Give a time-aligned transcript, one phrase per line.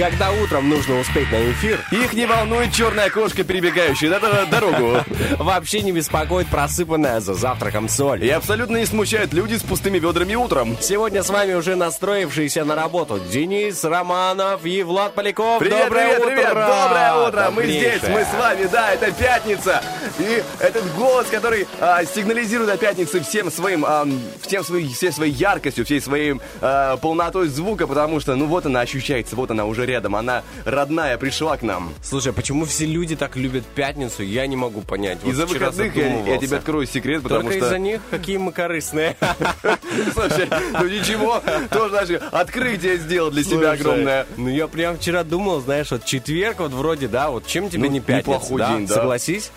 [0.00, 4.96] Когда утром нужно успеть на эфир, Их не волнует черная кошка, перебегающая на дорогу.
[5.38, 8.24] вообще не беспокоит просыпанная за завтраком соль.
[8.24, 10.78] И абсолютно не смущают люди с пустыми ведрами утром.
[10.80, 15.58] Сегодня с вами уже настроившиеся на работу Денис Романов и Влад Поляков.
[15.58, 16.30] Привет, Доброе привет, утро!
[16.30, 17.50] привет, доброе утро!
[17.50, 17.98] Мы Добрейшее.
[17.98, 19.82] здесь, мы с вами, да, это пятница.
[20.18, 25.34] И этот голос, который а, сигнализирует о пятнице всем своим, ам, всем своей, всей своей
[25.34, 29.89] яркостью, всей своей а, полнотой звука, потому что, ну вот она ощущается, вот она уже
[29.90, 31.92] рядом, она родная, пришла к нам.
[32.02, 35.18] Слушай, почему все люди так любят пятницу, я не могу понять.
[35.22, 37.66] Вот Из-за выходных я, я тебе открою секрет, потому Только что...
[37.66, 39.16] из-за них, какие мы корыстные.
[40.14, 44.26] Слушай, ну ничего, тоже даже открытие сделал для себя огромное.
[44.36, 47.90] Ну я прям вчера думал, знаешь, вот четверг вот вроде, да, вот чем тебе Ну,
[47.90, 48.68] не пятница, да?
[48.74, 48.94] день, да.
[48.94, 49.50] Согласись?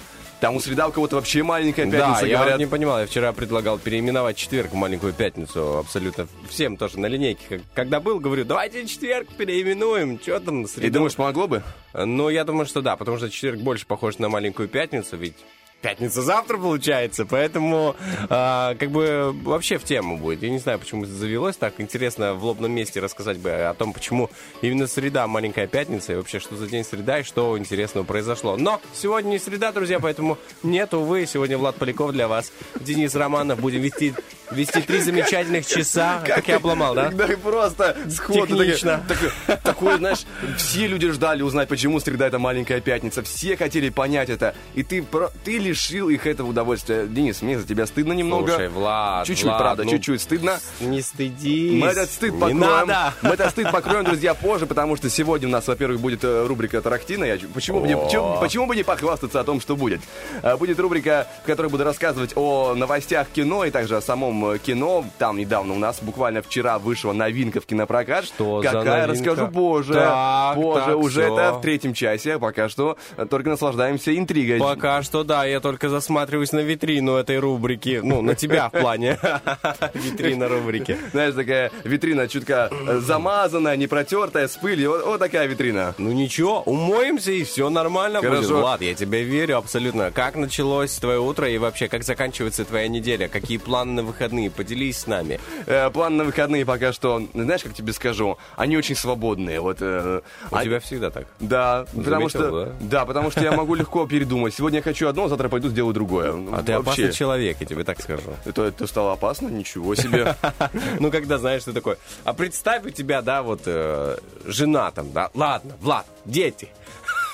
[0.43, 2.55] Там у среда у кого-то вообще маленькая Да, пятница, я говорят.
[2.55, 7.05] вот не понимал, я вчера предлагал переименовать четверг в маленькую пятницу абсолютно всем тоже на
[7.05, 7.61] линейке.
[7.73, 10.95] Когда был, говорю, давайте четверг переименуем, что там, И среду?
[10.95, 11.63] думаешь, помогло бы?
[11.93, 15.37] Ну, я думаю, что да, потому что четверг больше похож на маленькую пятницу, ведь
[15.83, 17.95] пятница завтра получается, поэтому
[18.29, 20.41] а, как бы вообще в тему будет.
[20.41, 21.73] Я не знаю, почему это завелось так.
[21.77, 24.31] Интересно в лобном месте рассказать бы о том, почему
[24.61, 28.55] именно среда маленькая пятница, и вообще что за день среда, и что интересного произошло.
[28.57, 33.59] Но сегодня не среда, друзья, поэтому нет, увы, сегодня Влад Поляков для вас, Денис Романов,
[33.59, 34.13] будем вести,
[34.51, 36.23] вести три замечательных часа.
[36.25, 37.09] Как я обломал, да?
[37.11, 38.47] Да и просто сходу.
[38.57, 39.03] Технично.
[39.07, 40.25] Такое, такое- знаешь,
[40.57, 43.21] все люди ждали узнать, почему среда это маленькая пятница.
[43.21, 44.55] Все хотели понять это.
[44.75, 47.07] И ты, про- ты лишил их этого удовольствия.
[47.07, 48.49] Денис, мне за тебя стыдно немного.
[48.49, 50.59] Слушай, Влад, Чуть-чуть, Влад, правда, ну, чуть-чуть стыдно.
[50.79, 51.81] Не стыдись.
[51.81, 52.59] Мы этот стыд Не покроем.
[52.59, 53.13] надо.
[53.23, 56.79] Мы этот стыд покроем, друзья, позже, потому что сегодня у нас, во-первых, будет э, рубрика
[56.81, 57.23] Тарактина.
[57.25, 60.01] Я, почему, бы не, чё- почему бы не похвастаться о том, что будет?
[60.43, 64.59] Э, Будет рубрика, в которой буду рассказывать о новостях кино и также о самом э,
[64.59, 65.03] кино.
[65.17, 68.25] Там недавно у нас, буквально вчера, вышла новинка в кинопрокат.
[68.25, 69.93] Что Какая, расскажу позже.
[69.95, 71.33] Так, позже, так, уже всё.
[71.33, 72.37] это в третьем часе.
[72.37, 72.97] Пока что
[73.29, 74.59] только наслаждаемся интригой.
[74.59, 78.01] Пока что да, я только засматриваюсь на витрину этой рубрики.
[78.03, 79.17] Ну, на тебя в плане.
[79.93, 80.97] Витрина рубрики.
[81.11, 84.91] Знаешь, такая витрина чутка э, замазанная, не протертая, с пылью.
[84.91, 85.95] Вот, вот такая витрина.
[85.97, 88.31] Ну ничего, умоемся и все нормально будет.
[88.33, 88.59] Хорошо.
[88.59, 90.11] Влад, я тебе верю абсолютно.
[90.11, 93.29] Как началось твое утро и вообще как заканчивается твоя неделя?
[93.29, 94.51] Какие планы на выходные?
[94.51, 95.39] Поделись с нами.
[95.65, 99.61] Э, план на выходные пока что, знаешь, как тебе скажу, они очень свободные.
[99.61, 100.21] Вот, э,
[100.51, 101.25] У а- тебя всегда так.
[101.39, 102.71] Да, потому Заметил, что, да?
[102.81, 103.05] да?
[103.05, 104.53] потому что я могу легко передумать.
[104.53, 106.31] Сегодня я хочу одно, завтра пойду сделаю другое.
[106.31, 106.75] А ты Вообще.
[106.75, 108.31] опасный человек, я тебе так скажу.
[108.45, 109.47] Это, это стало опасно?
[109.47, 110.35] Ничего себе.
[110.99, 115.29] Ну, когда, знаешь, ты такой, а представь у тебя, да, вот, э, жена там, да,
[115.33, 116.69] ладно, Влад, дети.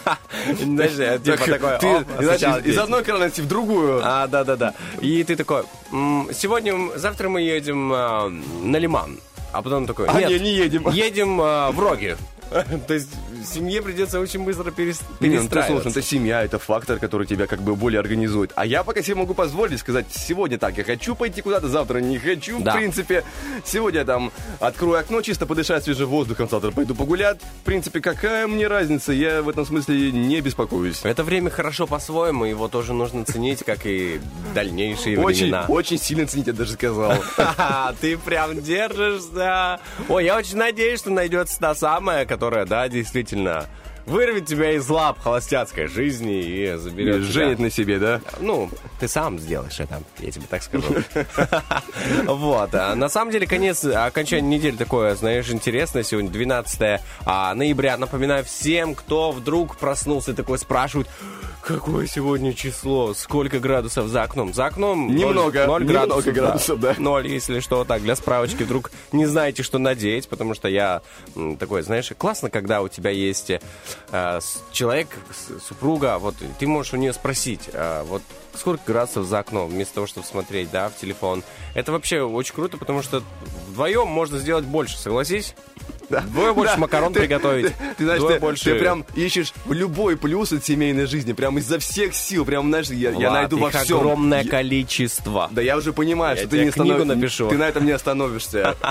[0.60, 2.80] Знаешь, типа Так, такой, ты, «Оп, знаешь, сначала из, из дети».
[2.80, 4.02] одной крайности в другую.
[4.04, 4.74] А, да, да, да.
[5.02, 9.20] И ты такой, «М, сегодня, завтра мы едем а, на Лиман.
[9.52, 10.90] А потом такой, А, нет, не, едем.
[10.90, 12.16] едем а, в Роги.
[12.88, 13.10] То есть
[13.46, 15.90] семье придется очень быстро перес- Не, ну, ты, слушай, перестраиваться.
[15.90, 18.52] это семья, это фактор, который тебя как бы более организует.
[18.56, 22.18] А я пока себе могу позволить сказать, сегодня так, я хочу пойти куда-то, завтра не
[22.20, 22.72] хочу, Да.
[22.72, 23.24] в принципе.
[23.66, 27.40] Сегодня я там открою окно, чисто подышать свежим воздухом, завтра пойду погулять.
[27.62, 31.02] В принципе, какая мне разница, я в этом смысле не беспокоюсь.
[31.04, 34.20] Это время хорошо по-своему, его тоже нужно ценить, как и
[34.54, 35.66] дальнейшие Очень, времена.
[35.68, 37.14] очень сильно ценить, я даже сказал.
[38.02, 39.80] Ты прям держишься.
[40.08, 43.29] Ой, я очень надеюсь, что найдется та самая, которая, да, действительно
[44.10, 47.32] вырвет тебя из лап холостяцкой жизни и заберет тебя.
[47.32, 48.22] Женит на себе, да?
[48.40, 50.88] Ну, ты сам сделаешь это, я тебе так скажу.
[52.26, 52.74] Вот.
[52.74, 56.04] а На самом деле, конец, окончание недели такое, знаешь, интересное.
[56.04, 57.98] Сегодня 12 а, ноября.
[57.98, 61.08] Напоминаю всем, кто вдруг проснулся и такой спрашивает,
[61.62, 64.54] какое сегодня число, сколько градусов за окном.
[64.54, 66.96] За окном Немного, ноль немного градусов, градусов, да.
[66.98, 68.64] Ноль, если что, так, для справочки.
[68.64, 71.02] Вдруг не знаете, что надеть, потому что я
[71.60, 74.40] такой, знаешь, классно, когда у тебя есть э,
[74.72, 75.08] человек,
[75.68, 78.22] супруга, вот, и ты можешь у нее спросить, э, вот,
[78.60, 81.44] сколько градусов за окном, вместо того, чтобы смотреть, да, в телефон.
[81.76, 83.24] Это вообще очень круто, потому что
[83.70, 85.56] вдвоем можно сделать больше, согласись?
[86.10, 87.68] Двое больше макарон Ты- приготовить.
[87.68, 88.64] Ты, ты знаешь, Двое ты, больше...
[88.64, 93.12] ты прям ищешь любой плюс от семейной жизни, прям изо всех сил, прям, знаешь, я,
[93.12, 93.98] я Влад, найду во всем.
[94.00, 95.50] огромное Я- количество.
[95.52, 97.50] Да я уже понимаю, Я что ты не напишу.
[97.50, 98.76] Ты на этом не остановишься.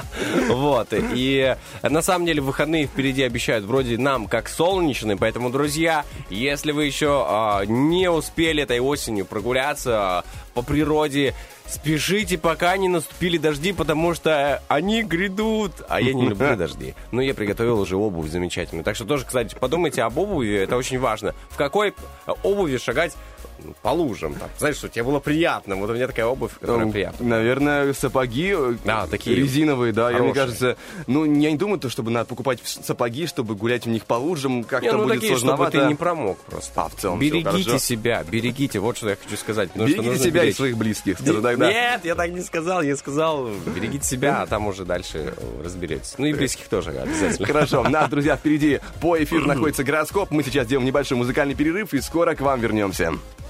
[0.48, 0.88] Вот.
[0.92, 6.84] И на самом деле выходные впереди обещают вроде нам как солнечные, поэтому, друзья, если вы
[6.84, 9.24] еще а, не успели этой осенью
[9.58, 10.24] прогуляться а,
[10.54, 11.34] по природе,
[11.66, 15.72] спешите, пока не наступили дожди, потому что они грядут.
[15.88, 16.94] А я не люблю дожди.
[17.10, 18.84] Но я приготовил уже обувь замечательную.
[18.84, 21.34] Так что тоже, кстати, подумайте об обуви, это очень важно.
[21.50, 21.94] В какой
[22.42, 23.16] обуви шагать
[23.82, 24.34] по лужам?
[24.34, 25.76] Так, знаешь, что тебе было приятно.
[25.76, 27.26] Вот у меня такая обувь, которая Ну, приятна.
[27.26, 30.10] Наверное, сапоги э, Да, такие резиновые, да.
[30.10, 30.44] Я, мне хорошие.
[30.44, 30.76] кажется,
[31.06, 34.64] ну, я не думаю, то, чтобы надо покупать сапоги, чтобы гулять в них по лужам.
[34.64, 35.80] Как-то ну будет такие, чтобы сложновато.
[35.82, 36.72] ты не промок просто.
[36.82, 37.78] А, в целом Берегите хорошо.
[37.78, 39.70] себя, берегите, вот что я хочу сказать.
[39.74, 40.56] Берегите себя и беречь.
[40.56, 41.18] своих близких.
[41.18, 41.70] скажу тогда.
[41.70, 46.14] Нет, я так не сказал, я сказал, берегите себя, а там уже дальше э, разберетесь.
[46.18, 47.46] Ну и близких тоже обязательно.
[47.46, 50.30] Хорошо, нас, друзья, впереди по эфиру находится гороскоп.
[50.30, 53.12] Мы сейчас делаем небольшой музыкальный перерыв и скоро к вам вернемся.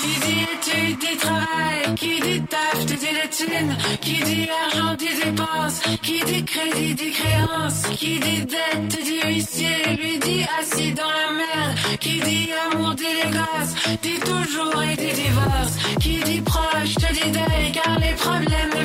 [0.00, 1.94] Qui dit études dit travail.
[1.96, 3.76] Qui dit taf te dit les thunes.
[4.00, 5.80] Qui dit argent dit dépenses.
[6.02, 7.82] Qui dit crédit dit créance.
[7.98, 9.96] Qui dit dette te dit huissier.
[9.98, 11.98] Lui dit assis dans la merde.
[11.98, 13.74] Qui dit amour dit les gosses.
[14.02, 15.74] Dit toujours et dit divorce.
[16.00, 17.72] Qui dit proche te dit deuil.
[17.72, 18.75] Car les problèmes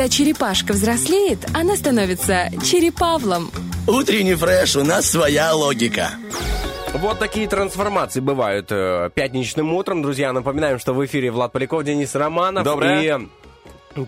[0.00, 3.50] Когда черепашка взрослеет, она становится черепавлом.
[3.86, 6.12] Утренний фреш, у нас своя логика.
[6.94, 10.00] Вот такие трансформации бывают э, пятничным утром.
[10.00, 12.64] Друзья, напоминаем, что в эфире Влад Поляков, Денис Романов.
[12.64, 13.18] Доброе.
[13.18, 13.28] И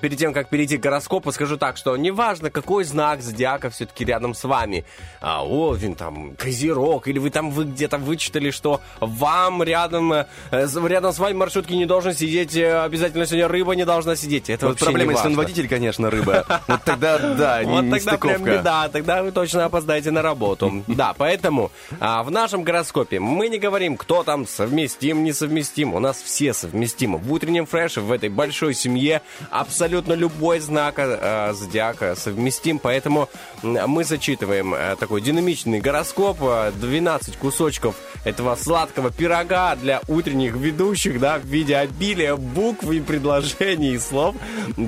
[0.00, 4.32] Перед тем, как перейти к гороскопу, скажу так, что неважно, какой знак зодиака все-таки рядом
[4.32, 4.84] с вами.
[5.20, 11.12] А, Овен, там, Козерог, или вы там вы где-то вычитали, что вам рядом, э, рядом
[11.12, 14.50] с вами в маршрутке не должен сидеть, э, обязательно сегодня рыба не должна сидеть.
[14.50, 16.46] Это Вот вообще проблема, не если он водитель, конечно, рыба.
[16.68, 20.84] Вот тогда, да, Вот тогда прям беда, тогда вы точно опоздаете на работу.
[20.92, 25.94] Да, поэтому а, в нашем гороскопе мы не говорим, кто там совместим, несовместим.
[25.94, 27.18] У нас все совместимы.
[27.18, 33.28] В утреннем фреше, в этой большой семье, абсолютно любой знак э, зодиака совместим, поэтому
[33.62, 36.38] мы зачитываем э, такой динамичный гороскоп,
[36.74, 43.94] 12 кусочков этого сладкого пирога для утренних ведущих, да, в виде обилия букв и предложений
[43.94, 44.36] и слов.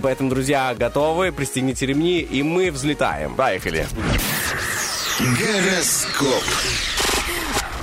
[0.02, 3.34] Поэтому, друзья, готовы, пристегните ремни, и мы взлетаем.
[3.34, 3.86] Поехали.
[5.20, 7.03] Гороскоп.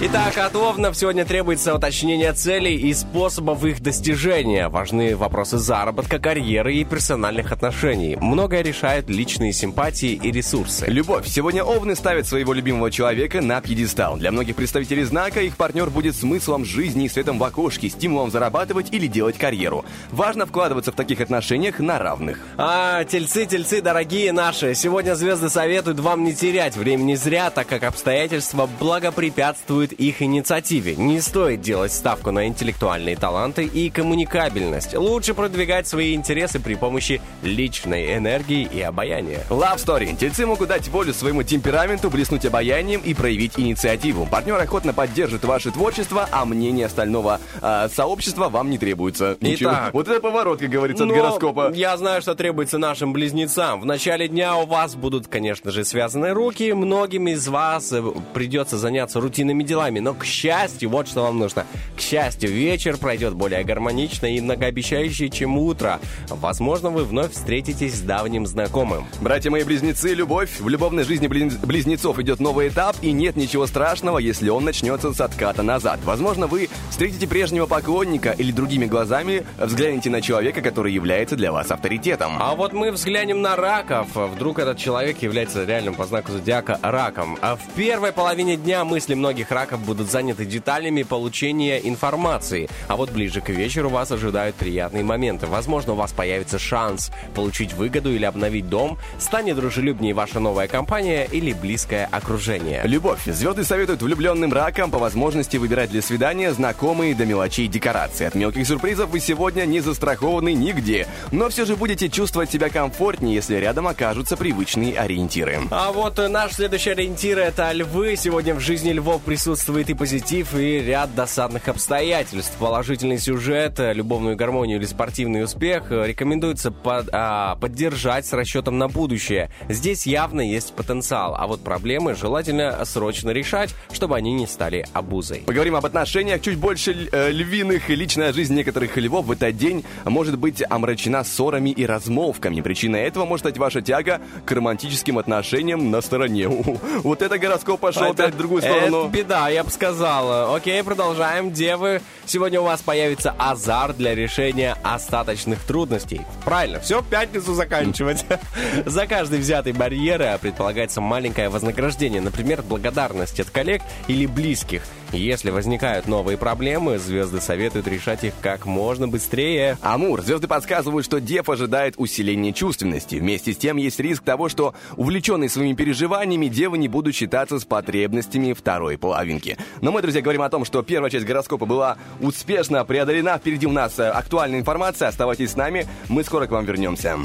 [0.04, 4.68] Итак, от Овнов сегодня требуется уточнение целей и способов их достижения.
[4.68, 8.18] Важны вопросы заработка, карьеры и персональных отношений.
[8.20, 10.88] Многое решают личные симпатии и ресурсы.
[10.88, 11.28] Любовь.
[11.28, 14.18] Сегодня овны ставят своего любимого человека на пьедестал.
[14.18, 18.88] Для многих представителей знака их партнер будет смыслом жизни и светом в окошке, стимулом зарабатывать
[18.92, 19.86] или делать карьеру.
[20.10, 22.40] Важно вкладываться в таких отношениях на равных.
[22.58, 27.84] А, тельцы, тельцы, дорогие наши, сегодня звезды советуют вам не терять времени зря, так как
[27.84, 30.96] обстоятельства благопрепятствуют их инициативе.
[30.96, 34.96] Не стоит делать ставку на интеллектуальные таланты и коммуникабельность.
[34.96, 39.44] Лучше продвигать свои интересы при помощи личной энергии и обаяния.
[39.50, 40.16] Love Story.
[40.16, 44.26] Тельцы могут дать волю своему темпераменту, блеснуть обаянием и проявить инициативу.
[44.26, 49.38] Партнер охотно поддержит ваше творчество, а мнение остального э, сообщества вам не требуется.
[49.42, 49.72] Ничего.
[49.72, 49.94] Итак.
[49.94, 51.72] Вот это поворот, как говорится, от гороскопа.
[51.74, 53.82] Я знаю, что требуется нашим близнецам.
[53.82, 56.72] В начале дня у вас будут, конечно же, связаны руки.
[56.74, 58.02] Многим из вас э,
[58.34, 59.81] придется заняться рутинными делами.
[59.90, 61.66] Но, к счастью, вот что вам нужно.
[61.98, 66.00] К счастью, вечер пройдет более гармонично и многообещающе, чем утро.
[66.30, 69.06] Возможно, вы вновь встретитесь с давним знакомым.
[69.22, 70.60] Братья мои близнецы, любовь.
[70.60, 75.22] В любовной жизни близнецов идет новый этап, и нет ничего страшного, если он начнется с
[75.22, 76.00] отката назад.
[76.04, 81.72] Возможно, вы встретите прежнего поклонника или другими глазами взглянете на человека, который является для вас
[81.72, 82.34] авторитетом.
[82.40, 84.10] А вот мы взглянем на раков.
[84.14, 87.38] Вдруг этот человек является реальным по знаку зодиака раком.
[87.42, 92.70] А в первой половине дня мысли многих раков будут заняты деталями получения информации.
[92.88, 95.48] А вот ближе к вечеру вас ожидают приятные моменты.
[95.48, 101.28] Возможно, у вас появится шанс получить выгоду или обновить дом, станет дружелюбнее ваша новая компания
[101.32, 102.82] или близкое окружение.
[102.84, 103.26] Любовь.
[103.26, 108.26] Звезды советуют влюбленным ракам по возможности выбирать для свидания знакомые до мелочей декорации.
[108.26, 111.08] От мелких сюрпризов вы сегодня не застрахованы нигде.
[111.32, 115.60] Но все же будете чувствовать себя комфортнее, если рядом окажутся привычные ориентиры.
[115.72, 118.16] А вот наш следующий ориентир это львы.
[118.18, 122.56] Сегодня в жизни львов присутствует и позитив, и ряд досадных обстоятельств.
[122.60, 128.78] Положительный сюжет, э, любовную гармонию или спортивный успех э, рекомендуется под- а, поддержать с расчетом
[128.78, 129.50] на будущее.
[129.70, 135.44] Здесь явно есть потенциал, а вот проблемы желательно срочно решать, чтобы они не стали обузой.
[135.46, 137.90] Поговорим об отношениях чуть больше э, львиных.
[137.90, 142.62] Личная жизнь некоторых львов в этот день может быть омрачена ссорами и размолвками.
[142.62, 146.48] Причиной этого может стать ваша тяга к романтическим отношениям на стороне.
[147.04, 149.06] Вот это гороскоп пошел опять в другую сторону.
[149.06, 150.54] Это беда, я бы сказал.
[150.56, 151.52] Окей, продолжаем.
[151.52, 156.22] Девы, сегодня у вас появится азарт для решения остаточных трудностей.
[156.46, 158.26] Правильно, все, пятницу заканчивать.
[158.86, 164.84] За каждый взятый барьер э, предполагается маленькое вознаграждение, например, благодарность от коллег или близких.
[165.14, 169.78] Если возникают новые проблемы, звезды советуют решать их как можно быстрее.
[169.82, 173.16] Амур, звезды подсказывают, что Дев ожидает усиления чувственности.
[173.18, 177.66] Вместе с тем есть риск того, что увлеченные своими переживаниями девы не будут считаться с
[177.66, 179.58] потребностями второй половинки.
[179.82, 183.38] Но мы, друзья, говорим о том, что первая часть гороскопа была успешно преодолена.
[183.38, 185.10] Впереди у нас э, актуальная информация.
[185.10, 185.88] Оставайтесь с нами.
[186.08, 187.18] Мы скоро к вам вернемся.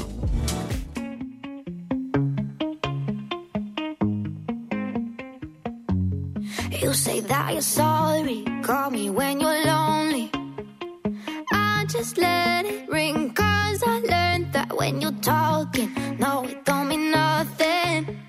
[6.81, 10.29] You say that you're sorry, call me when you're lonely.
[11.51, 16.87] I just let it ring, cause I learned that when you're talking, no, it don't
[16.89, 18.19] mean nothing.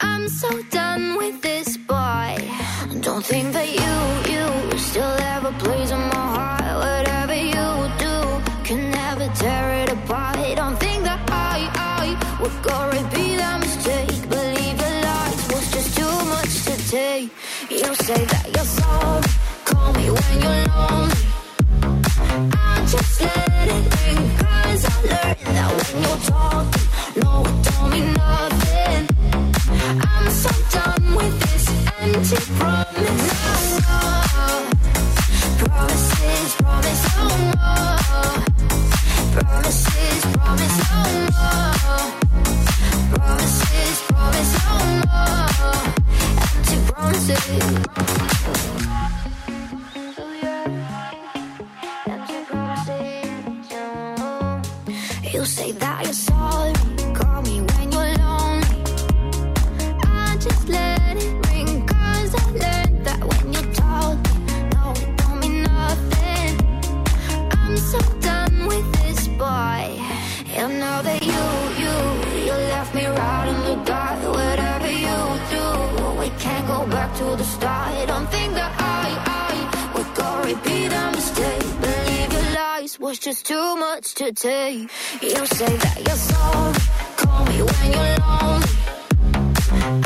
[0.00, 2.36] I'm so done with this boy.
[3.00, 3.94] Don't think that you,
[4.32, 5.52] you still have a
[18.08, 19.22] say that you're sorry,
[19.66, 21.24] call me when you're lonely.
[22.56, 23.84] I just let it
[24.40, 26.88] cause I that when you're talking,
[27.20, 29.02] no, it don't mean nothing.
[30.00, 31.66] I'm so done with this
[32.00, 33.12] empty promise.
[33.84, 34.62] No more.
[35.60, 37.96] Promises, promise no more.
[39.36, 41.02] Promises, promise no
[41.36, 41.66] more.
[43.12, 45.47] Promises, promise no more.
[46.98, 47.14] You
[55.44, 56.37] say that you're sorry,
[83.28, 84.88] just too much to take.
[85.20, 86.72] You say that you're sorry.
[87.18, 88.72] Call me when you're lonely.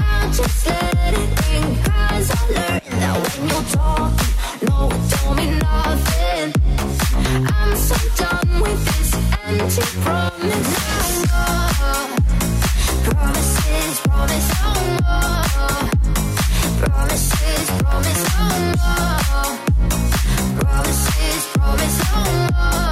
[0.03, 4.33] I just let it in, cause I learned that when you're talking,
[4.67, 6.49] no, it don't mean nothing.
[7.47, 9.11] I'm so done with this
[9.47, 10.71] empty promise.
[11.31, 11.47] No
[11.79, 12.11] more
[13.07, 15.31] promises, promise no more.
[16.83, 18.47] Promises, promise no
[18.81, 19.53] more.
[20.59, 22.92] Promises, promise no more.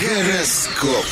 [0.00, 1.06] Гороскоп.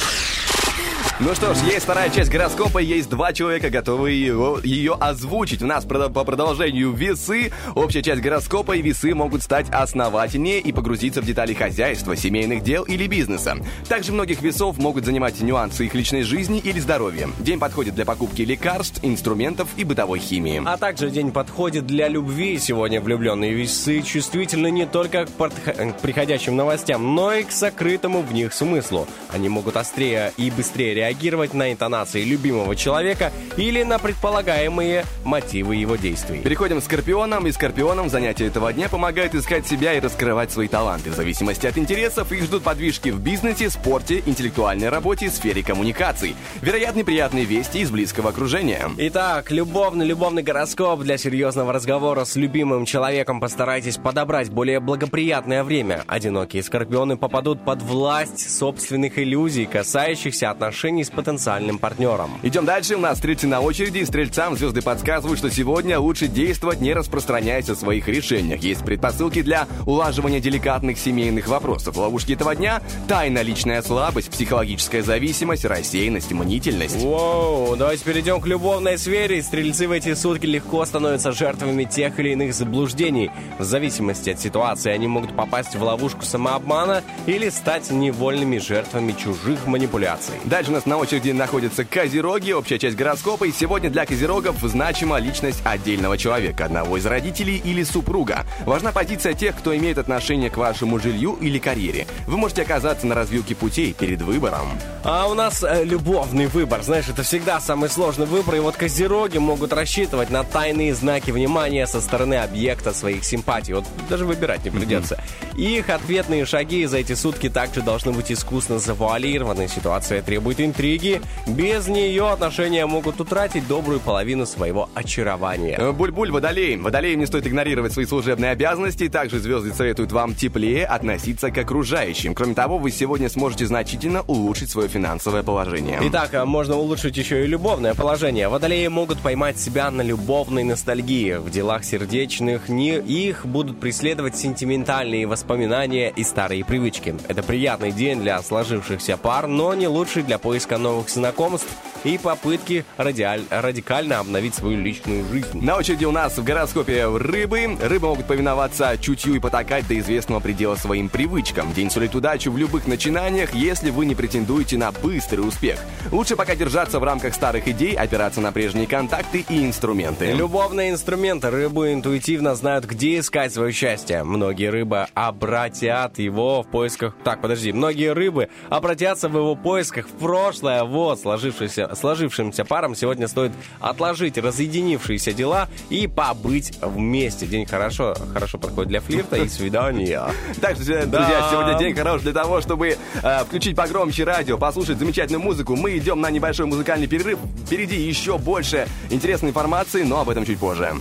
[1.21, 5.62] Ну что ж, есть вторая часть гороскопа, есть два человека, готовые его, ее озвучить.
[5.62, 11.23] У нас по продолжению весы, общая часть гороскопа и весы могут стать основательнее и погрузиться
[11.23, 13.56] в детали хозяйства, семейных дел или бизнеса.
[13.88, 17.28] Также многих весов могут занимать нюансы их личной жизни или здоровья.
[17.38, 20.62] День подходит для покупки лекарств, инструментов и бытовой химии.
[20.66, 22.59] А также день подходит для любви.
[22.59, 28.21] Сегодня влюбленные весы чувствительны не только к, подх- к приходящим новостям, но и к сокрытому
[28.21, 29.06] в них смыслу.
[29.30, 35.96] Они могут острее и быстрее реагировать на интонации любимого человека или на предполагаемые мотивы его
[35.96, 36.40] действий.
[36.40, 41.11] Переходим к скорпионам, и скорпионам занятия этого дня помогают искать себя и раскрывать свои таланты.
[41.11, 46.37] В зависимости от интересов их ждут подвижки в бизнесе, спорте, интеллектуальной работе, сфере коммуникаций.
[46.62, 48.90] Вероятны приятные вести из близкого окружения.
[48.96, 56.02] Итак, любовный любовный гороскоп для серьезного разговора с любимым человеком постарайтесь подобрать более благоприятное время.
[56.06, 62.38] Одинокие скорпионы попадут под власть собственных иллюзий, касающихся отношений с потенциальным партнером.
[62.42, 64.04] Идем дальше, у нас стрельцы на очереди.
[64.04, 68.60] Стрельцам звезды подсказывают, что сегодня лучше действовать, не распространяясь о своих решениях.
[68.60, 71.96] Есть предпосылки для улаживания деликатных семейных вопросов.
[71.96, 76.96] Ловушки этого дня– тайна личная слабость, психологическая зависимость, рассеянность, мнительность.
[76.96, 79.42] Воу, давайте перейдем к любовной сфере.
[79.42, 83.30] Стрельцы в эти сутки легко становятся жертвами тех или иных заблуждений.
[83.58, 89.66] В зависимости от ситуации они могут попасть в ловушку самообмана или стать невольными жертвами чужих
[89.66, 90.34] манипуляций.
[90.44, 93.44] Дальше у нас на очереди находятся козероги, общая часть гороскопа.
[93.44, 98.44] И сегодня для козерогов значима личность отдельного человека, одного из родителей или супруга.
[98.66, 102.06] Важна позиция тех, кто имеет отношение к вашему жилью или карьере.
[102.26, 104.66] Вы можете оказаться на развилке путей перед выбором.
[105.04, 106.82] А у нас э, любовный выбор.
[106.82, 108.56] Знаешь, это всегда самый сложный выбор.
[108.56, 113.74] И вот козероги могут рассчитывать на тайные знаки внимания со стороны объекта своих симпатий.
[113.74, 115.22] Вот даже выбирать не придется.
[115.56, 119.68] Их ответные шаги за эти сутки также должны быть искусно завуалированы.
[119.68, 121.20] Ситуация требует интриги.
[121.46, 125.76] Без нее отношения могут утратить добрую половину своего очарования.
[125.78, 126.76] Э, Буль-буль, водолей.
[126.76, 129.08] Водолеям не стоит игнорировать свои служебные обязанности.
[129.08, 132.34] Также звезды советуют вам теплее относиться к окружающим.
[132.34, 136.00] Кроме того, вы сегодня сможете значительно улучшить свое финансовое положение.
[136.02, 138.48] Итак, а можно улучшить еще и любовное положение.
[138.48, 141.34] Водолеи могут поймать себя на любовной ностальгии.
[141.34, 147.14] В делах сердечных не их будут преследовать сентиментальные воспоминания и старые привычки.
[147.28, 151.68] Это приятный день для сложившихся пар, но не лучший для поиска новых знакомств
[152.04, 155.64] и попытки радиаль- радикально обновить свою личную жизнь.
[155.64, 157.76] На очереди у нас в гороскопе рыбы.
[157.82, 161.72] Рыбы могут повиноваться чутью и потакать до известного предела своим привычкам.
[161.72, 165.78] День сулит удачу в любых начинаниях, если вы не претендуете на быстрый успех.
[166.12, 170.32] Лучше пока держаться в рамках старых идей, опираться на прежние контакты и инструменты.
[170.32, 174.24] Любовные инструменты рыбы интуитивно знают, где искать свое счастье.
[174.24, 177.16] Многие рыбы обратят его в поисках...
[177.24, 177.72] Так, подожди.
[177.72, 180.84] Многие рыбы обратятся в его поисках в прошлое.
[180.84, 187.46] Вот, сложившийся, сложившимся парам сегодня стоит отложить разъединившиеся дела и побыть вместе.
[187.46, 190.22] День хорошо, хорошо проходит для флирта и свидания.
[190.61, 191.48] Так что, друзья, Да.
[191.50, 195.76] сегодня день хорош для того, чтобы э, включить погромче радио, послушать замечательную музыку.
[195.76, 197.38] Мы идем на небольшой музыкальный перерыв.
[197.66, 200.92] Впереди еще больше интересной информации, но об этом чуть позже.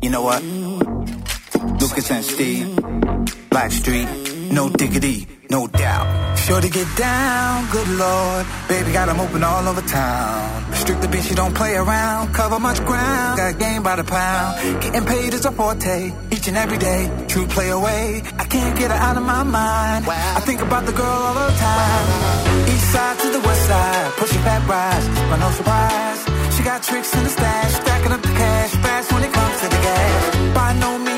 [0.00, 0.42] You know what?
[1.80, 2.68] Lucas and Steve,
[3.50, 4.08] Blackstreet,
[4.50, 6.38] no diggity, no doubt.
[6.38, 8.46] Sure to get down, good lord.
[8.68, 10.64] Baby got 'em open all over town.
[10.74, 12.32] Strictly bitch, she don't play around.
[12.32, 14.80] Cover much ground, got game by the pound.
[14.82, 17.10] Getting paid is a forte, each and every day.
[17.28, 20.06] True play away, I can't get her out of my mind.
[20.38, 22.06] I think about the girl all the time.
[22.72, 26.20] East side to the west side, pushing back rise, but no surprise.
[26.54, 29.68] She got tricks in the stash, stacking up the cash, fast when it comes to
[29.74, 30.22] the gas.
[30.54, 31.17] By no means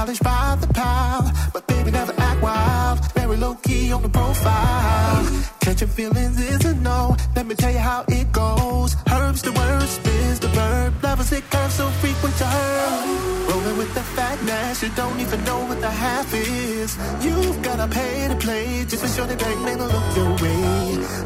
[0.00, 2.98] mileage by the pile, but baby never act wild.
[3.12, 5.26] Very low key on the profile.
[5.60, 7.16] Catching feelings is a no.
[7.36, 8.96] Let me tell you how it goes.
[9.12, 10.94] Herbs the words, spins the verb.
[11.02, 12.80] Levels it curves so frequent to her.
[13.50, 16.90] Rolling with the fatness, you don't even know what the half is.
[17.24, 20.62] You've gotta pay to play just for sure they bang man look your way.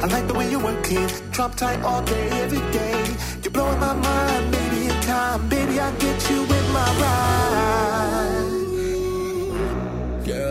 [0.02, 2.98] I like the way you're working, drop tight all day every day.
[3.42, 8.33] You're blowing my mind, maybe in time, baby I get you with my ride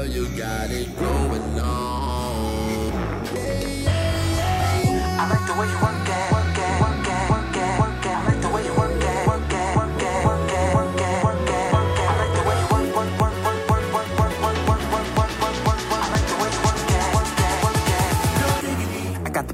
[0.04, 2.94] girl, you got it going on.
[5.20, 6.24] I like the way you work it.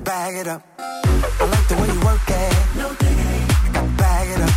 [0.06, 0.64] Bag it up.
[0.80, 2.78] I like the way you work it.
[2.78, 3.46] No diggity.
[3.66, 4.54] I got to bag it up.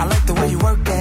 [0.00, 0.93] I like the way you work it.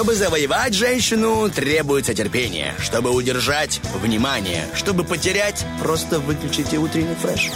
[0.00, 2.72] Чтобы завоевать женщину, требуется терпение.
[2.78, 4.64] Чтобы удержать– внимание.
[4.74, 7.50] Чтобы потерять– просто выключите утренний фреш.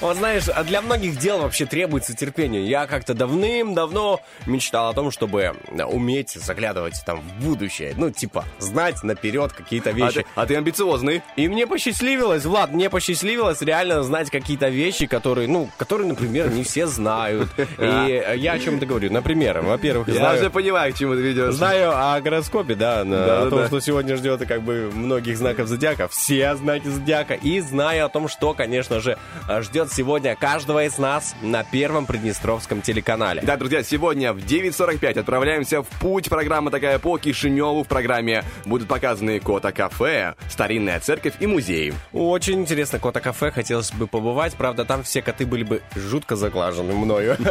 [0.00, 2.64] Вот знаешь, а для многих дел вообще требуется терпение.
[2.64, 5.56] Я как-то давным-давно мечтал о том, чтобы
[5.88, 7.92] уметь заглядывать там в будущее.
[7.96, 10.20] Ну, типа, знать наперед какие-то А вещи.
[10.20, 11.22] ты, а ты амбициозный.
[11.34, 16.62] И мне посчастливилось, Влад, мне посчастливилось реально знать какие-то вещи, которые, ну, которые, например, не
[16.62, 17.48] все знают.
[17.78, 19.10] И я о чем-то говорю.
[19.12, 20.38] Например, во-первых, Я знаю...
[20.38, 21.54] уже понимаю, к чему ты ведешь.
[21.54, 23.66] Знаю о гороскопе, да, на- Да, о да, том, да.
[23.66, 28.28] что сегодня ждет как бы многих знаков зодиака, все знаки зодиака, и знаю о том,
[28.28, 29.16] что, конечно же,
[29.60, 33.42] ждет сегодня каждого из нас на первом Приднестровском телеканале.
[33.42, 36.28] Да, друзья, сегодня в 9.45 отправляемся в путь.
[36.28, 37.84] Программа такая по Кишиневу.
[37.84, 41.92] В программе будут показаны Кота кафе, старинная церковь и музей.
[42.12, 46.94] Очень интересно, кота кафе, хотелось бы побывать, правда, там все коты были бы жутко заглажены
[46.94, 47.36] мною.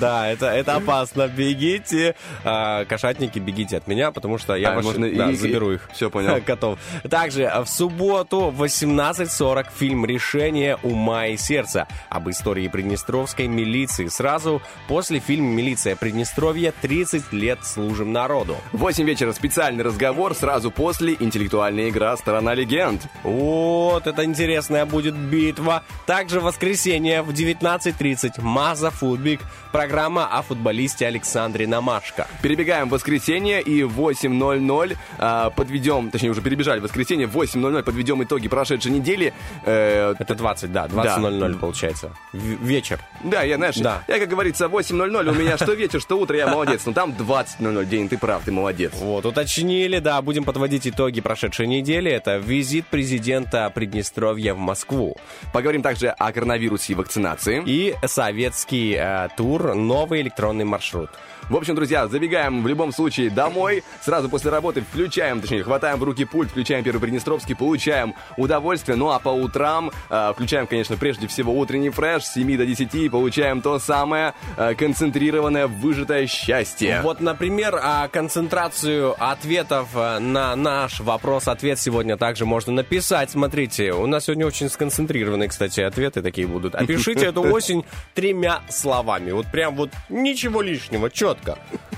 [0.00, 1.28] Да, это, это опасно.
[1.28, 2.14] Бегите,
[2.44, 5.88] а, кошатники, бегите от меня, потому что я А, ваши- можно да, и- заберу их.
[5.92, 6.40] Всё, понял.
[6.46, 6.78] Котов.
[7.10, 14.06] Также а, в субботу в 18.40 фильм «Решение ума и сердца» об истории приднестровской милиции.
[14.08, 16.72] Сразу после фильма «Милиция Приднестровья.
[16.80, 18.56] 30 лет служим народу».
[18.72, 23.02] В 8 вечера специальный разговор, сразу после интеллектуальная игра «Сторона легенд».
[23.22, 25.82] Вот, это интересная будет битва.
[26.06, 29.40] Также в воскресенье в 19.30 Маза Футбик.
[29.72, 32.26] Программа о футболисте Александре Намашко.
[32.42, 37.82] Перебегаем в воскресенье и в 8.00 а, подведем, точнее уже перебежали в воскресенье, в 8.00
[37.82, 39.32] подведем итоги прошедшей недели.
[39.64, 42.12] Э, Это 20, да, 20.00 получается.
[42.32, 42.98] В- вечер.
[43.24, 44.02] да, я, знаешь, Да.
[44.08, 46.82] я, как говорится, 8.00 у меня что вечер, что утро, я молодец.
[46.86, 48.92] Но там 20.00 день, ты прав, ты молодец.
[48.94, 52.10] Вот, уточнили, да, будем подводить итоги прошедшей недели.
[52.10, 55.16] Это визит президента Приднестровья в Москву.
[55.52, 57.62] Поговорим также о коронавирусе и вакцинации.
[57.66, 61.10] И советский э, тур, новый электронный маршрут.
[61.48, 66.04] В общем, друзья, забегаем в любом случае домой, сразу после работы включаем, точнее, хватаем в
[66.04, 71.26] руки пульт, включаем Первый Приднестровский, получаем удовольствие, ну а по утрам э, включаем, конечно, прежде
[71.26, 77.00] всего утренний фреш с 7 до 10 и получаем то самое э, концентрированное, выжатое счастье.
[77.02, 83.30] Вот, например, а, концентрацию ответов а, на наш вопрос-ответ сегодня также можно написать.
[83.30, 86.74] Смотрите, у нас сегодня очень сконцентрированные, кстати, ответы такие будут.
[86.74, 89.30] Опишите эту осень тремя словами.
[89.30, 91.37] Вот прям вот ничего лишнего, четко.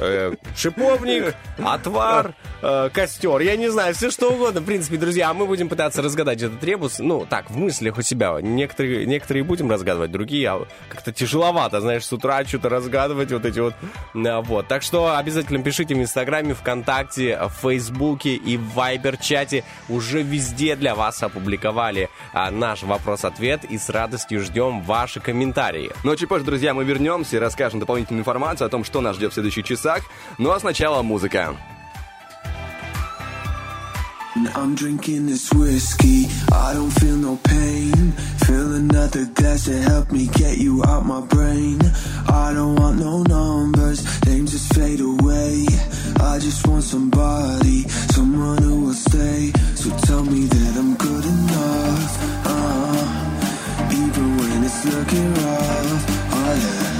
[0.00, 3.40] Э, шиповник, отвар, э, костер.
[3.40, 4.60] Я не знаю, все что угодно.
[4.62, 6.98] В принципе, друзья, мы будем пытаться разгадать этот ребус.
[6.98, 8.38] Ну, так, в мыслях у себя.
[8.40, 13.60] Некоторые, некоторые будем разгадывать, другие а, как-то тяжеловато, знаешь, с утра что-то разгадывать, вот эти
[13.60, 13.74] вот.
[14.14, 14.68] А, Вот.
[14.68, 19.64] Так что обязательно пишите в Инстаграме, ВКонтакте, в Фейсбуке и в Вайбер-чате.
[19.90, 25.90] Уже везде для вас опубликовали а, наш вопрос-ответ и с радостью ждем ваши комментарии.
[26.04, 29.29] Но чуть позже, друзья, мы вернемся и расскажем дополнительную информацию о том, что нас ждет
[29.30, 30.02] в следующих часах.
[30.38, 31.56] Ну а сначала музыка.
[34.54, 38.12] I'm drinking this whiskey, I don't feel no pain.
[38.46, 41.78] Fill another glass to help me get you out my brain.
[42.28, 45.66] I don't want no numbers, names just fade away.
[46.20, 49.52] I just want somebody, someone who will stay.
[49.74, 52.12] So tell me that I'm good enough.
[52.46, 56.04] Uh, even when it's looking rough.
[56.32, 56.99] Oh yeah,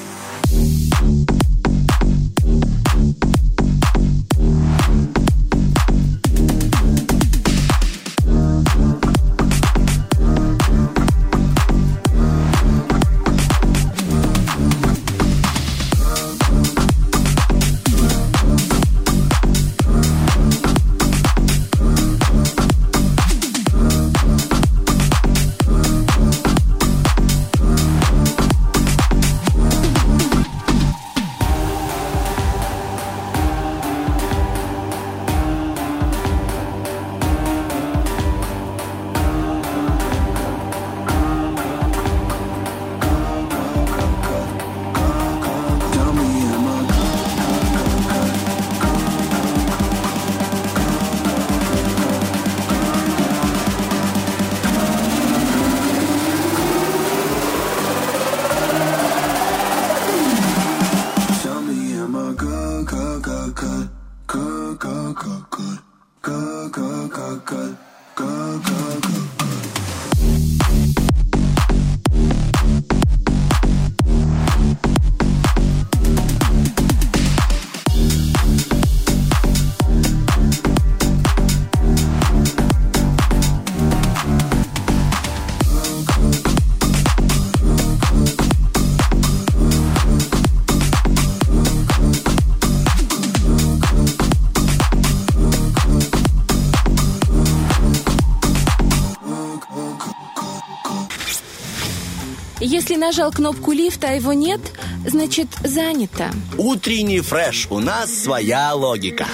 [103.01, 104.61] Нажал кнопку лифта, а его нет,
[105.07, 106.29] значит занято.
[106.57, 107.67] Утренний фреш.
[107.71, 109.25] У нас своя логика.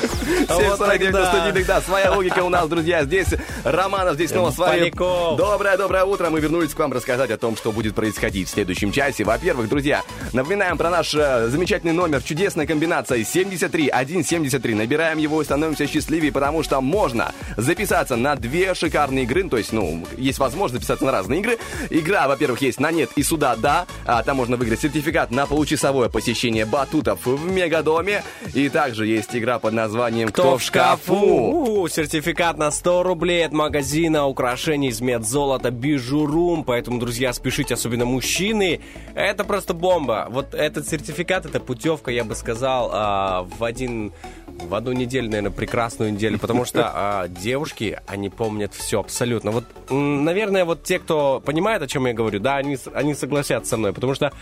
[0.45, 3.03] Всем 49 на студийных, да, своя логика у нас, друзья.
[3.03, 3.27] Здесь
[3.65, 4.89] Романов, здесь снова с вами.
[5.37, 6.29] Доброе-доброе утро.
[6.29, 9.25] Мы вернулись к вам рассказать о том, что будет происходить в следующем часе.
[9.25, 10.01] Во-первых, друзья,
[10.37, 12.21] напоминаем про наш э, замечательный номер.
[12.21, 14.75] Чудесная комбинация 73 173.
[14.75, 19.43] Набираем его и становимся счастливее, потому что можно записаться на две шикарные игры.
[19.43, 21.57] Ну, То есть, ну, есть возможность записаться на разные игры.
[21.89, 23.87] Игра, во-первых, есть на нет и сюда, да.
[24.05, 28.23] А, там можно выиграть сертификат на получасовое посещение батутов в Мегадоме.
[28.53, 31.81] И также есть игра под названием «Кто, в шкафу?».
[31.81, 36.63] У, сертификат на 100 рублей от магазина украшений из медзолота Бижурум.
[36.63, 38.81] Поэтому, друзья, спешите, особенно мужчины.
[39.15, 40.26] Это просто бомба.
[40.29, 44.13] Вот этот сертификат, это путевка, я бы сказал, а, в один
[44.47, 49.51] в одну неделю, наверное, прекрасную неделю, потому что а, девушки, они помнят все абсолютно.
[49.51, 53.77] Вот, наверное, вот те, кто понимает, о чем я говорю, да, они, они согласятся со
[53.77, 54.33] мной, потому что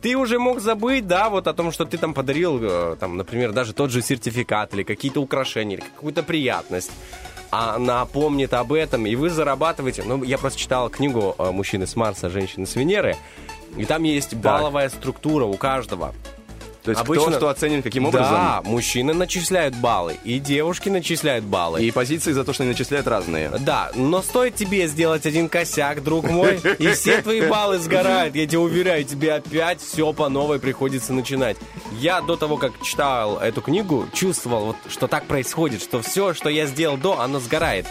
[0.00, 3.52] ты уже мог забыть, да, вот о том, что ты там подарил, э, там, например,
[3.52, 6.90] даже тот же сертификат или какие-то украшения, или какую-то приятность.
[7.50, 10.04] Она помнит об этом, и вы зарабатываете.
[10.04, 13.16] Ну, я просто читал книгу э, «Мужчины с Марса, женщины с Венеры»,
[13.76, 16.14] и там есть балловая структура у каждого.
[16.82, 18.32] То есть кто что оценен каким образом?
[18.32, 21.82] Да, мужчины начисляют баллы, и девушки начисляют баллы.
[21.82, 23.50] И позиции за то, что они начисляют разные.
[23.60, 28.34] Да, но стоит тебе сделать один косяк, друг мой, и все твои баллы сгорают.
[28.34, 31.56] Я тебе уверяю, тебе опять все по новой приходится начинать.
[31.98, 36.48] Я до того, как читал эту книгу, чувствовал, вот, что так происходит, что все, что
[36.48, 37.86] я сделал до, оно сгорает.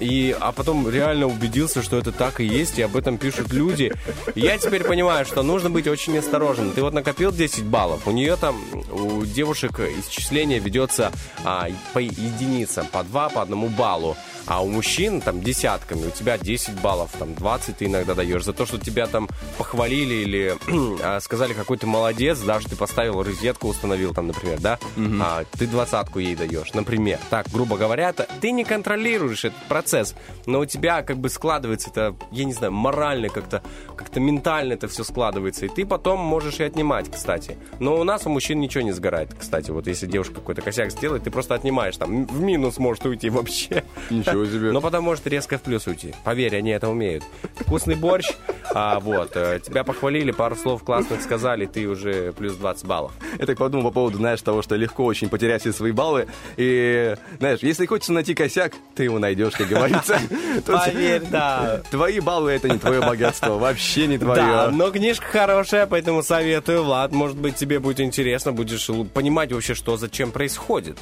[0.00, 3.92] И, а потом реально убедился, что это так и есть, и об этом пишут люди.
[4.34, 6.72] Я теперь понимаю, что нужно быть очень осторожным.
[6.72, 11.12] Ты вот накопил 10 баллов, у нее там, у девушек исчисление ведется
[11.44, 14.16] а, по единицам, по 2, по одному баллу.
[14.46, 18.52] А у мужчин там десятками, у тебя 10 баллов, там 20 ты иногда даешь за
[18.52, 19.28] то, что тебя там
[19.58, 20.56] похвалили или
[21.02, 24.78] а, сказали, какой ты молодец, даже ты поставил розетку, установил там, например, да,
[25.20, 27.18] а, ты двадцатку ей даешь, например.
[27.30, 30.14] Так, грубо говоря, это, ты не контролируешь этот процесс,
[30.46, 33.62] но у тебя как бы складывается это, я не знаю, морально как-то,
[33.96, 37.56] как-то ментально это все складывается, и ты потом можешь и отнимать, кстати.
[37.78, 39.70] Но у нас у мужчин ничего не сгорает, кстати.
[39.70, 43.84] Вот если девушка какой-то косяк сделает, ты просто отнимаешь, там, в минус может уйти вообще.
[44.10, 44.72] Ничего себе.
[44.72, 46.14] Но потом может резко в плюс уйти.
[46.24, 47.24] Поверь, они это умеют.
[47.56, 48.26] Вкусный борщ,
[48.74, 53.12] а, вот, э, тебя похвалили, пару слов классных сказали, ты уже плюс 20 баллов.
[53.38, 56.26] Я так подумал по поводу, знаешь, того, что легко очень потерять все свои баллы.
[56.56, 60.18] И, знаешь, если хочется найти косяк, ты его найдешь, как говорится.
[60.66, 61.82] Поверь, да.
[61.90, 64.68] Твои баллы— это не твое богатство, вообще не Да, твое.
[64.70, 67.12] но книжка хорошая, поэтому советую, Влад.
[67.12, 70.98] Может быть, тебе будет интересно, будешь понимать вообще, что зачем происходит.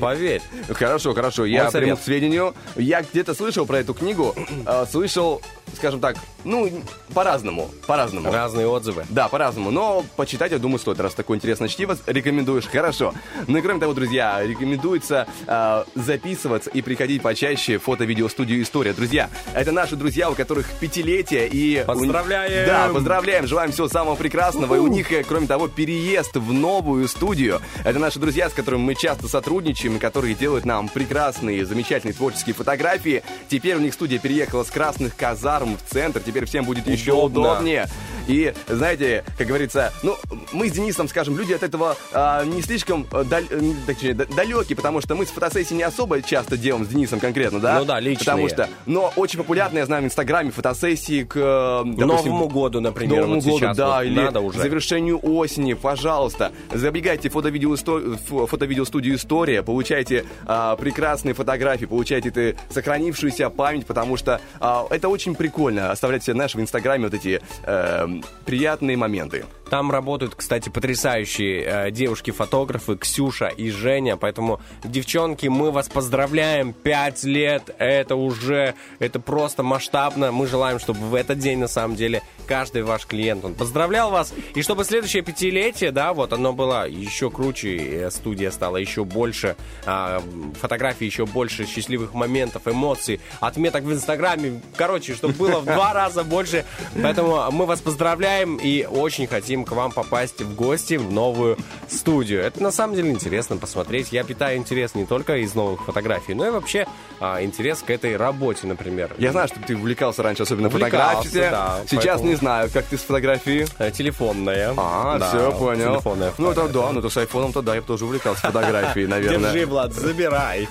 [0.00, 0.42] Поверь.
[0.68, 2.54] Хорошо, хорошо, я приму сведению.
[2.76, 4.34] Я где-то слышал про эту книгу,
[4.66, 5.42] э, слышал
[5.76, 6.70] скажем так, ну,
[7.14, 8.30] по-разному, по-разному.
[8.30, 9.04] Разные отзывы.
[9.08, 13.14] Да, по-разному, но почитать, я думаю, стоит, раз такое интересное чтиво рекомендуешь, хорошо.
[13.46, 18.92] Ну и кроме того, друзья, рекомендуется э, записываться и приходить почаще в фото-видеостудию «История».
[18.92, 21.84] Друзья, это наши друзья, у которых пятилетие, и...
[21.86, 22.66] Поздравляем!
[22.66, 27.08] Да, поздравляем, желаем всего самого прекрасного, и у них, э, кроме того, переезд в новую
[27.08, 27.60] студию.
[27.84, 32.54] Это наши друзья, с которыми мы часто сотрудничаем, и которые делают нам прекрасные, замечательные творческие
[32.54, 33.22] фотографии.
[33.48, 35.16] Теперь у них студия переехала с красных
[35.58, 37.52] казарм в центр, теперь всем будет еще Удобно.
[37.52, 37.86] удобнее.
[38.26, 40.14] И, знаете, как говорится, ну,
[40.52, 44.12] мы с Денисом, скажем, люди от этого а, не слишком а, дал- э, не- точнее,
[44.12, 47.78] далеки, потому что мы с фотосессий не особо часто делаем с Денисом конкретно, да?
[47.78, 48.18] Ну да, личные.
[48.26, 52.80] Потому что, но очень популярны, я знаю, в Инстаграме фотосессии к, э, допустим, Новому году,
[52.80, 54.58] например, Новому вот году, сейчас да, вот или надо уже.
[54.58, 62.58] завершению осени, пожалуйста, забегайте в фото-видеосту- фо- фото-видеостудию «История», получайте а, прекрасные фотографии, получайте эту
[62.68, 67.40] сохранившуюся память, потому что а, это очень прикольно, оставлять себе, знаешь, в Инстаграме вот эти
[67.64, 69.46] эм, приятные моменты.
[69.70, 77.22] Там работают, кстати, потрясающие э, девушки-фотографы Ксюша и Женя, поэтому, девчонки, мы вас поздравляем, пять
[77.24, 82.22] лет, это уже, это просто масштабно, мы желаем, чтобы в этот день, на самом деле,
[82.46, 87.30] каждый ваш клиент, он поздравлял вас, и чтобы следующее пятилетие, да, вот оно было еще
[87.30, 90.22] круче, студия стала еще больше, а,
[90.60, 96.24] фотографий еще больше, счастливых моментов, эмоций, отметок в Инстаграме, короче, чтобы было в два раза
[96.24, 96.64] больше,
[97.00, 101.56] поэтому мы вас поздравляем и очень хотим к вам попасть в гости в новую
[101.88, 102.42] студию.
[102.42, 104.12] Это на самом деле интересно посмотреть.
[104.12, 106.86] Я питаю интерес не только из новых фотографий, но и вообще
[107.20, 109.14] а, интерес к этой работе, например.
[109.18, 111.50] Я знаю, что ты увлекался раньше, особенно фотографией.
[111.50, 113.66] да, Сейчас поэтому- не знаю, как ты с фотографией.
[113.78, 114.74] Э, Телефонная.
[114.76, 115.94] А, Да, все, понял.
[115.94, 119.52] Телефонная ну, это да, ну, то с айфоном тогда я бы тоже увлекался фотографией, наверное.
[119.52, 120.68] Держи, Влад, забирай.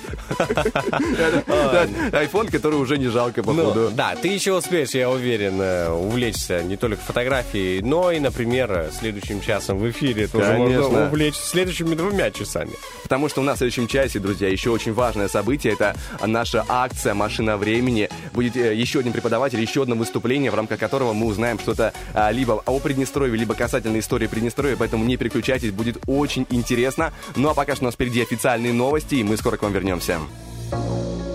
[2.13, 3.89] Айфон, который уже не жалко, Ну, походу.
[3.93, 8.91] да, ты еще успеешь, я уверен, э, увлечься не только фотографией, но и, например, э,
[8.91, 11.05] следующим часом в эфире тоже можно Конечно.
[11.07, 12.71] увлечься следующими двумя часами.
[13.03, 15.73] Потому что у нас в следующем часе, друзья, еще очень важное событие.
[15.73, 18.09] Это наша акция «Машина времени».
[18.33, 22.31] Будет э, еще один преподаватель, еще одно выступление, в рамках которого мы узнаем что-то а,
[22.31, 24.75] либо о Приднестровье, либо касательно истории Приднестровья.
[24.77, 27.13] Поэтому не переключайтесь, будет очень интересно.
[27.35, 30.19] Ну а пока что у нас впереди официальные новости, и мы скоро к вам вернемся.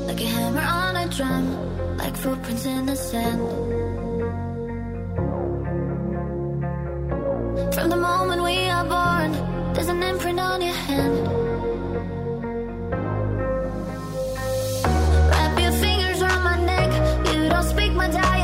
[0.06, 3.71] Like a hammer on a drum, like footprints in the sand.
[7.82, 9.32] From the moment we are born,
[9.74, 11.18] there's an imprint on your hand.
[15.30, 16.92] Wrap your fingers around my neck.
[17.34, 18.41] You don't speak my dialect,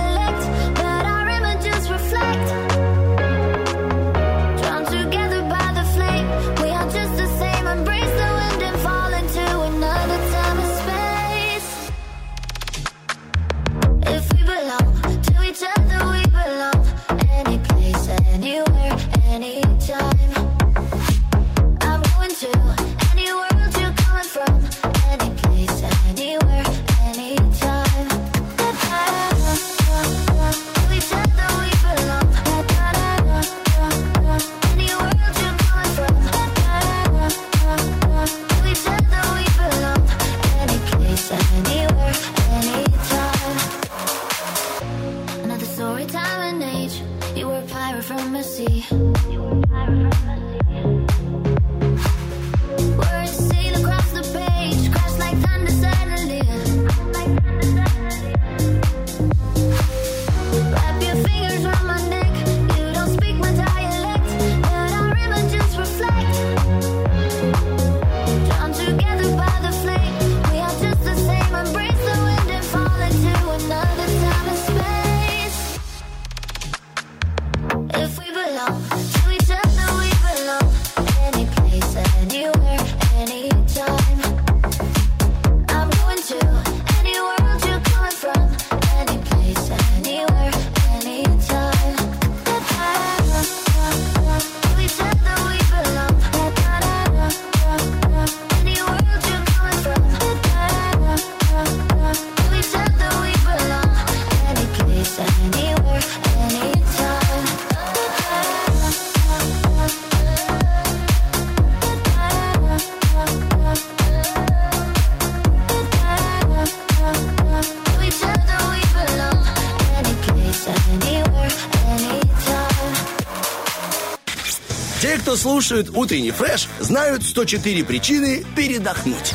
[125.28, 129.34] кто слушают утренний фреш, знают 104 причины передохнуть.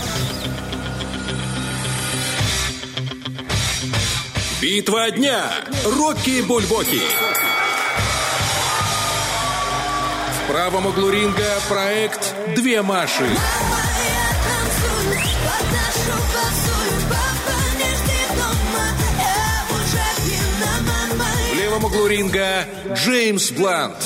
[4.59, 5.51] Битва дня.
[5.85, 6.99] Рокки Бульбоки.
[10.39, 13.29] В правом углу ринга проект «Две Маши».
[21.51, 22.65] В левом углу ринга
[22.95, 23.97] Джеймс Блант.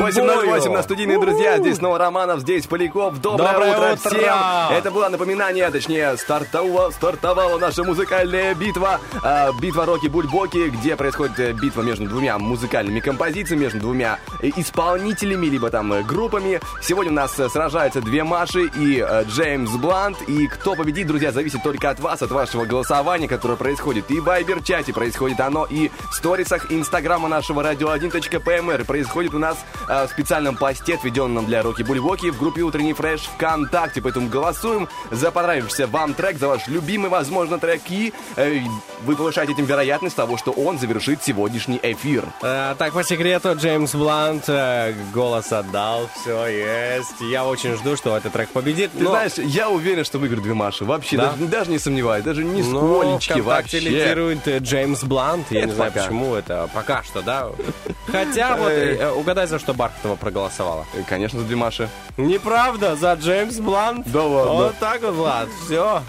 [0.00, 1.58] 808 на студийные друзья.
[1.58, 3.20] Здесь снова Романов, здесь Поляков.
[3.20, 4.10] Доброе, Доброе утро, утро!
[4.10, 4.78] всем.
[4.78, 9.00] Это было напоминание, точнее, стартовала, стартовала наша музыкальная битва.
[9.22, 14.48] а, битва Роки Бульбоки, где происходит э, битва между двумя музыкальными композициями, между двумя э,
[14.56, 16.60] исполнителями, либо там э, группами.
[16.82, 20.16] Сегодня у нас э, сражаются две Маши и э, Джеймс Блант.
[20.28, 24.24] И кто победит, друзья, зависит только от вас, от вашего голосования, которое происходит и в
[24.24, 28.84] Вайбер-чате, происходит оно и в сторисах Инстаграма нашего радио1.пмр.
[28.84, 33.22] Происходит у нас э, в специальном посте, отведенном для Роки Бульбоки в группе Утренний Фреш
[33.34, 34.00] ВКонтакте.
[34.00, 37.82] Поэтому голосуем за понравившийся вам трек, за ваш любимый, возможно, трек.
[37.88, 38.60] И э,
[39.04, 42.24] вы повышаете этим вероятность того, что он завершит сегодняшний эфир.
[42.42, 47.20] Э, так, по секрету, Джеймс Блант э, голос отдал, все есть.
[47.20, 48.90] Я очень жду, что этот трек победит.
[48.92, 50.84] Ты но- знаешь, я уверен, что выиграют две Маши.
[50.84, 51.32] Вообще, Да?
[51.32, 53.80] даже, даже не сомневаюсь, даже ни Ну, сколечки вообще.
[53.80, 55.46] лидирует э, Джеймс Блант.
[55.50, 56.04] Я Это не знаю, пока.
[56.04, 57.48] почему это пока что, да.
[58.06, 60.84] Хотя вот э, угадай, за что Бархатова проголосовала.
[60.94, 61.88] Э, Конечно, за две Маши.
[62.18, 64.06] Неправда, за Джеймс Блант.
[64.10, 64.52] Да ладно.
[64.52, 66.02] Вот так вот, Влад, все.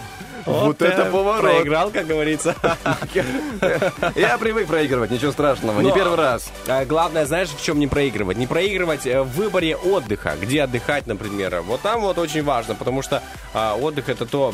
[0.46, 1.42] Вот это поворот.
[1.42, 2.54] Проиграл, как говорится.
[4.16, 6.52] Я привык проигрывать, ничего страшного, не Но- первый раз.
[6.68, 8.38] А, Главное, знаешь, в чем не проигрывать?
[8.38, 11.62] Не проигрывать э, в выборе отдыха, где отдыхать, например.
[11.62, 13.22] Вот там вот очень важно, потому что
[13.54, 14.54] а, отдых это то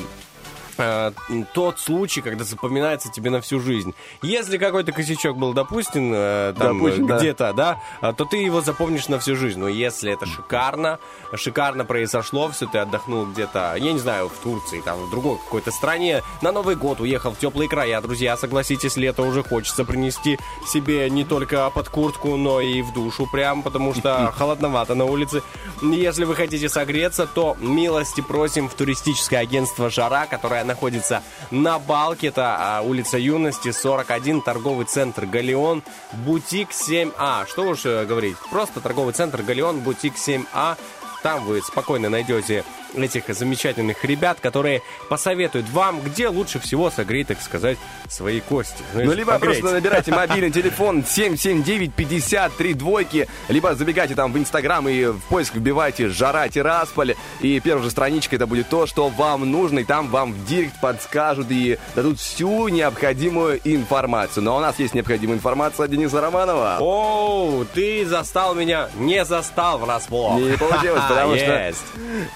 [0.78, 1.12] э,
[1.54, 3.94] тот случай, когда запоминается тебе на всю жизнь.
[4.22, 7.18] Если какой-то косячок был допустен, э, там, Допущен, э, да.
[7.18, 9.60] где-то, да, а, то ты его запомнишь на всю жизнь.
[9.60, 11.00] Но если это шикарно,
[11.34, 15.72] шикарно произошло, все, ты отдохнул где-то, я не знаю, в Турции, там, в другой какой-то
[15.72, 21.10] стране, на Новый год уехал в теплые края, друзья, согласитесь, лето уже хочется принести себе
[21.10, 25.42] не только под куртку, но и в душу прям, потому что холодновато на улице.
[25.82, 32.28] Если вы хотите согреться, то милости просим в туристическое агентство «Жара», которое находится на Балке,
[32.28, 35.82] это а, улица Юности, 41, торговый центр «Галеон»,
[36.26, 37.48] бутик 7А.
[37.48, 40.78] Что уж э, говорить, просто торговый центр «Галеон», бутик 7А.
[41.24, 42.64] Там вы спокойно найдете
[42.96, 47.78] этих замечательных ребят, которые посоветуют вам, где лучше всего согреть, так сказать,
[48.08, 48.84] свои кости.
[48.94, 49.60] Знаешь, Ну, либо погреть.
[49.60, 56.10] просто набирайте мобильный телефон 779-53 двойки, либо забегайте там в Инстаграм и в поиск вбивайте
[56.10, 60.34] «Жара Тирасполь», и первая же страничка это будет то, что вам нужно, и там вам
[60.34, 64.44] в директ подскажут и дадут всю необходимую информацию.
[64.44, 66.78] Но у нас есть необходимая информация от Дениса Романова.
[66.80, 70.40] Оу, ты застал меня, не застал врасплох.
[70.40, 71.74] Не получилось, потому что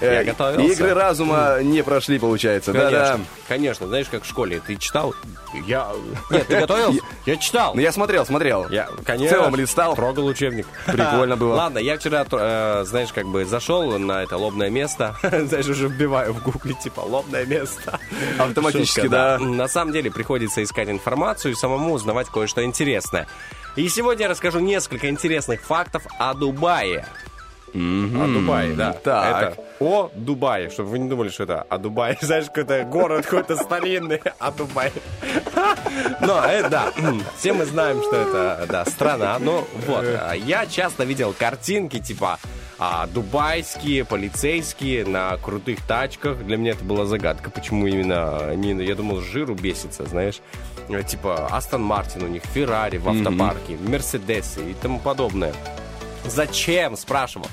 [0.00, 0.74] э, Я готовился.
[0.82, 2.72] игры разума не прошли, получается.
[2.72, 3.20] Конечно, Да-да.
[3.48, 4.60] конечно, знаешь, как в школе.
[4.66, 5.14] Ты читал?
[5.66, 5.88] Я...
[6.30, 7.00] Нет, ты готовился?
[7.26, 7.74] Я читал.
[7.74, 8.68] Ну, я смотрел, смотрел.
[8.70, 9.94] Я, В конечно, целом листал.
[9.94, 10.66] Трогал учебник.
[10.86, 11.54] Прикольно было.
[11.54, 15.14] Ладно, я вчера, э, знаешь, как бы зашел на это лобное место.
[15.22, 17.98] знаешь, уже вбиваю в гугле, типа, лобное место.
[18.38, 19.38] Автоматически, Шутка, да.
[19.38, 23.26] На самом деле приходится искать информацию и самому узнавать кое-что интересное.
[23.76, 27.06] И сегодня я расскажу несколько интересных фактов о Дубае.
[27.74, 28.92] О Дубае, да.
[28.92, 29.42] Так.
[29.52, 32.16] Это о Дубае, чтобы вы не думали, что это о Дубае.
[32.20, 34.92] Знаешь, какой-то город какой-то старинный, о Дубае.
[36.20, 36.92] Но, э, да,
[37.36, 39.38] все мы знаем, что это, да, страна.
[39.38, 42.38] Но вот, а, я часто видел картинки, типа,
[42.78, 46.38] а, дубайские, полицейские на крутых тачках.
[46.38, 50.40] Для меня это была загадка, почему именно они, я думал, жиру бесится, знаешь.
[50.88, 55.52] Э, Типа, Астон Мартин у них, Феррари в автопарке, Мерседесы и тому подобное.
[56.24, 57.46] Зачем, спрашивал.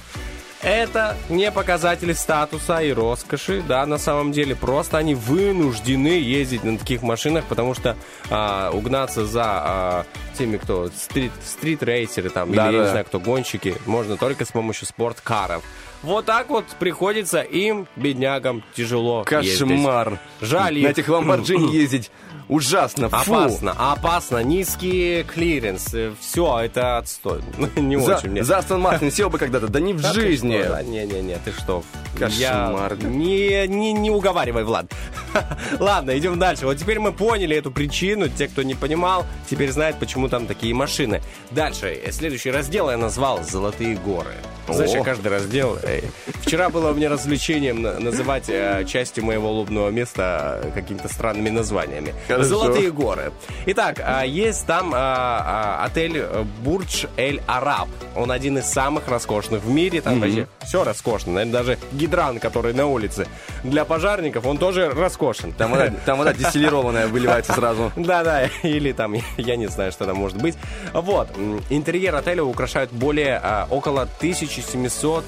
[0.61, 4.55] Это не показатель статуса и роскоши, да, на самом деле.
[4.55, 7.95] Просто они вынуждены ездить на таких машинах, потому что
[8.29, 10.05] а, угнаться за а,
[10.37, 12.77] теми, кто стрит, стрит-рейсеры там, или, я Да-да.
[12.83, 15.63] не знаю, кто гонщики, можно только с помощью спорткаров.
[16.01, 19.59] Вот так вот приходится им, беднягам, тяжело ездить.
[19.59, 20.19] Кошмар.
[20.41, 20.89] Жаль На их.
[20.91, 22.09] этих ламборджини ездить
[22.47, 23.09] ужасно.
[23.09, 23.15] Фу.
[23.33, 27.41] Опасно, опасно, низкий клиренс, все, это отстой.
[27.75, 28.43] Не За, очень мне.
[28.43, 30.57] за Aston Martin сел бы когда-то, да не в Да жизни.
[30.89, 31.83] Не-не-не, ты что?
[32.17, 32.95] Кошмар.
[32.99, 33.07] Я...
[33.07, 34.85] Не, не, не уговаривай, Влад.
[35.79, 36.65] Ладно, идем дальше.
[36.65, 38.27] Вот теперь мы поняли эту причину.
[38.29, 41.21] Те, кто не понимал, теперь знают, почему там такие машины.
[41.51, 42.01] Дальше.
[42.11, 44.33] Следующий раздел я назвал «Золотые горы».
[44.67, 45.77] Знаешь, я каждый раздел...
[45.97, 46.01] э,
[46.41, 52.13] Вчера было мне развлечением на- называть э, части моего лобного места э, какими-то странными названиями.
[52.27, 52.49] Хорошо.
[52.49, 53.31] Золотые горы.
[53.67, 57.87] Итак, а, есть там отель э, Бурдж Эль Араб.
[58.15, 60.01] Он один из самых роскошных в мире.
[60.01, 61.33] Там вообще все роскошно.
[61.33, 63.27] Наверное, даже гидрант, который на улице
[63.63, 65.51] для пожарников, он тоже роскошен.
[65.53, 67.91] Там вода, там вода дистиллированная выливается сразу.
[67.95, 70.55] Да-да, или там, я не знаю, что там может быть.
[70.93, 71.29] Вот,
[71.69, 75.23] интерьер отеля украшают более около 1700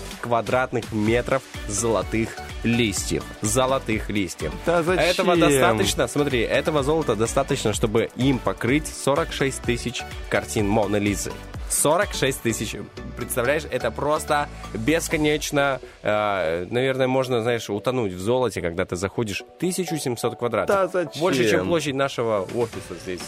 [0.51, 3.23] квадратных метров золотых листьев.
[3.41, 4.51] Золотых листьев.
[4.65, 5.05] Да зачем?
[5.05, 11.31] Этого достаточно, смотри, этого золота достаточно, чтобы им покрыть 46 тысяч картин Моны Лизы.
[11.69, 12.75] 46 тысяч.
[13.15, 15.79] Представляешь, это просто бесконечно.
[16.01, 20.75] э, наверное, можно, знаешь, утонуть в золоте, когда ты заходишь 1700 квадратов.
[20.75, 21.21] Да зачем?
[21.21, 23.21] Больше, чем площадь нашего офиса здесь.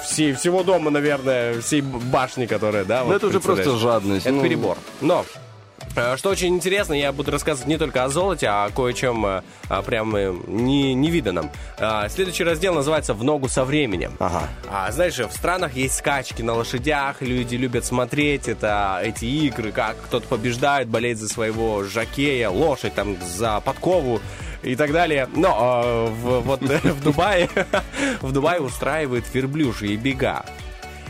[0.00, 3.00] Всей, всего дома, наверное, всей башни, которая, да.
[3.00, 4.26] Ну вот это уже просто жадность.
[4.26, 4.42] Это ну.
[4.44, 4.78] перебор.
[5.00, 5.24] Но
[6.16, 9.82] что очень интересно, я буду рассказывать не только о золоте, а о кое-чем э, а,
[9.82, 11.50] прям э, не, невиданном.
[12.08, 14.12] Следующий раздел называется «В ногу со временем».
[14.18, 14.48] Ага.
[14.70, 19.96] А, знаешь, в странах есть скачки на лошадях, люди любят смотреть это, эти игры, как
[20.06, 24.20] кто-то побеждает, болеет за своего жакея, лошадь там за подкову
[24.62, 25.28] и так далее.
[25.34, 27.48] Но э, в, вот э, в Дубае,
[28.20, 30.44] в Дубае устраивают верблюжьи бега.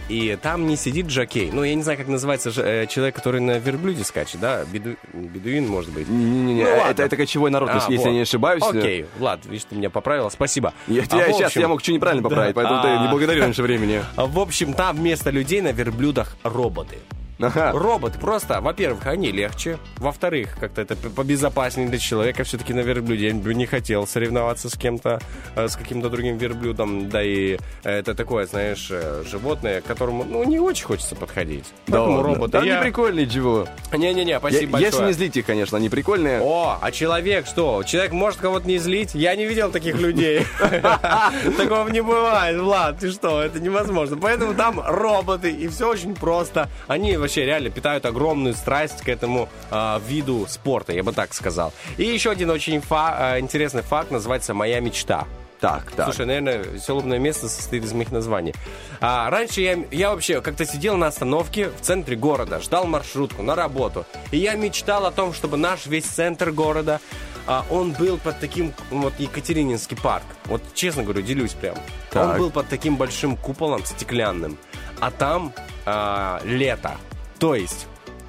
[0.08, 1.50] И там не сидит жокей.
[1.52, 4.64] Ну, я не знаю, как называется ж- э, человек, который на верблюде скачет, да?
[4.64, 4.94] Беду...
[5.12, 6.08] Бедуин, может быть.
[6.08, 8.10] Не-не-не, Ну, это, это кочевой народ, А, если я вот.
[8.10, 8.62] не ошибаюсь.
[8.62, 10.72] Окей, ладно, видишь, ты меня поправила, спасибо.
[10.86, 12.60] Я, А, я в сейчас общем- я мог что неправильно поправить, Да.
[12.62, 13.02] поэтому ты А.
[13.04, 14.00] не благодари раньше времени.
[14.16, 16.98] А, В общем, там вместо людей на верблюдах роботы.
[17.38, 17.72] Ага.
[17.72, 23.28] Роботы просто, во-первых, они легче, во-вторых, как-то это побезопаснее для человека все-таки на верблюде.
[23.28, 25.20] Я бы не хотел соревноваться с кем-то,
[25.54, 30.44] э, с каким-то другим верблюдом, да и это такое, знаешь, э, животное, к которому, ну,
[30.44, 31.64] не очень хочется подходить.
[31.86, 32.34] Да Поэтому ладно.
[32.34, 32.52] роботы.
[32.52, 33.66] Да я- не прикольные чего.
[33.92, 35.06] Не-не-не, Я- спасибо Если большое.
[35.08, 36.40] не злить их, конечно, они прикольные.
[36.40, 37.82] О, а человек что?
[37.82, 39.14] Человек может кого-то не злить?
[39.14, 40.46] Я не видел таких людей.
[41.58, 43.42] Такого не бывает, Влад, ты что?
[43.42, 44.16] Это невозможно.
[44.16, 46.68] Поэтому там роботы, и все очень просто.
[46.86, 51.72] Они вообще реально питают огромную страсть к этому а, виду спорта, я бы так сказал.
[51.96, 55.26] И еще один очень фа- а, интересный факт называется «Моя мечта».
[55.60, 56.04] Так, так.
[56.06, 58.54] Слушай, наверное, все лобное место состоит из моих названий.
[59.00, 63.54] А, раньше я, я вообще как-то сидел на остановке в центре города, ждал маршрутку на
[63.54, 64.04] работу.
[64.32, 67.00] И я мечтал о том, чтобы наш весь центр города,
[67.46, 70.24] а, он был под таким, вот Екатерининский парк.
[70.44, 71.76] Вот честно говорю, делюсь прям.
[71.76, 72.38] Он Так.
[72.38, 74.58] был под таким большим куполом стеклянным.
[75.00, 75.54] А там
[75.86, 76.96] а, лето.
[77.38, 77.86] То есть...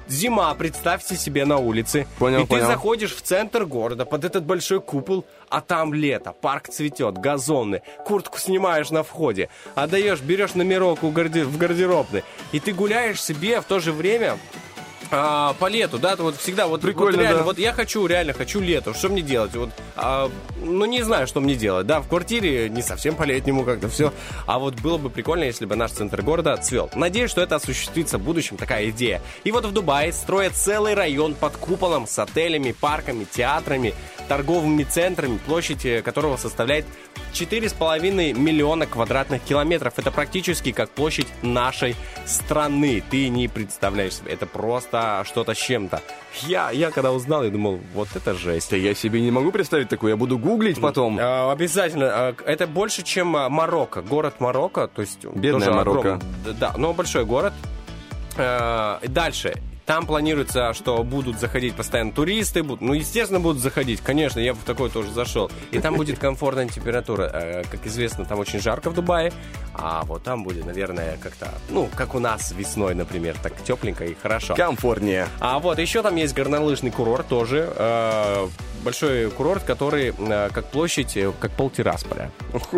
[0.08, 2.06] Зима, представьте себе на улице.
[2.18, 2.66] Понял, и ты понял.
[2.66, 8.38] заходишь в центр города под этот большой купол, а там лето, парк цветет, газоны, куртку
[8.38, 13.64] снимаешь на входе, отдаешь, берешь номерок у гарди- в гардеробной, и ты гуляешь себе в
[13.64, 14.38] то же время
[15.10, 17.44] а, по лету, да, вот всегда вот, Прикольно, вот реально, да.
[17.44, 19.54] вот я хочу, реально хочу лето, что мне делать?
[19.54, 20.30] Вот, а,
[20.62, 24.12] ну, не знаю, что мне делать, да, в квартире не совсем по-летнему как-то все,
[24.46, 26.90] а вот было бы прикольно, если бы наш центр города цвел.
[26.94, 29.22] Надеюсь, что это осуществится в будущем, такая идея.
[29.44, 33.94] И вот в Дубае строят целый район под куполом с отелями, парками, театрами,
[34.28, 36.84] торговыми центрами, площадь э, которого составляет
[37.32, 39.94] 4,5 миллиона квадратных километров.
[39.96, 41.96] Это практически как площадь нашей
[42.26, 43.02] страны.
[43.10, 44.32] Ты не представляешь себе.
[44.32, 46.00] Это просто что-то с чем-то.
[46.42, 48.70] Я, я когда узнал, я думал, вот это жесть.
[48.70, 51.18] Да я себе не могу представить такое, я буду гуглить потом.
[51.20, 52.06] А, Обязательно.
[52.10, 54.02] А, Это больше, чем а, Марокко.
[54.02, 55.24] Город Марокко, то есть...
[55.24, 56.14] Бедная Марокко.
[56.14, 56.54] огромный.
[56.60, 57.52] Да, но большой город.
[58.36, 59.54] Э, Дальше.
[59.88, 62.62] Там планируется, что будут заходить постоянно туристы.
[62.62, 64.02] Будут, ну, естественно, будут заходить.
[64.02, 65.50] Конечно, я бы в такой тоже зашел.
[65.70, 67.30] И там будет комфортная температура.
[67.32, 69.32] Э, Как известно, там очень жарко в Дубае.
[69.72, 71.48] А вот там будет, наверное, как-то...
[71.70, 73.34] Ну, как у нас весной, например.
[73.42, 74.54] Так тепленько и хорошо.
[74.54, 75.26] Комфортнее.
[75.40, 77.72] А вот еще там есть горнолыжный курорт тоже.
[78.78, 82.30] Э, большой курорт, который э, как площадь, э, как пол Тирасполя.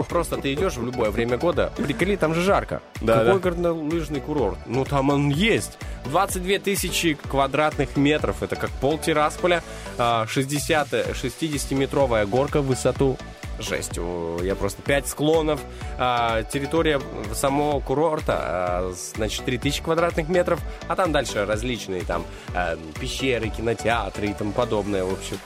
[0.08, 1.72] Просто ты идешь в любое время года.
[1.76, 2.82] Приколи, там же жарко.
[3.00, 3.50] Да, Какой да.
[3.50, 4.58] горнолыжный курорт?
[4.66, 5.78] Ну, там он есть.
[6.04, 8.42] 22 тысячи квадратных метров.
[8.42, 9.62] Это как пол Тирасполя.
[9.98, 13.18] А, 60, 60-метровая горка в высоту.
[13.60, 13.98] Жесть,
[14.42, 15.60] я просто 5 склонов.
[15.98, 17.00] А, территория
[17.34, 20.60] самого курорта, а, значит, 3000 квадратных метров.
[20.88, 22.24] А там дальше различные там
[22.54, 25.04] э, пещеры, кинотеатры и тому подобное.
[25.04, 25.38] В общем,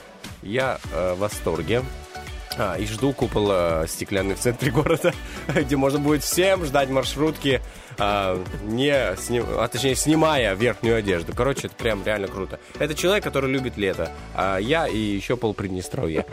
[0.45, 1.83] я э, в восторге.
[2.57, 5.13] А, и жду купол э, стеклянный в центре города,
[5.53, 7.61] где можно будет всем ждать маршрутки,
[7.97, 11.33] а, не сним- а точнее снимая верхнюю одежду.
[11.35, 12.59] Короче, это прям реально круто.
[12.79, 14.11] Это человек, который любит лето.
[14.33, 16.25] А я и еще пол Приднестровья.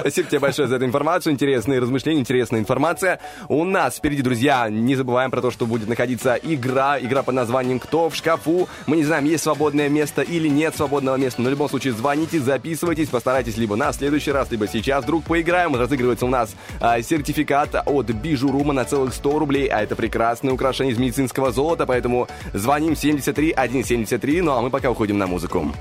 [0.00, 1.32] Спасибо тебе большое за эту информацию.
[1.32, 3.20] Интересные размышления, интересная информация.
[3.48, 6.98] У нас впереди, друзья, не забываем про то, что будет находиться игра.
[7.00, 8.68] Игра под названием «Кто в шкафу?».
[8.86, 11.42] Мы не знаем, есть свободное место или нет свободного места.
[11.42, 15.74] Но в любом случае звоните, записывайтесь, постарайтесь либо на следующий раз, либо сейчас вдруг поиграем.
[15.74, 19.66] Разыгрывается у нас а, сертификат от Бижурума на целых 100 рублей.
[19.68, 21.86] А это прекрасное украшение из медицинского золота.
[21.86, 24.42] Поэтому звоним 73 173.
[24.42, 25.72] Ну а мы пока уходим на музыку.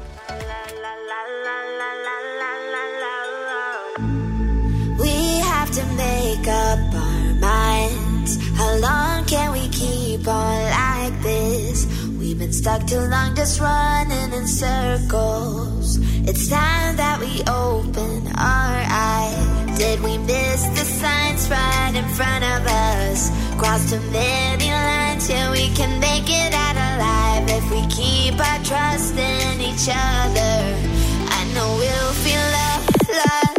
[8.57, 11.85] How long can we keep on like this?
[12.19, 15.99] We've been stuck too long just running in circles.
[16.27, 19.66] It's time that we open our eyes.
[19.77, 23.29] Did we miss the signs right in front of us?
[23.59, 28.63] Crossed too many lines, yeah, we can make it out alive if we keep our
[28.63, 30.57] trust in each other.
[31.29, 33.56] I know we'll feel love, love,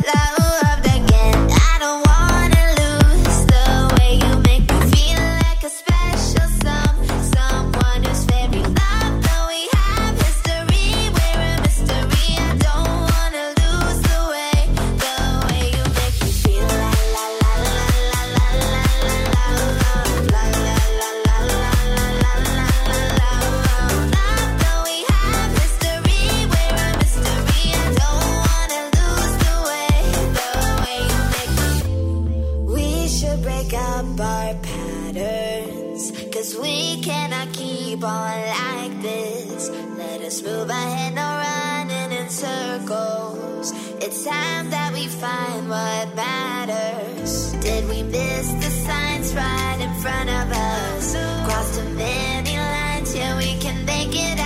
[37.98, 39.70] keep on like this.
[39.96, 43.72] Let us move ahead, no running in circles.
[44.00, 47.52] It's time that we find what matters.
[47.54, 51.16] Did we miss the signs right in front of us?
[51.46, 54.37] Crossed too many lines, yeah, we can make it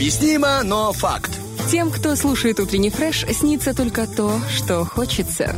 [0.00, 1.30] Необъяснимо, но факт.
[1.70, 5.54] Тем, кто слушает утренний фреш, снится только то, что хочется.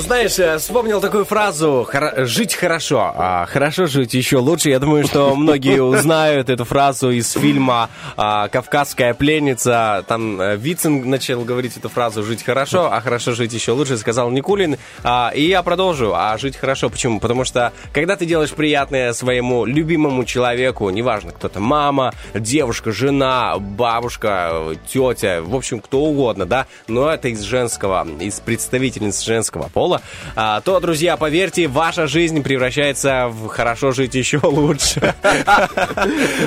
[0.00, 4.70] Знаешь, э, вспомнил такую фразу «Хоро- «жить хорошо», а «хорошо жить еще лучше».
[4.70, 10.04] Я думаю, что многие узнают эту фразу из фильма а, «Кавказская пленница».
[10.06, 14.30] Там э, Вицин начал говорить эту фразу «жить хорошо», а «хорошо жить еще лучше» сказал
[14.30, 14.76] Никулин.
[15.02, 16.12] А, И я продолжу.
[16.14, 17.18] А жить хорошо почему?
[17.18, 24.76] Потому что когда ты делаешь приятное своему любимому человеку, неважно, кто-то мама, девушка, жена, бабушка,
[24.86, 29.87] тетя, в общем, кто угодно, да, но это из женского, из представительниц женского пола,
[30.34, 35.14] а, то, друзья, поверьте, ваша жизнь превращается в хорошо жить еще лучше.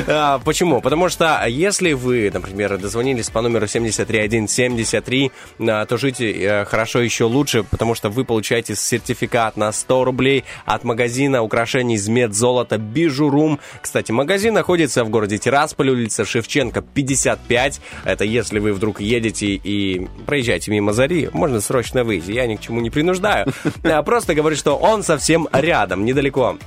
[0.07, 0.81] А, Почему?
[0.81, 7.25] Потому что если вы, например, дозвонились по номеру 73173, а, то жить э, хорошо еще
[7.25, 13.59] лучше, потому что вы получаете сертификат на 100 рублей от магазина украшений из медзолота Бижурум.
[13.81, 17.81] Кстати, магазин находится в городе Тирасполь, улица Шевченко, 55.
[18.05, 22.31] Это если вы вдруг едете и проезжаете мимо Зари, можно срочно выйти.
[22.31, 23.20] Я ни к чему не принуждаю.
[23.83, 26.57] А, Просто говорю, что он совсем рядом, недалеко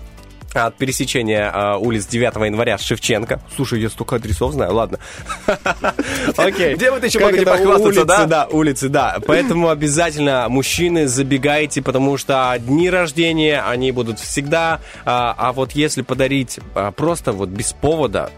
[0.55, 3.41] от пересечения э, улиц 9 января с Шевченко.
[3.55, 4.99] Слушай, я столько адресов знаю, ладно.
[6.37, 6.75] Окей.
[6.75, 8.25] Где вы еще могли похвастаться, да?
[8.27, 9.19] да, улицы, да.
[9.27, 14.81] Поэтому обязательно, мужчины, забегайте, потому что дни рождения, они будут всегда.
[15.05, 18.31] А, а вот если подарить а, просто вот без повода,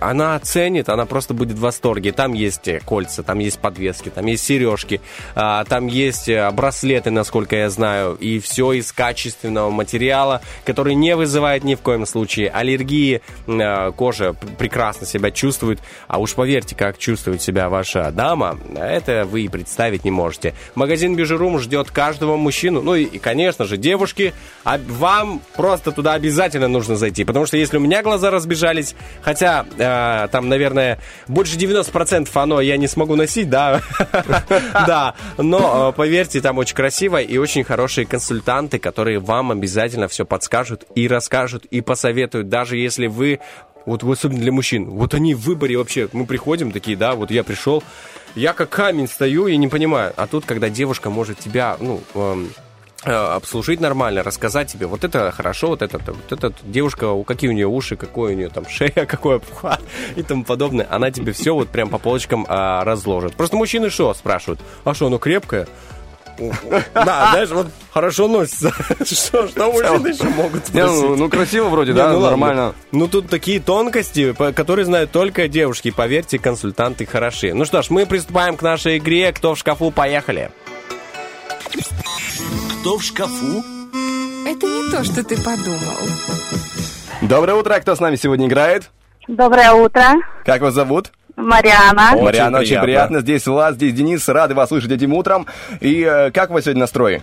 [0.00, 2.12] она оценит, она просто будет в восторге.
[2.12, 5.00] Там есть э, кольца, там есть подвески, там есть сережки,
[5.34, 11.16] а, там есть э, браслеты, насколько я знаю, и все из качественного материала, который не
[11.16, 13.22] вызывает ни в коем случае аллергии.
[13.46, 15.80] Э, Кожа прекрасно себя чувствует.
[16.08, 20.54] А уж поверьте, как чувствует себя ваша дама, это вы и представить не можете.
[20.74, 24.32] Магазин Бижурум ждет каждого мужчину, ну и, конечно же, девушки,
[24.64, 29.49] а вам просто туда обязательно нужно зайти, потому что если у меня глаза разбежались, хотя
[29.78, 30.98] э, там, наверное,
[31.28, 33.82] больше 90% оно я не смогу носить, да,
[34.72, 40.24] да, но э, поверьте, там очень красиво и очень хорошие консультанты, которые вам обязательно все
[40.24, 43.40] подскажут и расскажут и посоветуют, даже если вы
[43.86, 44.88] вот особенно для мужчин.
[44.90, 46.08] Вот они в выборе вообще.
[46.12, 47.82] Мы приходим такие, да, вот я пришел,
[48.34, 50.12] я как камень стою и не понимаю.
[50.16, 52.50] А тут, когда девушка может тебя, ну, эм,
[53.04, 57.66] обслужить нормально, рассказать тебе, вот это хорошо, вот это, вот это девушка, какие у нее
[57.66, 59.78] уши, какой у нее там шея, какое пуха
[60.16, 63.34] и тому подобное, она тебе все вот прям по полочкам а, разложит.
[63.34, 64.60] Просто мужчины что спрашивают?
[64.84, 65.66] А что, оно крепкое?
[66.94, 68.72] Да, знаешь, вот хорошо носится.
[69.04, 71.18] Что, что мужчины еще могут ну, спросить?
[71.18, 72.74] ну, красиво вроде, да, ну нормально.
[72.92, 75.90] Ну, тут такие тонкости, которые знают только девушки.
[75.90, 77.52] Поверьте, консультанты хороши.
[77.52, 79.90] Ну что ж, мы приступаем к нашей игре «Кто в шкафу?».
[79.90, 80.50] Поехали.
[82.80, 83.62] Кто в шкафу?
[84.46, 85.98] Это не то, что ты подумал.
[87.22, 88.90] Доброе утро, кто с нами сегодня играет?
[89.28, 90.02] Доброе утро,
[90.44, 91.12] Как вас зовут?
[91.36, 92.10] Мариана.
[92.14, 92.84] Очень Мариана, очень приятно.
[92.84, 93.20] приятно.
[93.20, 94.28] Здесь Влад, здесь Денис.
[94.28, 95.46] Рады вас слышать этим утром.
[95.80, 97.22] И э, как у вас сегодня настрой?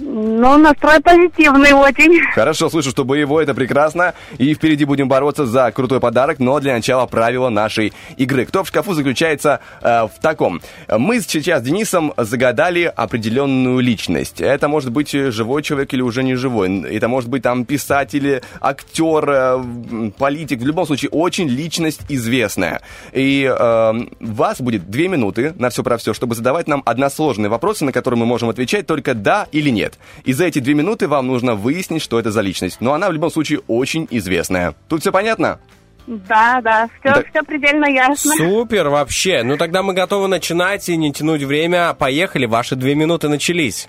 [0.00, 2.20] Ну, настрой позитивный очень.
[2.32, 4.14] Хорошо, слышу, что боевой, это прекрасно.
[4.38, 8.46] И впереди будем бороться за крутой подарок, но для начала правила нашей игры.
[8.46, 10.60] Кто в шкафу заключается э, в таком.
[10.88, 14.40] Мы сейчас с Денисом загадали определенную личность.
[14.40, 16.82] Это может быть живой человек или уже не живой.
[16.82, 20.60] Это может быть там писатель, актер, э, политик.
[20.60, 22.82] В любом случае, очень личность известная.
[23.12, 27.84] И э, вас будет две минуты на все про все, чтобы задавать нам односложные вопросы,
[27.84, 29.87] на которые мы можем отвечать только да или нет.
[30.24, 32.78] И за эти две минуты вам нужно выяснить, что это за личность.
[32.80, 34.74] Но она в любом случае очень известная.
[34.88, 35.58] Тут все понятно?
[36.06, 37.22] Да, да, все, Да.
[37.30, 38.32] все предельно ясно.
[38.36, 39.42] Супер вообще.
[39.42, 41.92] Ну тогда мы готовы начинать и не тянуть время.
[41.94, 43.88] Поехали, ваши две минуты начались.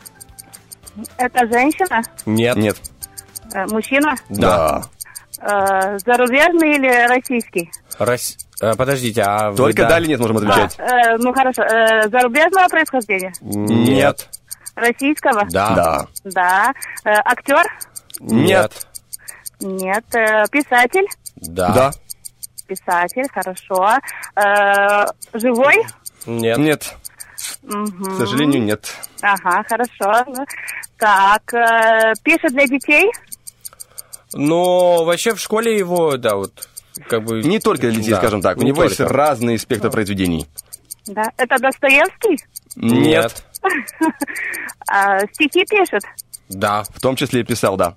[1.17, 2.57] Это женщина, Нет.
[2.57, 2.77] Нет.
[3.53, 4.83] э, мужчина, Да.
[5.41, 7.71] э, зарубежный или российский?
[7.97, 10.75] Рос- э, Подождите, а вы Только да- да или нет можем отвечать.
[10.77, 10.83] А,
[11.13, 13.31] э, ну хорошо, э, зарубежного происхождения?
[13.41, 14.27] Нет.
[14.79, 15.45] Российского?
[15.51, 15.75] Да.
[15.75, 16.07] Да.
[16.23, 16.73] Да.
[17.05, 17.63] Э, актер?
[18.19, 18.87] Нет.
[19.59, 20.03] Нет.
[20.15, 21.05] Э, писатель?
[21.37, 21.69] Да.
[21.73, 21.91] Да.
[22.67, 23.97] Писатель, хорошо.
[24.35, 25.77] Э, живой?
[26.25, 26.57] Нет.
[26.57, 26.95] Нет.
[27.63, 28.15] Мгм.
[28.15, 28.93] К сожалению, нет.
[29.21, 30.23] Ага, хорошо.
[30.27, 30.45] Ну,
[30.97, 33.09] Так, э, пишет для детей?
[34.33, 36.67] Но вообще в школе его, да, вот
[37.07, 37.41] как бы...
[37.41, 38.57] Не только для детей, Да, скажем так.
[38.57, 39.13] У не него есть только.
[39.13, 40.47] разный спектр произведений.
[41.07, 41.23] Да.
[41.37, 42.37] Это Достоевский?
[42.75, 43.43] Нет.
[43.47, 43.48] А,
[45.33, 46.03] стихи пишет?
[46.49, 46.83] Да.
[46.83, 47.95] В том числе и писал, да.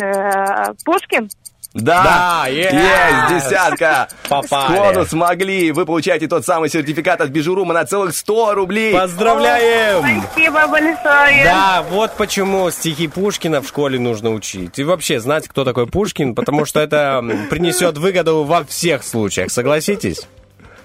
[0.00, 1.28] Э, Пушкин?
[1.74, 3.28] Да, Да, есть, yes!
[3.28, 4.08] десятка.
[4.28, 4.74] Попали.
[4.74, 5.70] Сходу смогли.
[5.70, 8.92] Вы получаете тот самый сертификат от Бижурума на целых 100 рублей.
[8.94, 10.22] Поздравляем!
[10.32, 11.44] Спасибо большое.
[11.44, 14.78] Да, вот почему стихи Пушкина в школе нужно учить.
[14.78, 19.50] И вообще знать, кто такой Пушкин, потому что это принесет выгоду во всех случаях.
[19.50, 20.22] Согласитесь?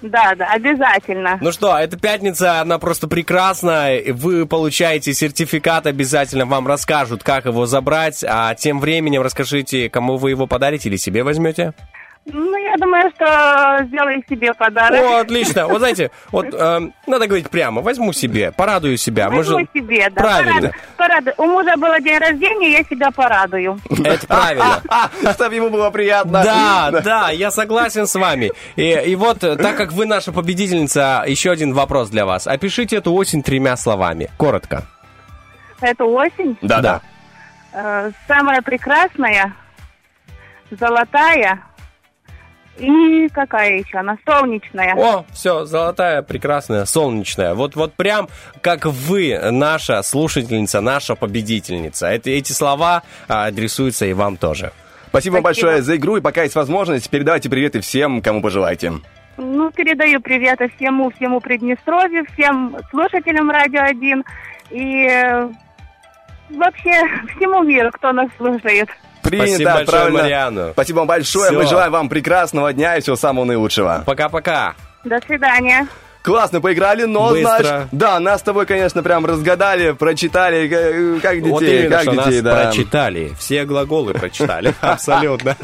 [0.04, 1.38] Да, да, обязательно.
[1.40, 3.88] Ну что, эта пятница, она просто прекрасна.
[4.12, 8.22] Вы получаете сертификат, обязательно вам расскажут, как его забрать.
[8.22, 11.72] А тем временем расскажите, кому вы его подарите или себе возьмете.
[12.26, 14.98] Ну, я думаю, что сделаю себе подарок.
[14.98, 15.66] О, отлично.
[15.68, 17.82] Вот знаете, вот эм, надо говорить прямо.
[17.82, 19.28] Возьму себе, порадую себя.
[19.28, 20.22] Мы Возьму же- себе, да.
[20.22, 20.72] Правильно.
[20.96, 21.34] Порадую.
[21.36, 23.78] У мужа было день рождения, я себя порадую.
[23.90, 24.80] Это правильно.
[25.34, 26.42] Чтобы ему было приятно.
[26.42, 28.52] Да, да, я согласен с вами.
[28.76, 32.46] И, и вот, э, так как вы наша победительница, еще один вопрос для вас.
[32.46, 34.30] Опишите эту осень тремя словами.
[34.38, 34.84] Коротко.
[35.82, 36.56] Это осень.
[36.62, 37.00] Да, да.
[37.74, 39.52] Э, самая прекрасная,
[40.70, 41.60] золотая
[42.78, 44.18] и какая еще она?
[44.26, 44.94] Солнечная.
[44.96, 47.54] О, все, золотая, прекрасная, солнечная.
[47.54, 48.28] Вот, вот прям
[48.62, 52.08] как вы, наша слушательница, наша победительница.
[52.08, 54.72] Это, эти слова а, адресуются и вам тоже.
[55.08, 55.40] Спасибо Спасибо.
[55.40, 56.16] большое за игру.
[56.16, 58.94] И пока есть возможность, передавайте приветы всем, кому пожелаете.
[59.36, 64.24] Ну, передаю приветы всему, всему Приднестровью, всем слушателям Радио 1
[64.70, 65.48] и э,
[66.50, 67.02] вообще
[67.36, 68.88] всему миру, кто нас слушает.
[69.24, 70.22] Принято, Спасибо большое, правильно.
[70.22, 70.70] Марианна.
[70.72, 71.50] Спасибо вам большое.
[71.50, 71.58] Всё.
[71.58, 74.02] Мы желаем вам прекрасного дня и всего самого наилучшего.
[74.06, 74.74] Пока-пока.
[75.04, 75.88] До свидания.
[76.24, 77.58] Классно поиграли, но, Быстро.
[77.58, 82.02] знаешь, да, нас с тобой, конечно, прям разгадали, прочитали, как, как детей, Вот именно, как
[82.02, 82.64] что детей, нас да.
[82.64, 83.32] прочитали.
[83.38, 84.74] Все глаголы прочитали.
[84.80, 85.56] Абсолютно.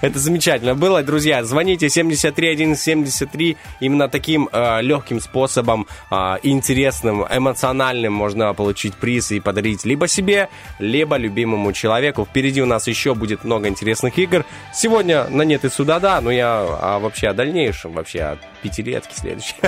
[0.00, 1.02] Это замечательно было.
[1.02, 3.56] Друзья, звоните 73173.
[3.78, 10.48] Именно таким э, легким способом, э, интересным, эмоциональным можно получить приз и подарить либо себе,
[10.80, 12.26] либо любимому человеку.
[12.28, 14.44] Впереди у нас еще будет много интересных игр.
[14.74, 19.14] Сегодня на нет и сюда, да, но я а вообще о дальнейшем, вообще о пятилетке
[19.14, 19.54] следующей.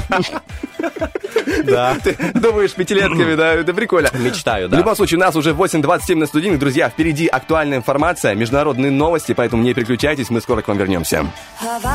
[1.64, 1.96] Да.
[2.02, 4.08] Ты думаешь, пятилетками, да, это прикольно.
[4.14, 4.78] Мечтаю, В да.
[4.78, 6.58] любом случае, у нас уже 8.27 на студийных.
[6.58, 11.26] Друзья, впереди актуальная информация, международные новости, поэтому не переключайтесь, мы скоро к вам вернемся.
[11.62, 11.92] Is.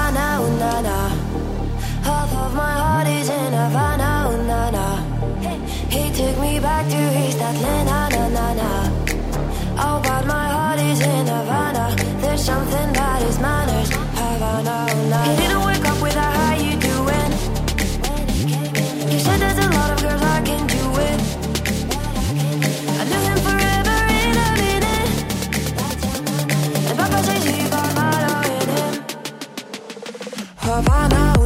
[9.79, 11.95] Oh, but my heart is in Havana.
[12.19, 13.89] There's something about his manners.
[14.15, 15.76] Havana,
[30.77, 31.36] Havana,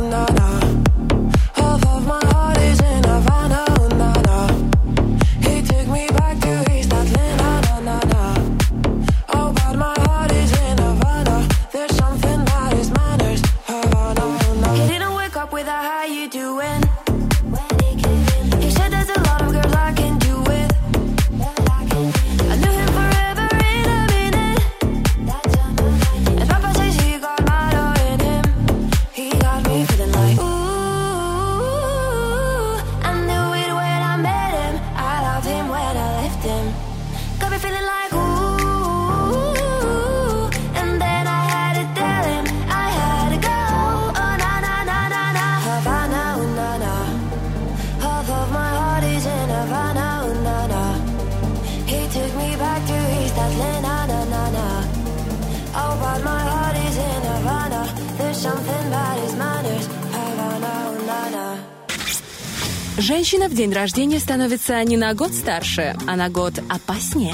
[63.02, 67.34] Женщина в день рождения становится не на год старше, а на год опаснее.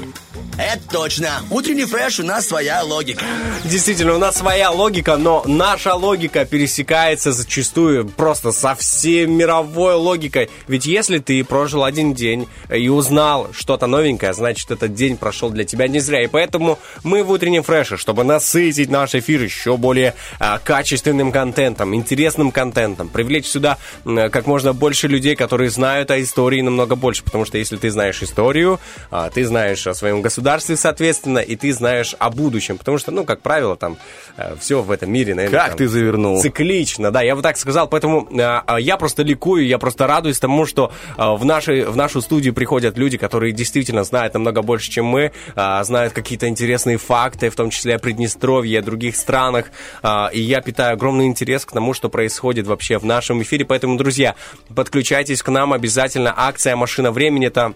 [0.58, 1.42] Это точно.
[1.52, 3.24] Утренний фреш у нас своя логика.
[3.64, 10.50] Действительно, у нас своя логика, но наша логика пересекается зачастую просто со всей мировой логикой.
[10.68, 15.64] Ведь если ты прожил один день и узнал что-то новенькое, значит, этот день прошел для
[15.64, 16.24] тебя не зря.
[16.24, 21.94] И поэтому мы в утреннем фреше, чтобы насытить наш эфир еще более а, качественным контентом,
[21.94, 27.24] интересным контентом, привлечь сюда м, как можно больше людей, которые знают о истории намного больше.
[27.24, 28.80] Потому что если ты знаешь историю,
[29.12, 32.78] а, ты знаешь о своем государстве, соответственно, и ты знаешь о будущем.
[32.78, 33.98] Потому что, ну, как правило, там
[34.60, 36.42] все в этом мире, наверное, Как там ты завернул?
[36.42, 40.40] циклично, да, я бы так сказал, поэтому э, э, я просто ликую, я просто радуюсь
[40.40, 44.92] тому, что э, в, нашей, в нашу студию приходят люди, которые действительно знают намного больше,
[44.92, 49.72] чем мы, э, знают какие-то интересные факты, в том числе о Приднестровье, о других странах,
[50.04, 53.98] э, и я питаю огромный интерес к тому, что происходит вообще в нашем эфире, поэтому,
[53.98, 54.36] друзья,
[54.76, 57.74] подключайтесь к нам обязательно, акция «Машина времени»— это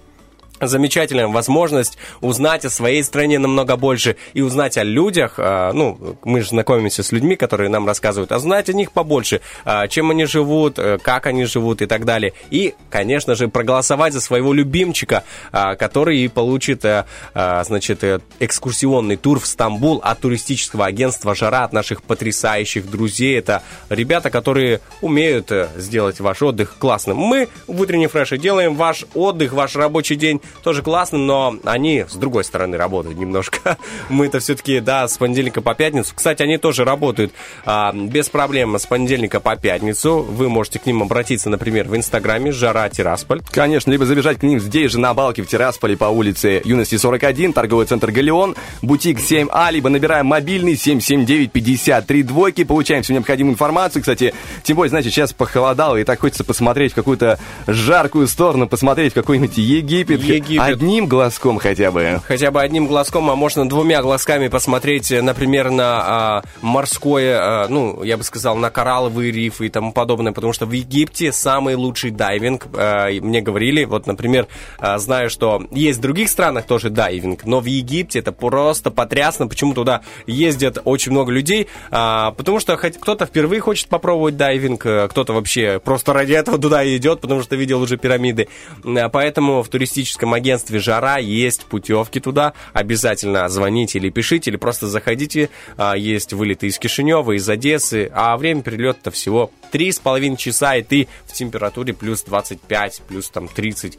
[0.62, 5.36] замечательная возможность узнать о своей стране намного больше и узнать о людях.
[5.38, 9.42] а, Ну, мы же знакомимся с людьми, которые нам рассказывают, а знать о них побольше,
[9.66, 12.34] а, чем они живут, э, как они живут и так далее.
[12.50, 19.40] И, конечно же, проголосовать за своего любимчика, а, который получит, э, значит, э, экскурсионный тур
[19.40, 23.38] в Стамбул от туристического агентства «Жара», от наших потрясающих друзей.
[23.38, 27.18] Это ребята, которые умеют сделать ваш отдых классным.
[27.18, 32.16] Мы в утренней фреше делаем ваш отдых, ваш рабочий день тоже классным, но они с
[32.16, 33.78] другой стороны работают немножко.
[34.10, 36.14] Мы-то все-таки, да, с понедельника по пятницу.
[36.16, 37.34] Кстати, они тоже работают
[37.66, 40.22] а, без проблем с понедельника по пятницу.
[40.22, 43.42] Вы можете к ним обратиться, например, в Инстаграме «Жара Тирасполь».
[43.52, 47.54] Конечно, либо забежать к ним здесь же на балке в Тирасполе по улице Юности 41,
[47.54, 54.02] торговый центр «Галеон», бутик 7А, либо набираем мобильный 779-53 двойки, получаем всю необходимую информацию.
[54.02, 54.34] Кстати,
[54.64, 59.16] тем более, знаете, сейчас похолодало, и так хочется посмотреть в какую-то жаркую сторону, посмотреть в
[59.16, 60.22] какой-нибудь Египет.
[60.44, 60.68] Египет.
[60.68, 62.22] Одним глазком хотя бы.
[62.26, 67.68] Хотя бы одним глазком, а можно двумя глазками посмотреть, э, например, на а, морское, а,
[67.68, 71.76] ну, я бы сказал, на коралловые рифы и тому подобное, потому что в Египте самый
[71.76, 72.68] лучший дайвинг,
[73.12, 74.48] и мне говорили, вот, например,
[74.80, 79.48] а, знаю, что есть в других странах тоже дайвинг, но в Египте это просто потрясно,
[79.48, 84.86] почему туда ездят очень много людей, а, потому что хоть кто-то впервые хочет попробовать дайвинг,
[84.86, 88.48] а, кто-то вообще просто ради этого туда идет, потому что видел уже пирамиды,
[88.86, 92.54] А, поэтому в туристическом туристическом агентстве «Жара» есть путевки туда.
[92.74, 95.50] Обязательно звоните или пишите, или просто заходите.
[95.78, 100.76] А, Есть вылеты из Кишинева, из Одессы, а время перелета всего три с половиной часа,
[100.76, 103.98] и ты в температуре плюс 25, плюс там 30.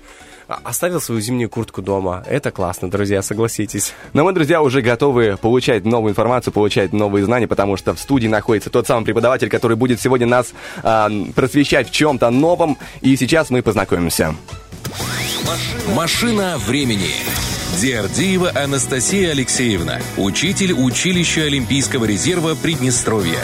[0.48, 2.24] А, Оставил свою зимнюю куртку дома.
[2.26, 3.92] Это классно, друзья, согласитесь.
[4.12, 8.28] Но мы, друзья, уже готовы получать новую информацию, получать новые знания, потому что в студии
[8.28, 10.52] находится тот самый преподаватель, который будет сегодня нас
[10.82, 12.78] а, просвещать в чем-то новом.
[13.00, 14.34] И сейчас мы познакомимся.
[15.94, 17.10] Машина времени.
[17.80, 23.40] Диардиева Анастасия Алексеевна, учитель училища Олимпийского резерва Приднестровья.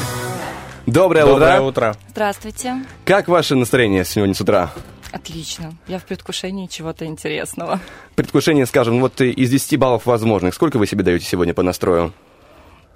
[0.86, 1.90] Доброе, Доброе утро.
[1.90, 1.96] утро.
[2.11, 2.76] Здравствуйте.
[3.05, 4.70] Как ваше настроение сегодня с утра?
[5.12, 5.74] Отлично.
[5.86, 7.80] Я в предвкушении чего-то интересного.
[8.14, 12.12] Предвкушение, скажем, вот из 10 баллов возможных, сколько вы себе даете сегодня по настрою?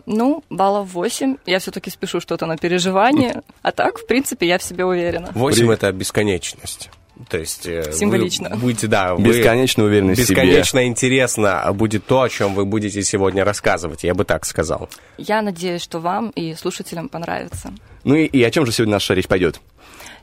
[0.05, 1.37] Ну, баллов 8.
[1.47, 3.43] Я все-таки спешу что-то на переживание.
[3.63, 5.31] А так, в принципе, я в себе уверена.
[5.35, 6.91] 8 это бесконечность.
[7.29, 8.57] То есть э, вы Символично.
[8.57, 10.43] будете, да, вы- Бесконечно уверенность в себе.
[10.43, 14.03] бесконечно интересно будет то, о чем вы будете сегодня рассказывать.
[14.03, 14.89] Я бы так сказал.
[15.19, 17.73] Я надеюсь, что вам и слушателям понравится.
[18.05, 19.61] Ну и, и о чем же сегодня наша речь пойдет?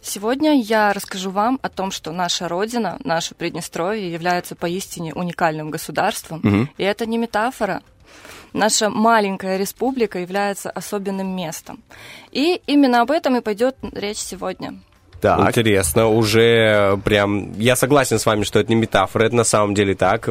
[0.01, 6.39] Сегодня я расскажу вам о том, что наша Родина, наше Приднестровье, является поистине уникальным государством.
[6.43, 6.69] Мгм.
[6.77, 7.81] И это не метафора.
[8.53, 11.83] Наша маленькая республика является особенным местом.
[12.31, 14.79] И именно об этом и пойдет речь сегодня.
[15.21, 15.49] Так.
[15.49, 17.51] Интересно, уже прям...
[17.59, 20.29] Я согласен с вами, что это не метафора, это на самом деле так.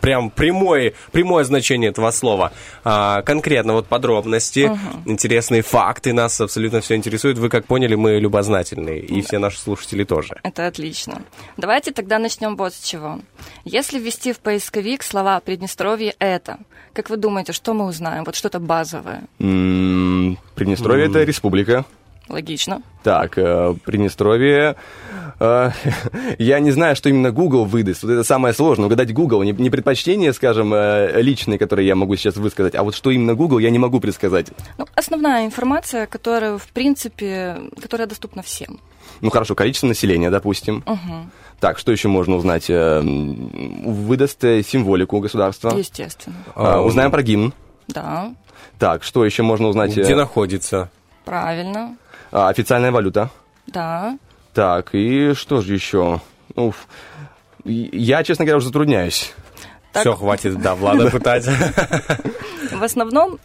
[0.00, 2.52] Прям прямое, прямое значение этого слова.
[2.82, 4.70] А, конкретно вот подробности,
[5.04, 7.38] интересные факты, нас абсолютно все интересует.
[7.38, 10.36] Вы, как поняли, мы любознательные, и все наши слушатели тоже.
[10.42, 11.22] Это отлично.
[11.56, 13.20] Давайте тогда начнем вот с чего.
[13.64, 16.58] Если ввести в поисковик слова Приднестровье это,
[16.92, 18.24] как вы думаете, что мы узнаем?
[18.24, 19.22] Вот что-то базовое.
[19.38, 21.84] Приднестровье это республика.
[22.28, 22.82] Логично.
[23.02, 24.76] Так, э, Приднестровье.
[25.40, 25.70] э,
[26.38, 28.02] я не знаю, что именно Google выдаст.
[28.02, 28.86] Вот это самое сложное.
[28.86, 29.42] Угадать Google.
[29.42, 33.34] Не, не предпочтение, скажем, э, личные, которые я могу сейчас высказать, а вот что именно
[33.34, 34.46] Google, я не могу предсказать.
[34.78, 38.80] Ну, основная информация, которая, в принципе, которая доступна всем.
[39.20, 40.82] Ну хорошо, количество населения, допустим.
[40.86, 41.30] Мгм.
[41.60, 42.66] Так, что еще можно узнать?
[42.70, 45.76] Э, Выдаст э, символику государства.
[45.76, 46.36] Естественно.
[46.54, 47.52] А, Узнаем про гимн.
[47.86, 48.32] Да,
[48.78, 49.94] Так, что еще можно узнать?
[49.96, 50.90] Где находится?
[51.26, 51.96] правильно.
[52.34, 53.30] А, Официальная валюта.
[53.66, 54.18] Да.
[54.52, 56.20] Так, и что же еще?
[56.54, 56.86] Уф.
[57.64, 59.32] Я, честно говоря, уже затрудняюсь.
[59.92, 60.02] Так.
[60.02, 61.46] Все, хватит, да, Влада пытать.
[62.72, 63.38] В основном,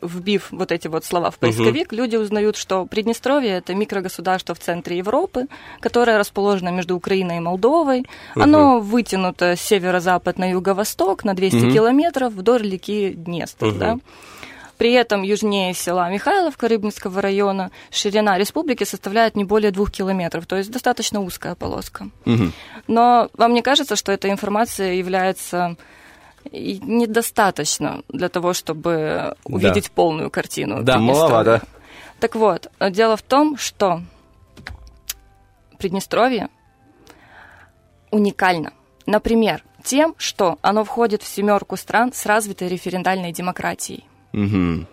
[0.00, 4.98] вбив вот эти вот слова в поисковик, люди узнают, что Приднестровье это микрогосударство в центре
[4.98, 5.46] Европы,
[5.80, 8.04] которое расположено между Украиной и Молдовой.
[8.34, 11.72] Оно вытянуто с северо-запад на юго-восток на 200 Мгм.
[11.72, 13.72] километров вдоль реки Днестр.
[13.72, 13.98] Да.
[14.78, 20.56] При этом южнее села Михайловка Рыбинского района ширина республики составляет не более двух километров, то
[20.56, 22.10] есть достаточно узкая полоска.
[22.86, 25.76] Но вам не кажется, что эта информация является
[26.52, 30.82] недостаточно для того, чтобы увидеть полную картину?
[30.82, 31.62] Да, маловато.
[32.20, 34.02] Так вот, дело в том, что
[35.78, 36.48] Приднестровье
[38.10, 38.72] уникально.
[39.04, 44.04] Например, тем, что оно входит в семерку стран с развитой референдальной демократией.
[44.32, 44.86] Мгм.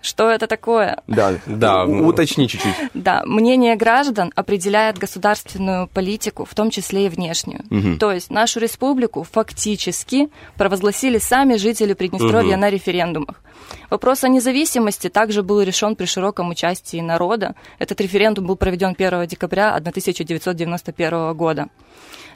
[0.00, 1.00] Что это такое?
[1.06, 1.84] Да, да.
[1.84, 2.74] Уточни чуть-чуть.
[2.92, 7.60] Да, мнение граждан определяет государственную политику, в том числе и внешнюю.
[7.70, 7.98] Мгм.
[7.98, 12.60] То есть нашу республику фактически провозгласили сами жители Приднестровья Мгм.
[12.60, 13.40] на референдумах.
[13.90, 17.54] Вопрос о независимости также был решен при широком участии народа.
[17.78, 21.68] Этот референдум был проведен 1 декабря 1991 года.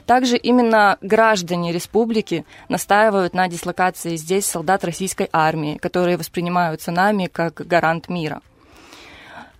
[0.07, 7.55] Также именно граждане республики настаивают на дислокации здесь солдат российской армии, которые воспринимаются нами как
[7.55, 8.41] гарант мира.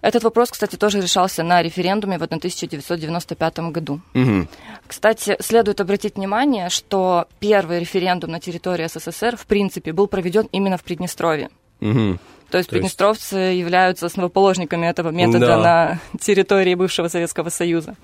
[0.02, 4.00] Этот вопрос, кстати, тоже решался на референдуме в 1995 году.
[4.14, 4.48] Мгм.
[4.88, 10.78] Кстати, следует обратить внимание, что первый референдум на территории СССР, в принципе, был проведен именно
[10.78, 11.50] в Приднестровье.
[11.82, 12.20] Мгм.
[12.50, 15.58] То есть То есть- приднестровцы являются основоположниками этого метода Да.
[15.58, 17.96] на территории бывшего Советского Союза.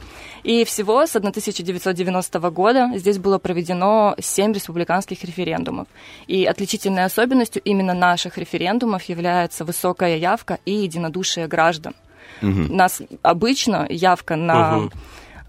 [0.43, 5.87] И всего с 1990 года здесь было проведено семь республиканских референдумов.
[6.27, 11.93] И отличительной особенностью именно наших референдумов является высокая явка и единодушие граждан.
[12.41, 14.91] У нас обычно явка на Мгм.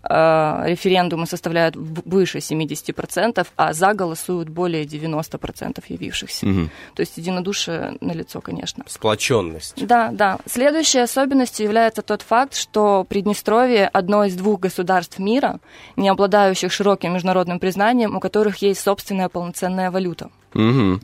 [0.09, 6.47] Э, референдумы составляет в- выше 70%, а за голосуют более 90% явившихся.
[6.47, 6.71] Мгм.
[6.95, 8.85] То есть единодушие налицо, конечно.
[8.87, 9.87] Сплоченность.
[9.87, 10.39] Да, да.
[10.47, 15.59] Следующей особенностью является тот факт, что Приднестровье одно из двух государств мира,
[15.97, 20.31] не обладающих широким международным признанием, у которых есть собственная полноценная валюта.
[20.55, 21.01] Мгм.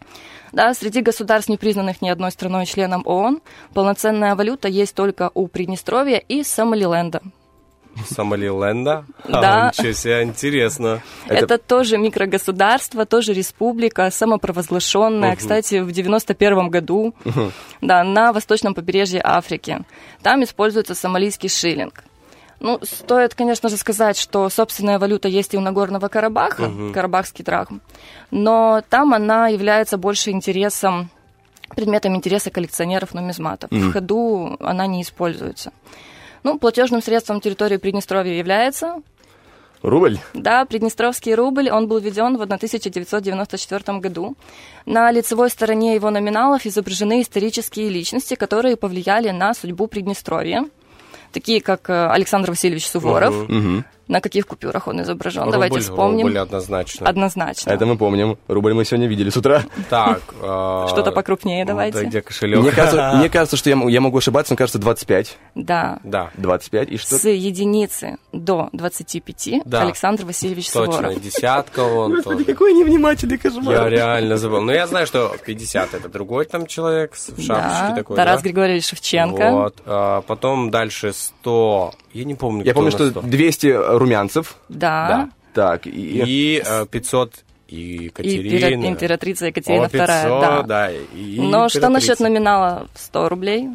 [0.52, 3.40] Да, среди государств, не признанных ни одной страной членом ООН,
[3.72, 7.20] полноценная валюта есть только у Приднестровья и Сомалиленда.
[8.08, 9.04] Сомалиленда?
[9.28, 9.66] Да.
[9.66, 11.02] А, ничего себе, интересно.
[11.28, 17.14] Это, тоже микрогосударство, тоже республика, самопровозглашенная, кстати, в 91 году,
[17.80, 19.80] да, на восточном побережье Африки.
[20.22, 22.04] Там используется сомалийский шиллинг.
[22.60, 26.92] Ну, стоит, конечно же, сказать, что собственная валюта есть и у Нагорного Карабаха, Мгм.
[26.92, 27.80] карабахский драхм,
[28.30, 31.08] но там она является больше интересом,
[31.74, 33.70] предметом интереса коллекционеров-нумизматов.
[33.70, 33.88] Мгм.
[33.88, 35.72] В ходу она не используется.
[36.42, 39.02] Ну, платежным средством территории Приднестровья является
[39.82, 40.18] Рубль?
[40.34, 44.36] да, Приднестровский рубль, он был введен в 1994 году.
[44.84, 50.66] На лицевой стороне его номиналов изображены исторические личности, которые повлияли на судьбу Приднестровья,
[51.32, 53.48] такие как э, Александр Васильевич Суворов.
[53.48, 53.84] Мгм.
[54.10, 55.42] На каких купюрах он изображен?
[55.42, 56.26] Рубль, Давайте вспомним.
[56.26, 57.06] рубль однозначно.
[57.06, 57.70] Однозначно.
[57.70, 58.38] Это мы помним.
[58.48, 59.62] Рубль мы сегодня видели с утра.
[59.88, 60.20] Так.
[60.42, 62.00] а, Что-то покрупнее давайте.
[62.00, 62.58] Да, где кошелек?
[62.58, 65.38] Мне кажется, что я, могу ошибаться, мне кажется, 25.
[65.54, 66.00] Да.
[66.02, 66.30] Да.
[66.38, 67.18] 25 и что?
[67.18, 69.82] С единицы до 25 Да.
[69.82, 71.22] Александр Васильевич Точно, Суворов.
[71.22, 72.44] десятка он тоже.
[72.46, 73.72] Какой невнимательный кошмар.
[73.72, 74.60] Я реально забыл.
[74.62, 78.42] Но я знаю, что 50 это другой там человек в шапочке такой, Тарас?
[78.42, 79.52] Григорьевич Шевченко.
[79.52, 79.76] Вот.
[79.86, 81.94] а, потом дальше 100.
[82.12, 83.20] Я не помню, Я помню, что 100.
[83.22, 83.66] 200
[84.00, 84.56] румянцев.
[84.68, 85.30] Да.
[85.54, 85.90] Так, и...
[85.90, 88.66] И э, 500 и Екатерина.
[88.84, 90.62] импера- императрица Екатерина О, 500, II, да.
[90.62, 90.90] да.
[90.92, 93.68] и Но что насчет номинала в 100 рублей?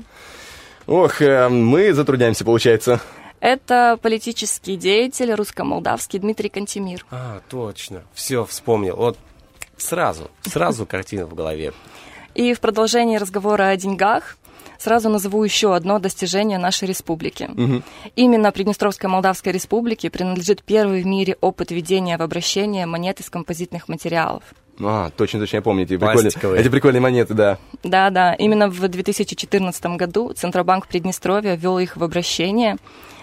[0.87, 2.99] Ох, э, мы затрудняемся, получается.
[3.39, 7.05] Это политический деятель русско-молдавский Дмитрий Кантемир.
[7.11, 8.03] А, точно.
[8.13, 8.95] Все, вспомнил.
[8.95, 9.17] Вот
[9.77, 11.73] сразу, сразу картина в голове.
[12.33, 14.37] И в продолжении разговора о деньгах
[14.77, 17.49] сразу назову еще одно достижение нашей республики.
[18.15, 23.87] Именно Приднестровской Молдавской Республике принадлежит первый в мире опыт введения в обращение монет из композитных
[23.87, 24.43] материалов.
[24.79, 27.57] А, точно, точно, я помню эти прикольные, эти прикольные монеты, да.
[27.83, 28.33] Да, да.
[28.33, 32.75] Именно в 2014 году Центробанк Приднестровья ввел их в обращение.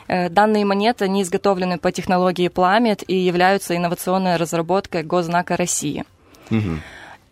[0.08, 6.04] Э, Данные монеты, они изготовлены по технологии пламет и являются инновационной разработкой Госзнака России.
[6.50, 6.56] Э,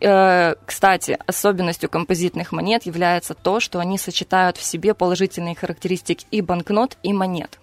[0.01, 6.97] Кстати, особенностью композитных монет является то, что они сочетают в себе положительные характеристики и банкнот,
[7.03, 7.59] и монет.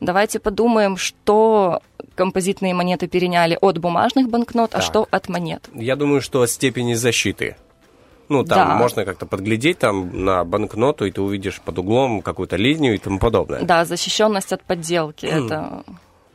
[0.00, 1.82] Давайте подумаем, что
[2.14, 4.82] композитные монеты переняли от бумажных банкнот, а Так.
[4.82, 5.68] что от монет.
[5.74, 7.56] Я думаю, что степени защиты.
[8.30, 8.74] Ну, там Да.
[8.76, 13.18] можно как-то подглядеть там на банкноту, и ты увидишь под углом какую-то линию и тому
[13.18, 13.60] подобное.
[13.62, 15.26] Да, защищенность от подделки.
[15.26, 15.82] Это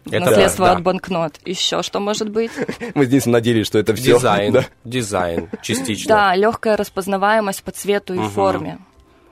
[0.05, 0.77] Это наследство да, да.
[0.77, 1.39] от банкнот.
[1.45, 2.51] Еще что может быть?
[2.95, 4.13] Мы Денисом надеялись, что это все.
[4.15, 4.65] Дизайн, Да.
[4.83, 6.09] дизайн, частично.
[6.15, 8.29] Да, легкая распознаваемость по цвету и Мгм.
[8.29, 8.77] форме.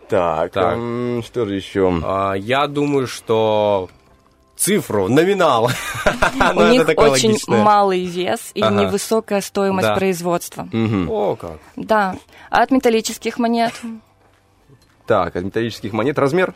[0.09, 0.73] Так, Так.
[0.75, 1.93] м, что же еще?
[2.03, 3.89] А, я думаю, что
[4.55, 5.65] цифру, номинал.
[6.55, 7.63] У Ну, них очень логичное.
[7.63, 8.81] малый вес и Ага.
[8.83, 9.95] невысокая стоимость Да.
[9.95, 10.67] производства.
[11.07, 11.59] О, как.
[11.75, 12.15] Да.
[12.49, 13.73] А от металлических монет?
[15.05, 16.53] Так, от металлических монет размер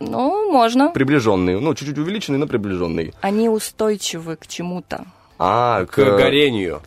[0.00, 0.90] Ну, можно.
[0.90, 1.60] приближенный.
[1.60, 3.14] Ну, чуть-чуть увеличенный, но приближенный.
[3.20, 5.04] Они устойчивы к чему-то.
[5.38, 6.82] А, К горению.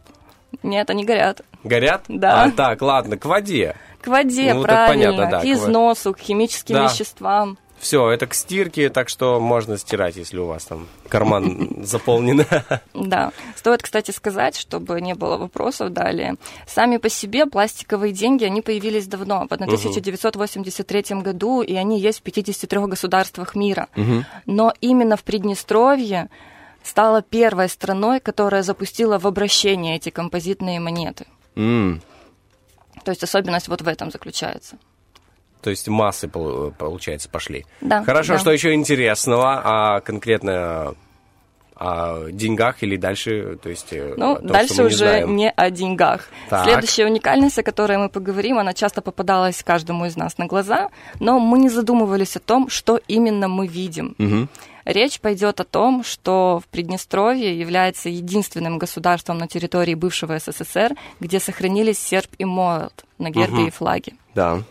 [0.63, 1.41] Нет, они горят.
[1.63, 2.03] Горят?
[2.07, 2.43] Да.
[2.43, 3.75] А, так, ладно, к воде.
[4.01, 5.05] К воде, Ну, это правильно.
[5.11, 6.83] понятно, да, к к износу, к химическим Да.
[6.85, 7.57] веществам.
[7.81, 12.45] Все, это к стирке, так что можно стирать, если у вас там карман заполнен.
[12.93, 13.31] Да.
[13.55, 16.35] Стоит, кстати, сказать, чтобы не было вопросов далее.
[16.67, 22.21] Сами по себе пластиковые деньги, они появились давно, в 1983 году, и они есть в
[22.21, 23.87] 53 государствах мира.
[24.45, 26.29] Но именно в Приднестровье
[26.83, 31.25] стала первой страной, которая запустила в обращение эти композитные монеты.
[33.03, 34.77] То есть особенность вот в этом заключается.
[35.61, 37.65] То есть массы, пол- получается, пошли.
[37.81, 38.39] Да, Хорошо, да.
[38.39, 40.95] что еще интересного, а конкретно
[41.75, 43.87] о деньгах или дальше, то есть...
[43.91, 45.35] э, Ну, том, дальше не уже знаем.
[45.35, 46.27] не о деньгах.
[46.49, 46.65] Так.
[46.65, 50.89] Следующая уникальность, о которой мы поговорим, она часто попадалась каждому из нас на глаза,
[51.19, 54.15] но мы не задумывались о том, что именно мы видим.
[54.19, 54.47] мгм.
[54.85, 61.39] Речь пойдет о том, что в Приднестровье является единственным государством на территории бывшего СССР, где
[61.39, 63.67] сохранились серп и молот на гербе Мгм.
[63.67, 64.13] и флаге.
[64.35, 64.61] Да.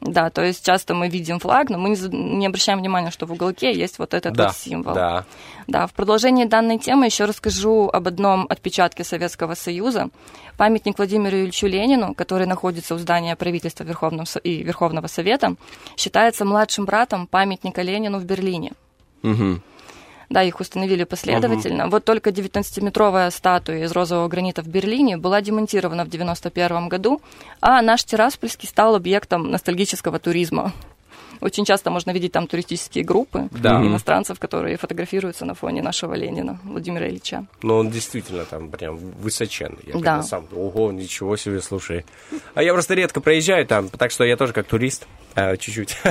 [0.00, 3.72] Да, то есть часто мы видим флаг, но мы не, обращаем внимания, что в уголке
[3.72, 4.94] есть вот этот Да, вот символ.
[4.94, 5.24] да.
[5.66, 10.08] Да, в продолжении данной темы еще расскажу об одном отпечатке Советского Союза.
[10.56, 15.54] Памятник Владимиру Ильичу Ленину, который находится у здания правительства Верховного и Верховного Совета,
[15.96, 18.72] считается младшим братом памятника Ленину в Берлине.
[19.22, 19.62] Мгм.
[20.30, 21.88] Да, их установили последовательно.
[21.88, 27.20] Вот только 19-метровая статуя из розового гранита в Берлине была демонтирована в 91 году,
[27.60, 30.72] а наш Тираспольский стал объектом ностальгического туризма.
[31.40, 33.80] Очень часто можно видеть там туристические группы Да.
[33.82, 37.46] иностранцев, которые фотографируются на фоне нашего Ленина, Владимира Ильича.
[37.62, 39.78] Но он действительно там прям высоченный.
[39.86, 40.22] Я Да.
[40.22, 42.04] сам, ого, ничего себе, слушай.
[42.54, 45.96] А я просто редко проезжаю там, так что я тоже как турист, а, чуть-чуть.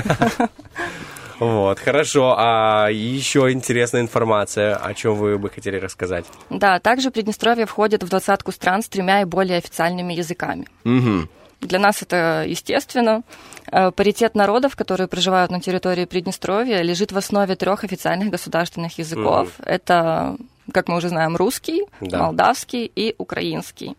[1.39, 2.35] Вот, хорошо.
[2.37, 6.25] А еще интересная информация, о чем вы бы хотели рассказать?
[6.49, 10.67] Да, также Приднестровье входит в двадцатку стран с тремя и более официальными языками.
[10.83, 11.29] Мгм.
[11.61, 13.23] Для нас это естественно.
[13.71, 19.49] Э, Паритет народов, которые проживают на территории Приднестровья, лежит в основе трех официальных государственных языков.
[19.65, 20.37] Это,
[20.73, 22.19] как мы уже знаем, русский, Да.
[22.19, 23.95] молдавский и украинский.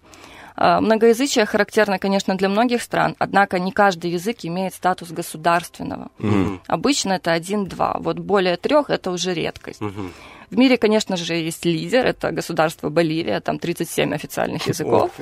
[0.60, 6.10] Э, Многоязычие характерно, конечно, для многих стран, однако не каждый язык имеет статус государственного.
[6.18, 6.60] Мгм.
[6.66, 7.96] Обычно это один-два.
[7.98, 9.80] Вот более трех это уже редкость.
[9.80, 15.12] В мире, конечно же, есть лидер, это государство Боливия, там 37 официальных языков.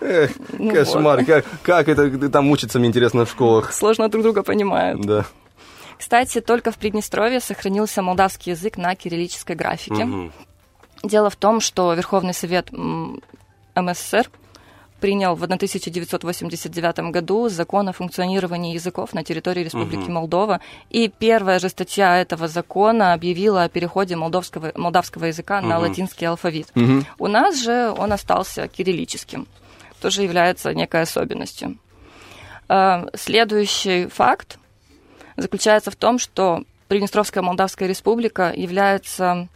[0.00, 1.26] Эх, Ну Кошмар, вот.
[1.26, 3.72] как, как это там учатся, мне интересно, в школах?
[3.72, 5.00] Сложно друг друга понимают.
[5.02, 5.24] Да.
[5.96, 10.30] Кстати, только в Приднестровье сохранился молдавский язык на кириллической графике.
[11.04, 12.70] Дело в том, что Верховный Совет
[13.76, 14.28] МССР
[15.00, 20.12] принял в 1989 году закон о функционировании языков на территории Республики Мгм.
[20.14, 20.60] Молдова,
[20.90, 25.88] и первая же статья этого закона объявила о переходе молдовского, молдавского языка на Мгм.
[25.88, 26.68] латинский алфавит.
[26.74, 27.06] Мгм.
[27.18, 29.46] У нас же он остался кириллическим,
[30.00, 31.76] тоже является некой особенностью.
[32.68, 34.58] Э, Следующий факт
[35.36, 39.48] заключается в том, что Приднестровская Молдавская Республика является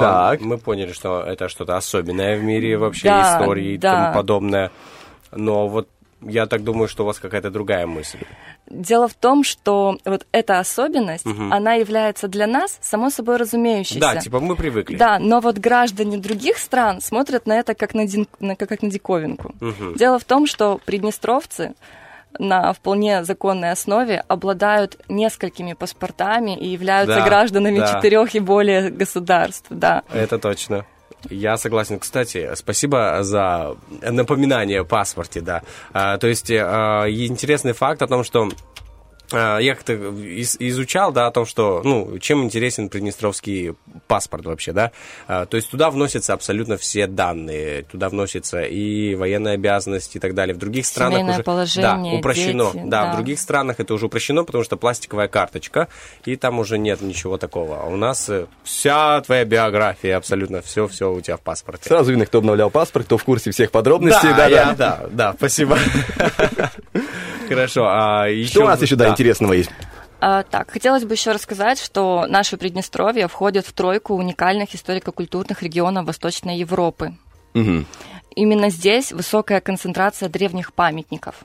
[0.00, 3.92] Ну, а Мы поняли, что это что-то особенное в мире вообще, Да, истории и да.
[3.94, 4.70] тому подобное.
[5.32, 5.88] Но вот
[6.22, 8.18] я так думаю, что у вас какая-то другая мысль.
[8.68, 11.52] Дело в том, что вот эта особенность, Мгм.
[11.52, 14.00] она является для нас само собой разумеющейся.
[14.00, 14.96] Да, типа мы привыкли.
[14.96, 18.90] Да, но вот граждане других стран смотрят на это как на, дин- на- как на
[18.90, 19.54] диковинку.
[19.60, 19.94] Мгм.
[19.94, 21.74] Дело в том, что приднестровцы
[22.38, 27.94] на вполне законной основе обладают несколькими паспортами и являются Да, гражданами да.
[27.94, 29.66] четырех и более государств.
[29.70, 30.02] Да.
[30.12, 30.84] Это точно.
[31.30, 31.98] Я согласен.
[31.98, 35.62] Кстати, спасибо за напоминание о паспорте, да.
[35.92, 38.48] А, то есть, а, и интересный факт о том, что
[39.32, 43.74] я как-то из- изучал, да, о том, что, ну, чем интересен приднестровский
[44.06, 44.92] паспорт вообще, да.
[45.26, 50.34] А, то есть туда вносятся абсолютно все данные, туда вносятся и военные обязанности и так
[50.34, 50.54] далее.
[50.54, 52.64] В других странах Семейное уже положение, да, упрощено.
[52.72, 53.12] дети, да, да.
[53.12, 55.88] в других странах это уже упрощено, потому что пластиковая карточка,
[56.24, 57.82] и там уже нет ничего такого.
[57.82, 61.88] А у нас э, вся твоя биография, абсолютно все, все у тебя в паспорте.
[61.88, 64.28] Сразу видно, кто обновлял паспорт, кто в курсе всех подробностей.
[64.36, 65.78] Да, я- да, да, спасибо.
[67.48, 68.50] Хорошо, а еще...
[68.50, 69.70] Что у нас еще, да, интересного есть?
[70.20, 76.06] А, так, хотелось бы еще рассказать, что наше Приднестровье входит в тройку уникальных историко-культурных регионов
[76.06, 77.14] Восточной Европы.
[77.54, 77.86] Мгм.
[78.34, 81.36] Именно здесь высокая концентрация древних памятников.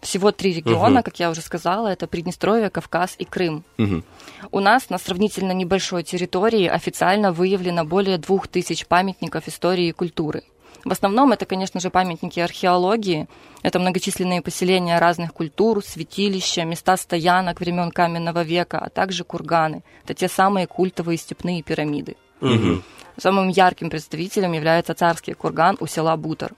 [0.00, 1.02] Всего три региона, Мгм.
[1.02, 3.64] как я уже сказала, это Приднестровье, Кавказ и Крым.
[3.78, 4.04] Мгм.
[4.52, 10.44] У нас на сравнительно небольшой территории официально выявлено более двух тысяч памятников истории и культуры.
[10.84, 13.28] В основном это, конечно же, памятники археологии,
[13.62, 19.82] это многочисленные поселения разных культур, святилища, места стоянок времен каменного века, а также курганы.
[20.04, 22.16] Это те самые культовые степные пирамиды.
[22.40, 22.82] Мгм.
[23.16, 26.52] Самым ярким представителем является царский курган у села Бутер.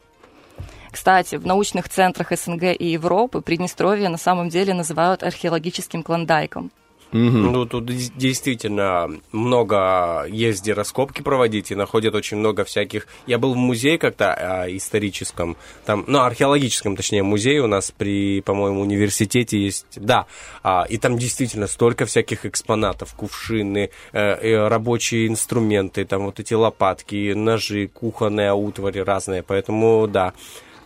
[0.90, 6.70] Кстати, в научных центрах СНГ и Европы Приднестровье на самом деле называют археологическим клондайком.
[7.12, 13.06] Ну, тут действительно много где раскопки проводить, и находят очень много всяких...
[13.26, 18.40] Я был в музее как-то а, историческом, там, ну, археологическом, точнее, музее у нас при,
[18.42, 20.26] по-моему, университете есть, да,
[20.62, 26.54] а, и там действительно столько всяких экспонатов, кувшины, э, э, рабочие инструменты, там вот эти
[26.54, 30.32] лопатки, ножи, кухонная утварь разные, поэтому, да,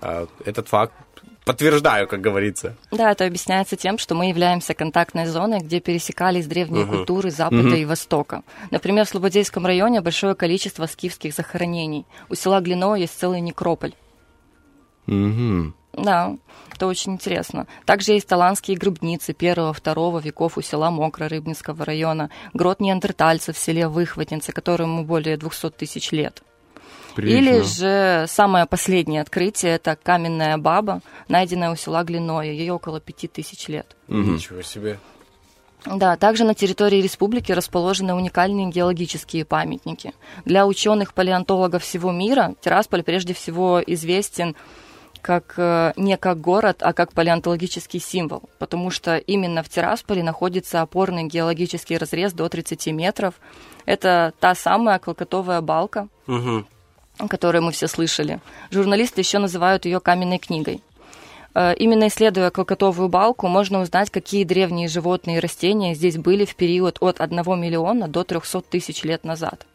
[0.00, 0.92] а, этот факт
[1.44, 2.76] подтверждаю, как говорится.
[2.90, 6.96] Да, это объясняется тем, что мы являемся контактной зоной, где пересекались древние Мгм.
[6.96, 7.74] культуры Запада Мгм.
[7.74, 8.42] и Востока.
[8.70, 12.06] Например, в Слободейском районе большое количество скифских захоронений.
[12.28, 13.94] У села Глино есть целый некрополь.
[15.06, 15.74] Мгм.
[15.92, 16.36] Да,
[16.72, 17.66] это очень интересно.
[17.84, 23.86] Также есть таланские гробницы первого-второго веков у села Мокро Рыбинского района, грот неандертальцев в селе
[23.86, 26.42] Выхватинцы, которому более 200 тысяч лет.
[27.16, 33.28] Или же самое последнее открытие– это каменная баба, найденная у села Глиное, ей около пяти
[33.28, 33.96] тысяч лет.
[34.08, 34.98] Ничего себе.
[35.86, 40.14] Да, также на территории республики расположены уникальные геологические памятники.
[40.44, 44.56] Для ученых-палеонтологов всего мира Тирасполь прежде всего известен
[45.20, 50.82] как э, не как город, а как палеонтологический символ, потому что именно в Тирасполе находится
[50.82, 53.34] опорный геологический разрез до 30 метров.
[53.86, 56.66] Это та самая клокотовая балка, Мгм.
[57.24, 58.40] О которой мы все слышали.
[58.70, 60.80] Журналисты еще называют ее каменной книгой.
[61.54, 66.56] Э, Именно исследуя клокотовую балку, можно узнать, какие древние животные и растения здесь были в
[66.56, 69.66] период от 1 миллиона до 300 тысяч лет назад.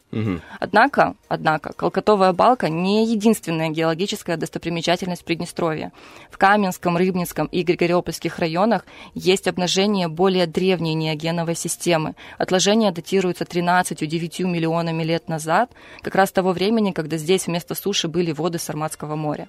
[0.58, 5.92] Однако, однако, Колкотовая балка не единственная геологическая достопримечательность Приднестровья.
[6.30, 8.84] В Каменском, Рыбницком и Григориопольских районах
[9.14, 12.14] есть обнажение более древней неогеновой системы.
[12.38, 15.70] Отложения датируются 13-9 миллионами лет назад,
[16.02, 19.48] как раз того времени, когда здесь вместо суши были воды Сарматского моря.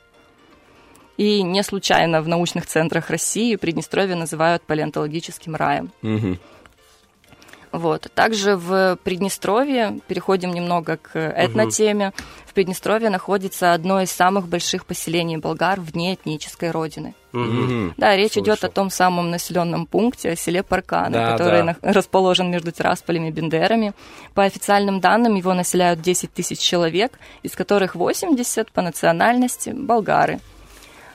[1.17, 5.91] И не случайно в научных центрах России Приднестровье называют палеонтологическим раем.
[6.01, 6.39] Мгм.
[7.71, 8.07] Вот.
[8.13, 12.13] Также в Приднестровье, переходим немного к этнотеме,
[12.45, 17.13] в Приднестровье находится одно из самых больших поселений болгар вне этнической родины.
[17.31, 17.93] Мгм.
[17.95, 18.67] Да, речь идет Слышал.
[18.69, 21.75] о том самом населенном пункте, о селе Паркана, Да, который да.
[21.81, 23.93] расположен между Тирасполем и Бендерами.
[24.33, 30.41] По официальным данным, его населяют 10 тысяч человек, из которых 80 по национальности болгары.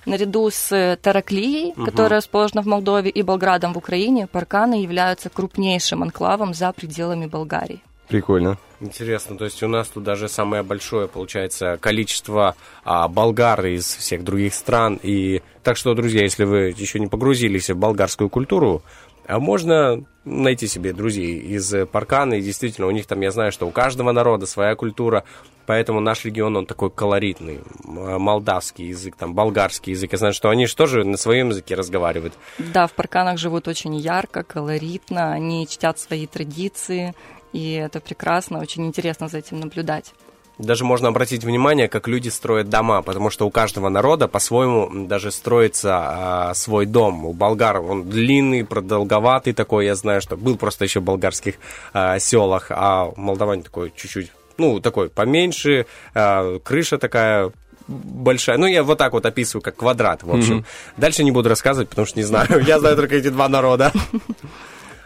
[0.06, 1.84] Наряду с э, Тараклией, Мгм.
[1.84, 7.80] которая расположена в Молдове, и Болградом в Украине, Парканы являются крупнейшим анклавом за пределами Болгарии.
[8.08, 8.56] Прикольно.
[8.78, 12.54] Интересно, то есть у нас тут даже самое большое, получается, количество
[12.84, 15.00] а, болгар из всех других стран.
[15.02, 18.82] И так что, друзья, если вы еще не погрузились в болгарскую культуру,
[19.26, 23.52] а можно найти себе друзей из э, Паркана, и действительно, у них там, я знаю,
[23.52, 25.24] что у каждого народа своя культура,
[25.66, 30.50] поэтому наш регион, он такой колоритный, а, молдавский язык, там, болгарский язык, я знаю, что
[30.50, 32.34] они же тоже на своем языке разговаривают.
[32.58, 37.14] Да, в Парканах живут очень ярко, колоритно, они чтят свои традиции,
[37.52, 40.12] и это прекрасно, очень интересно за этим наблюдать.
[40.58, 45.30] Даже можно обратить внимание, как люди строят дома, потому что у каждого народа по-своему даже
[45.30, 47.26] строится а, свой дом.
[47.26, 51.56] У болгар он длинный, продолговатый такой, я знаю, что был просто еще в болгарских
[51.92, 55.84] а, селах, а у молдаване такой чуть-чуть, ну, такой поменьше,
[56.14, 57.52] а, крыша такая
[57.86, 58.56] большая.
[58.56, 60.56] Ну, я вот так вот описываю, как квадрат, в общем.
[60.56, 60.66] Мгм.
[60.96, 62.64] Дальше не буду рассказывать, потому что не знаю.
[62.66, 63.92] Я знаю только эти два народа.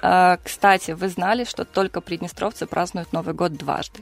[0.44, 4.00] Кстати, вы знали, что только приднестровцы празднуют Новый год дважды?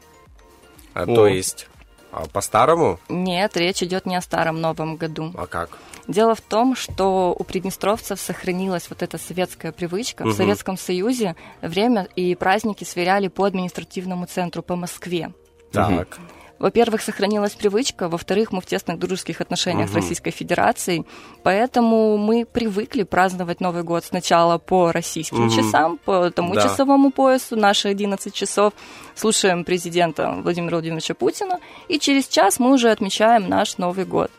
[0.95, 1.69] А, то есть,
[2.11, 2.99] а, по-старому?
[3.09, 5.33] Нет, речь идет не о старом Новом году.
[5.37, 5.79] А как?
[6.07, 10.25] Дело в том, что у приднестровцев сохранилась вот эта советская привычка.
[10.25, 10.33] Мгм.
[10.33, 15.33] В Советском Союзе время и праздники сверяли по административному центру по Москве.
[15.71, 16.19] Так.
[16.59, 20.01] Во-первых, сохранилась привычка, во-вторых, мы в тесных дружеских отношениях с Мгм.
[20.01, 21.05] Российской Федерацией,
[21.43, 25.51] поэтому мы привыкли праздновать Новый год сначала по российским Мгм.
[25.57, 26.63] часам, по тому Да.
[26.63, 28.73] часовому поясу, наши 11 часов,
[29.15, 31.59] слушаем президента Владимира Владимировича Путина,
[31.89, 34.31] и через час мы уже отмечаем наш Новый год.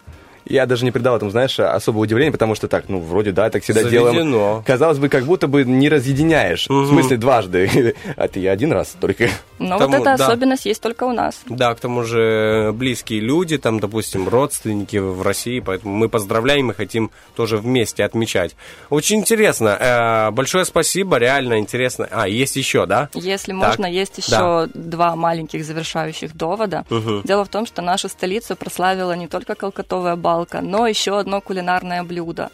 [0.50, 3.64] Я даже не придал этому, знаешь, особого удивления, потому что так, ну, вроде, да, так
[3.64, 4.12] всегда Заведено.
[4.12, 4.64] делаем.
[4.64, 6.68] Казалось бы, как будто бы не разъединяешь.
[6.68, 7.96] В смысле, дважды.
[8.18, 9.30] А ты один раз только.
[9.60, 10.26] Но Тому- вот эта да.
[10.28, 11.42] особенность есть только у нас.
[11.48, 16.74] Да, к тому же близкие люди, там, допустим, родственники в России, поэтому мы поздравляем и
[16.74, 18.56] хотим тоже вместе отмечать.
[18.90, 19.78] Очень интересно.
[19.80, 22.08] Э, Большое спасибо, реально интересно.
[22.12, 23.10] А, есть еще, да?
[23.14, 24.68] Если Так, можно, есть еще да.
[24.74, 26.86] два маленьких завершающих довода.
[26.90, 27.22] Мгм.
[27.24, 32.04] Дело в том, что нашу столицу прославила не только колкотовая балка, но еще одно кулинарное
[32.04, 32.50] блюдо.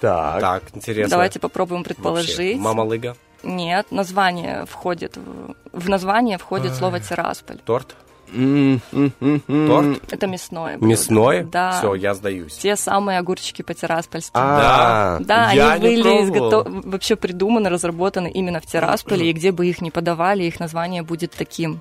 [0.00, 0.40] Так.
[0.40, 1.10] Так, интересно.
[1.10, 2.58] Давайте попробуем предположить.
[2.58, 3.16] Мама Лыга.
[3.42, 7.58] Нет, название входит в, в название входит слово тирасполь.
[7.64, 7.94] Торт?
[8.30, 10.02] Торт?
[10.10, 10.76] Это мясное.
[10.76, 10.86] блюдо.
[10.86, 11.44] Мясное?
[11.44, 11.78] Да.
[11.78, 12.54] Все, я сдаюсь.
[12.54, 14.32] Те самые огурчики по-тираспольски.
[14.34, 16.62] А, Да, я они не были пробовал.
[16.62, 21.02] изгото- вообще придуманы, разработаны именно в Тирасполе, и где бы их ни подавали, их название
[21.02, 21.80] будет таким.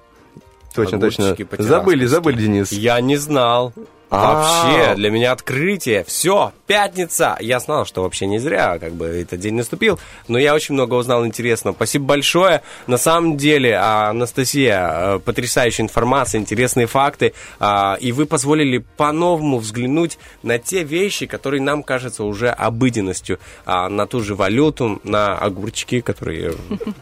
[0.76, 1.36] Точно, точно.
[1.58, 2.72] Забыли, забыли, Денис.
[2.72, 3.74] Я не знал.
[4.10, 4.34] А.
[4.34, 6.04] Вообще, для меня открытие.
[6.06, 7.38] Все, пятница.
[7.42, 10.00] Я знал, что вообще не зря, как бы этот день наступил.
[10.28, 11.76] Но я очень много узнал интересного.
[11.76, 12.62] Спасибо большое.
[12.88, 17.34] На самом деле, а, Анастасия, э, потрясающая информация, интересные факты.
[17.60, 23.40] А, И вы позволили по-новому взглянуть на те вещи, которые нам кажутся уже обыденностью.
[23.66, 26.54] На ту же валюту, на огурчики, которые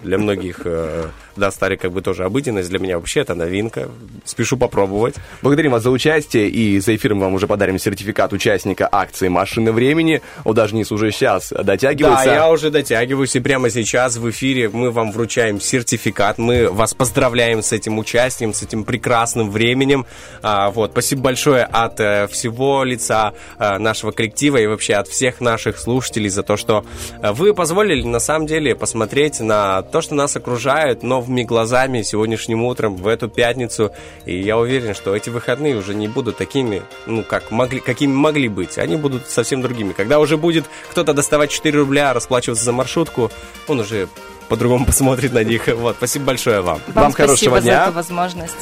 [0.04, 2.70] для многих, э, да, стали как бы тоже обыденность.
[2.70, 3.90] Для меня вообще это новинка.
[4.24, 5.16] Спешу попробовать.
[5.42, 10.22] Благодарим вас за участие и за эфиром вам уже подарим сертификат участника акции «Машины времени».
[10.44, 12.26] О, даже Денис уже сейчас дотягивается.
[12.26, 16.38] Да, я уже дотягиваюсь, и прямо сейчас в эфире мы вам вручаем сертификат.
[16.38, 20.06] Мы вас поздравляем с этим участием, с этим прекрасным временем.
[20.42, 25.42] А, вот, спасибо большое от э, всего лица э, нашего коллектива и вообще от всех
[25.42, 26.86] наших слушателей за то, что
[27.22, 32.64] э, вы позволили на самом деле посмотреть на то, что нас окружает новыми глазами сегодняшним
[32.64, 33.92] утром в эту пятницу.
[34.26, 38.48] И я уверен, что эти выходные уже не будут такими, ну, как могли, какими могли
[38.48, 38.78] быть.
[38.78, 39.94] Они будут совсем другими.
[39.94, 43.32] Когда уже будет кто-то доставать 4 рубля, расплачиваться за маршрутку,
[43.68, 44.08] он уже
[44.50, 45.68] по-другому посмотрит на них.
[45.68, 46.80] Вот, спасибо большое вам.
[46.94, 48.56] Вам, спасибо за эту возможность.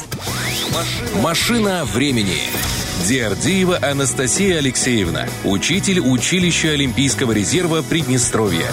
[1.22, 2.38] Машина времени.
[3.06, 8.68] Диардиева Анастасия Алексеевна, учитель училища Олимпийского резерва Приднестровья.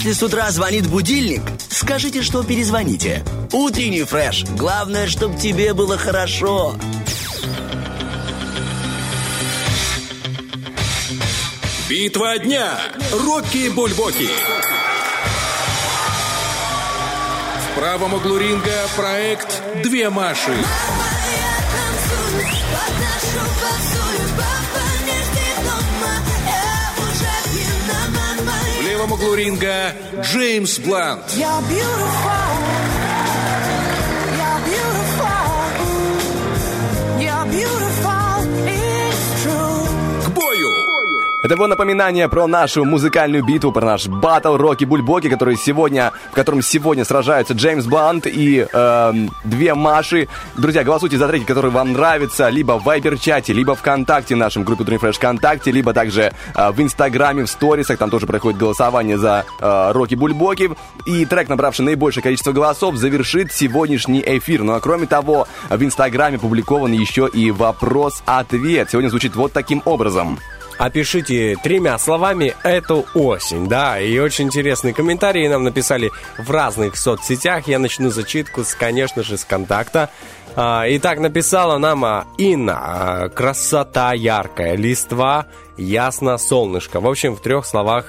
[0.00, 3.22] Если с утра звонит будильник, скажите, что перезвоните.
[3.52, 4.46] Утренний фреш.
[4.56, 6.74] Главное, чтобы тебе было хорошо.
[11.86, 12.80] Битва дня.
[13.12, 14.30] Рокки Бульбоки.
[17.66, 20.56] В правом углу ринга проект «Две Маши».
[29.00, 31.24] В левом углу ринга Джеймс Блант.
[41.50, 46.34] Это было напоминание про нашу музыкальную битву, про наш батл Рокки Бульбоки, который сегодня, в
[46.36, 50.28] котором сегодня сражаются Джеймс Блант и эм, две Маши.
[50.56, 54.84] Друзья, голосуйте за треки, которые вам нравятся, либо в Вайбер-чате, либо ВКонтакте, в нашем группе
[54.84, 59.44] Утренний Фреш ВКонтакте, либо также э, в Инстаграме, в сторисах, там тоже проходит голосование за
[59.58, 60.70] э, Рокки Бульбоки.
[61.04, 64.62] И трек, набравший наибольшее количество голосов, завершит сегодняшний эфир.
[64.62, 68.88] Ну а кроме того, в Инстаграме публикован еще и вопрос-ответ.
[68.92, 70.38] Сегодня звучит вот таким образом.
[70.80, 77.68] Опишите тремя словами эту осень, да, и очень интересные комментарии нам написали в разных соцсетях.
[77.68, 80.08] Я начну зачитку, с, конечно же, с контакта.
[80.56, 82.78] А, Итак, написала нам а, Инна.
[82.82, 85.46] а, Красота яркая, листва,
[85.76, 87.00] ясно, солнышко.
[87.00, 88.06] В общем, в трех словах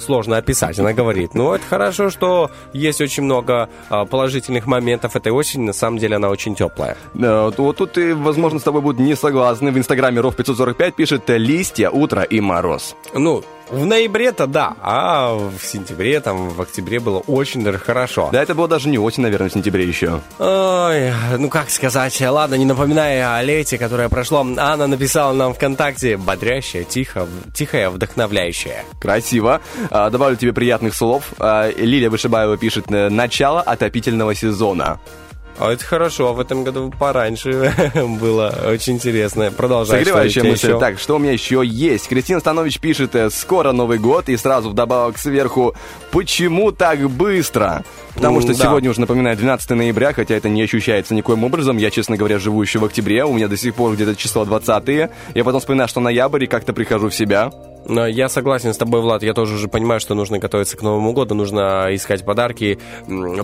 [0.00, 0.78] сложно описать.
[0.78, 5.64] Она говорит, ну, это хорошо, что есть очень много положительных моментов этой осени.
[5.66, 6.96] На самом деле она очень теплая.
[7.14, 9.70] Э, Вот тут и, возможно, с тобой будут не согласны.
[9.70, 12.96] В инстаграме Ров545 пишет «Листья, утро и мороз».
[13.12, 18.28] Ну, в ноябре-то да, а в сентябре, там, в октябре было очень даже хорошо.
[18.32, 20.20] Да, это было даже не осень, наверное, в сентябре еще.
[20.38, 26.16] Ой, ну как сказать, ладно, не напоминая о лете, которое прошло, Анна написала нам ВКонтакте
[26.16, 28.84] бодрящая, тихо, тихая, вдохновляющая.
[29.00, 29.60] Красиво.
[29.90, 31.32] А, добавлю тебе приятных слов.
[31.38, 35.00] А, Лилия Вышибаева пишет э, «Начало отопительного сезона».
[35.58, 37.72] А это хорошо, а в этом году пораньше
[38.20, 39.52] было очень интересно.
[39.56, 40.00] Продолжай.
[40.00, 40.68] Согревающая мысль.
[40.68, 40.80] еще?
[40.80, 42.08] Так, что у меня еще есть?
[42.08, 45.74] Кристина Станович пишет э, «Скоро Новый год» и сразу вдобавок сверху
[46.10, 48.64] «Почему так быстро?» Потому что да.
[48.64, 51.76] сегодня уже напоминаю 12 ноября, хотя это не ощущается никоим образом.
[51.76, 54.88] Я, честно говоря, живу еще в октябре, у меня до сих пор где-то число 20
[55.34, 57.50] Я потом вспоминаю, что ноябрь, и как-то прихожу в себя.
[57.88, 59.22] Я согласен с тобой, Влад.
[59.22, 62.78] Я тоже уже понимаю, что нужно готовиться к Новому году, нужно искать подарки,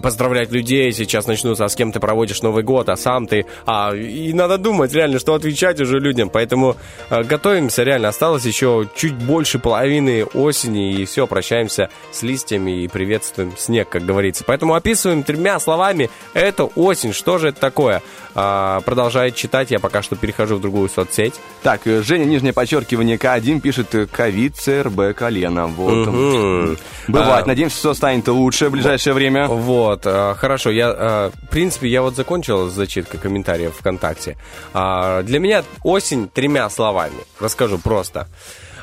[0.02, 0.92] поздравлять людей.
[0.92, 3.46] Сейчас начнутся, а с кем ты проводишь Новый год, а сам ты.
[3.66, 6.30] А, и надо думать реально, что отвечать уже людям.
[6.30, 6.76] Поэтому
[7.10, 8.08] э, готовимся, реально.
[8.08, 14.04] Осталось еще чуть больше половины осени, и все, прощаемся с листьями и приветствуем снег, как
[14.04, 14.44] говорится.
[14.46, 16.10] Поэтому описываем тремя словами.
[16.32, 17.12] Это осень.
[17.12, 18.02] Что же это такое?
[18.34, 19.70] А, продолжает читать.
[19.70, 21.34] Я пока что перехожу в другую соцсеть.
[21.62, 25.66] Так, э, Женя, нижнее подчеркивание К1 пишет э, ковид, ЦРБ, колено.
[25.66, 26.06] Вот.
[26.06, 26.78] Мгм.
[27.08, 27.44] Бывает.
[27.44, 29.48] А, Надеемся, все станет лучше в ближайшее время.
[29.48, 30.70] Вот, а, хорошо.
[30.70, 34.36] Я, а, в принципе, я вот закончил с зачиткой комментариев ВКонтакте.
[34.74, 37.16] А, Для меня осень тремя словами.
[37.40, 38.28] Расскажу просто.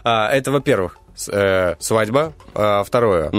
[0.04, 0.98] А, Это, во-первых,
[1.32, 2.34] э, свадьба.
[2.54, 3.32] А, Второе,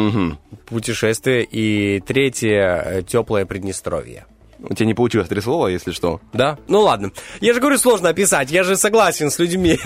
[0.66, 1.44] путешествие.
[1.44, 4.26] И третье, теплое Приднестровье.
[4.60, 6.20] У тебя не получилось три слова, если что.
[6.32, 6.58] Да?
[6.66, 7.12] Ну ладно.
[7.40, 8.50] Я же говорю, сложно описать.
[8.50, 9.78] Я же согласен с людьми,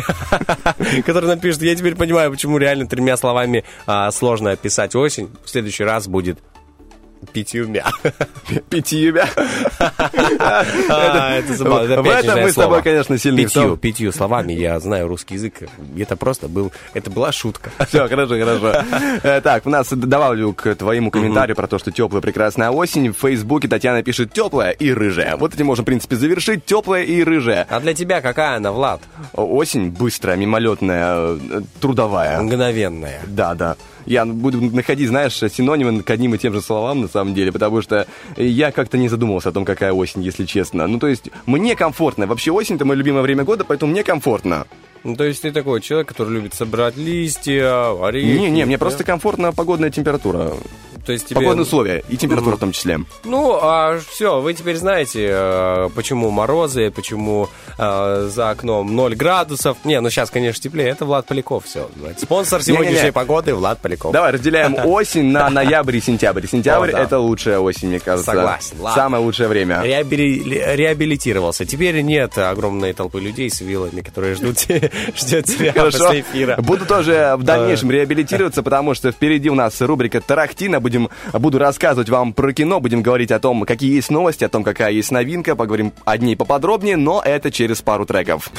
[1.07, 1.63] которые напишут.
[1.63, 5.31] Я теперь понимаю, почему реально тремя словами а, сложно описать осень.
[5.45, 6.39] В следующий раз будет
[7.33, 7.85] пятьюмя.
[8.69, 9.27] Пятьюмя.
[10.39, 12.03] А, Это забавно.
[12.03, 13.45] В этом мы с тобой, конечно, сильны.
[13.45, 15.55] Пятью, пятью словами я знаю русский язык.
[15.97, 16.73] Это просто был...
[16.95, 17.71] Это была шутка.
[17.89, 18.85] Все, хорошо, хорошо.
[19.23, 23.11] Э, Так, у нас добавлю к твоему комментарию про то, что теплая прекрасная осень.
[23.13, 25.37] В Фейсбуке Татьяна пишет теплая и рыжая.
[25.37, 26.65] Вот этим можем, в принципе, завершить.
[26.65, 27.67] Теплая и рыжая.
[27.69, 29.01] А для тебя какая она, Влад?
[29.33, 32.41] Осень быстрая, мимолетная, э, трудовая.
[32.41, 33.21] Мгновенная.
[33.27, 33.77] Да, да.
[34.07, 37.83] Я буду находить, знаешь, синонимы к одним и тем же словам, на самом деле, потому
[37.83, 38.07] что
[38.37, 40.87] я как-то не задумывался о том, какая осень, если честно.
[40.87, 42.27] Ну, то есть, мне комфортно.
[42.27, 44.67] Вообще, осень— это мое любимое время года, поэтому мне комфортно.
[45.05, 48.39] Ну, то есть ты такой человек, который любит собрать листья, орехи.
[48.39, 48.81] Не-не, мне да?
[48.81, 50.53] просто комфортна погодная температура.
[51.05, 51.41] То есть тебе...
[51.41, 53.01] Погодные условия и температура в том числе.
[53.25, 57.49] Ну, а все, вы теперь знаете, э, почему морозы, почему
[57.79, 59.79] э, за окном 0 градусов.
[59.85, 60.89] Не, ну сейчас, конечно, теплее.
[60.91, 61.91] Это Влад Поляков все.
[62.19, 64.13] Спонсор сегодняшней погоды Влад Поляков.
[64.13, 66.47] Давай разделяем осень на ноябрь и сентябрь.
[66.47, 68.31] Сентябрь это лучшая осень, мне кажется.
[68.31, 68.77] Согласен.
[68.95, 69.83] Самое лучшее время.
[69.83, 71.65] Реабили- реабилитировался.
[71.65, 74.61] Теперь нет огромной толпы людей с вилами, которые ждут,
[75.17, 76.57] ждет тебя после эфира.
[76.61, 80.81] Буду тоже в дальнейшем реабилитироваться, потому что впереди у нас рубрика Тарахтина.
[80.93, 84.63] Будем, буду рассказывать вам про кино, будем говорить о том, какие есть новости, о том,
[84.63, 88.51] какая есть новинка, поговорим о ней поподробнее, но это через пару треков.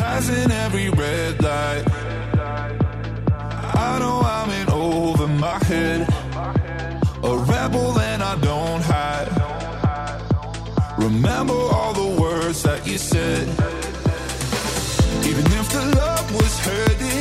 [10.97, 13.45] Remember all the words that you said.
[15.25, 17.12] Even if the love was hurting,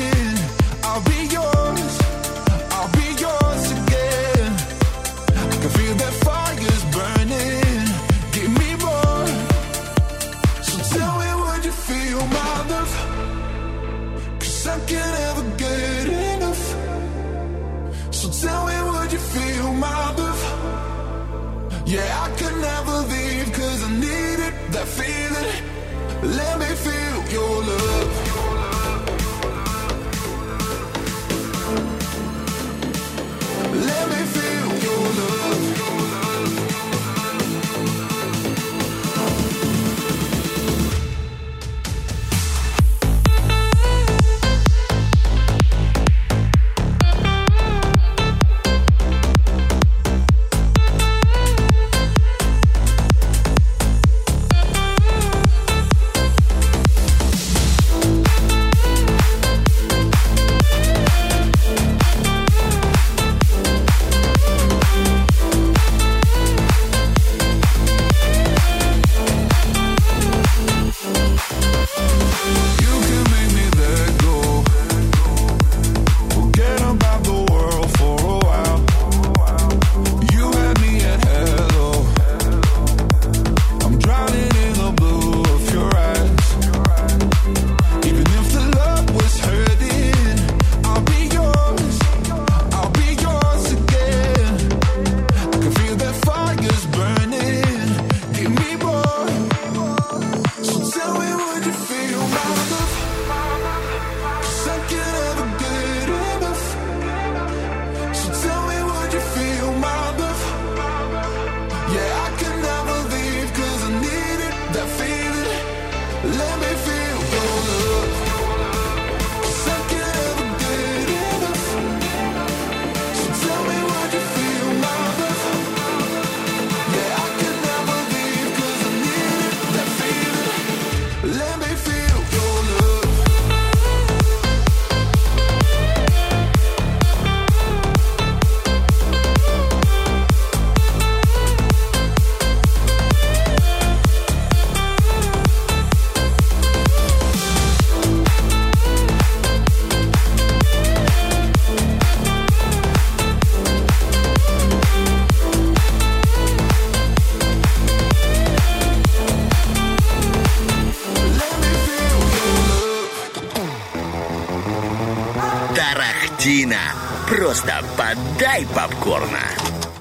[168.32, 169.40] подай попкорна.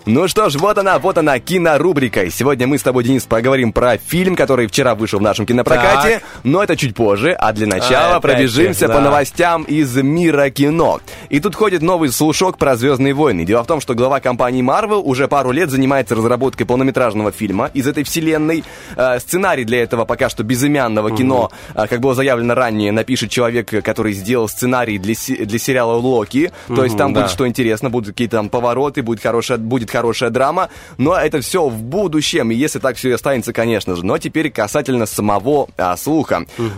[0.05, 2.23] Ну что ж, вот она, вот она, кинорубрика.
[2.23, 6.19] И Сегодня мы с тобой, Денис, поговорим про фильм, который вчера вышел в нашем кинопрокате,
[6.19, 6.23] Так.
[6.43, 9.01] Но это чуть позже, а для начала А, опять пробежимся же, по да.
[9.01, 10.99] новостям из мира кино.
[11.29, 13.45] И тут ходит новый слушок про «Звездные войны».
[13.45, 17.87] Дело в том, что глава компании Marvel уже пару лет занимается разработкой полнометражного фильма из
[17.87, 18.63] этой вселенной.
[18.95, 23.69] Э, Сценарий для этого пока что безымянного кино, э, как было заявлено ранее, напишет человек,
[23.83, 25.13] который сделал сценарий для,
[25.45, 26.51] для сериала «Локи».
[26.67, 27.21] То есть там да.
[27.21, 31.67] будет что интересно, будут какие-то там повороты, будет хорошая, будет хорошая драма, но это все
[31.67, 34.05] в будущем, и если так все и останется, конечно же.
[34.05, 36.30] Но теперь касательно самого а, слуха.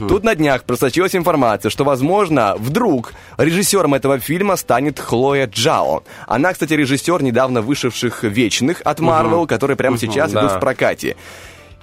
[0.08, 6.04] Тут на днях просочилась информация, что, возможно, вдруг режиссером этого фильма станет Хлоя Джао.
[6.28, 10.42] Она, кстати, режиссер недавно вышедших «Вечных» от Marvel, которые прямо Мгм, сейчас да.
[10.42, 11.16] идут в прокате.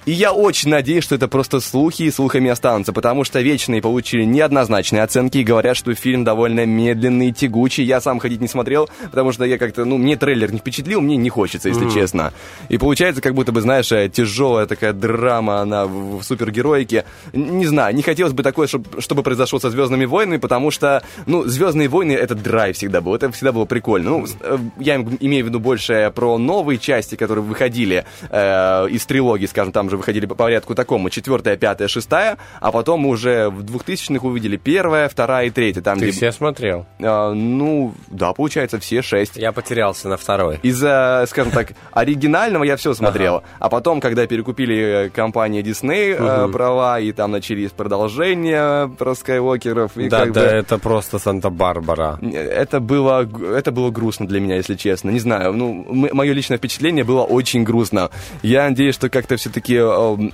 [0.05, 4.23] И я очень надеюсь, что это просто слухи и слухами останутся, потому что «Вечные» получили
[4.23, 7.83] неоднозначные оценки и говорят, что фильм довольно медленный и тягучий.
[7.83, 11.17] Я сам ходить не смотрел, потому что я как-то, ну, мне трейлер не впечатлил, мне
[11.17, 11.93] не хочется, если Мгм.
[11.93, 12.33] честно.
[12.69, 17.05] И получается, как будто бы, знаешь, э, тяжелая такая драма, она в, супергероике.
[17.33, 21.43] Не знаю, не хотелось бы такое, чтоб- чтобы произошло со «Звездными войнами», потому что, ну,
[21.45, 24.09] «Звездные войны»— это драйв всегда был, это всегда было прикольно.
[24.09, 29.05] Ну, э, я им- имею в виду больше про новые части, которые выходили э, из
[29.05, 33.49] трилогии, скажем, там же выходили по порядку такому, четвертая, пятая, шестая, а потом мы уже
[33.49, 35.81] в 2000-х увидели первая, вторая и третья.
[35.81, 36.85] Там, Ты где- все смотрел?
[36.99, 39.35] А, ну, да, получается, все шесть.
[39.37, 40.59] Я потерялся на второй.
[40.63, 43.43] Из-за, скажем так, оригинального я все смотрел.
[43.59, 49.91] А потом, когда перекупили э, компания Disney э, права, и там начались продолжения про Скайуокеров,
[49.95, 52.19] Да, да, это просто Санта-Барбара.
[52.21, 55.09] Это было, это было грустно для меня, если честно.
[55.09, 58.09] Не знаю, ну, мое личное впечатление было очень грустно.
[58.41, 59.77] Я надеюсь, что как-то все-таки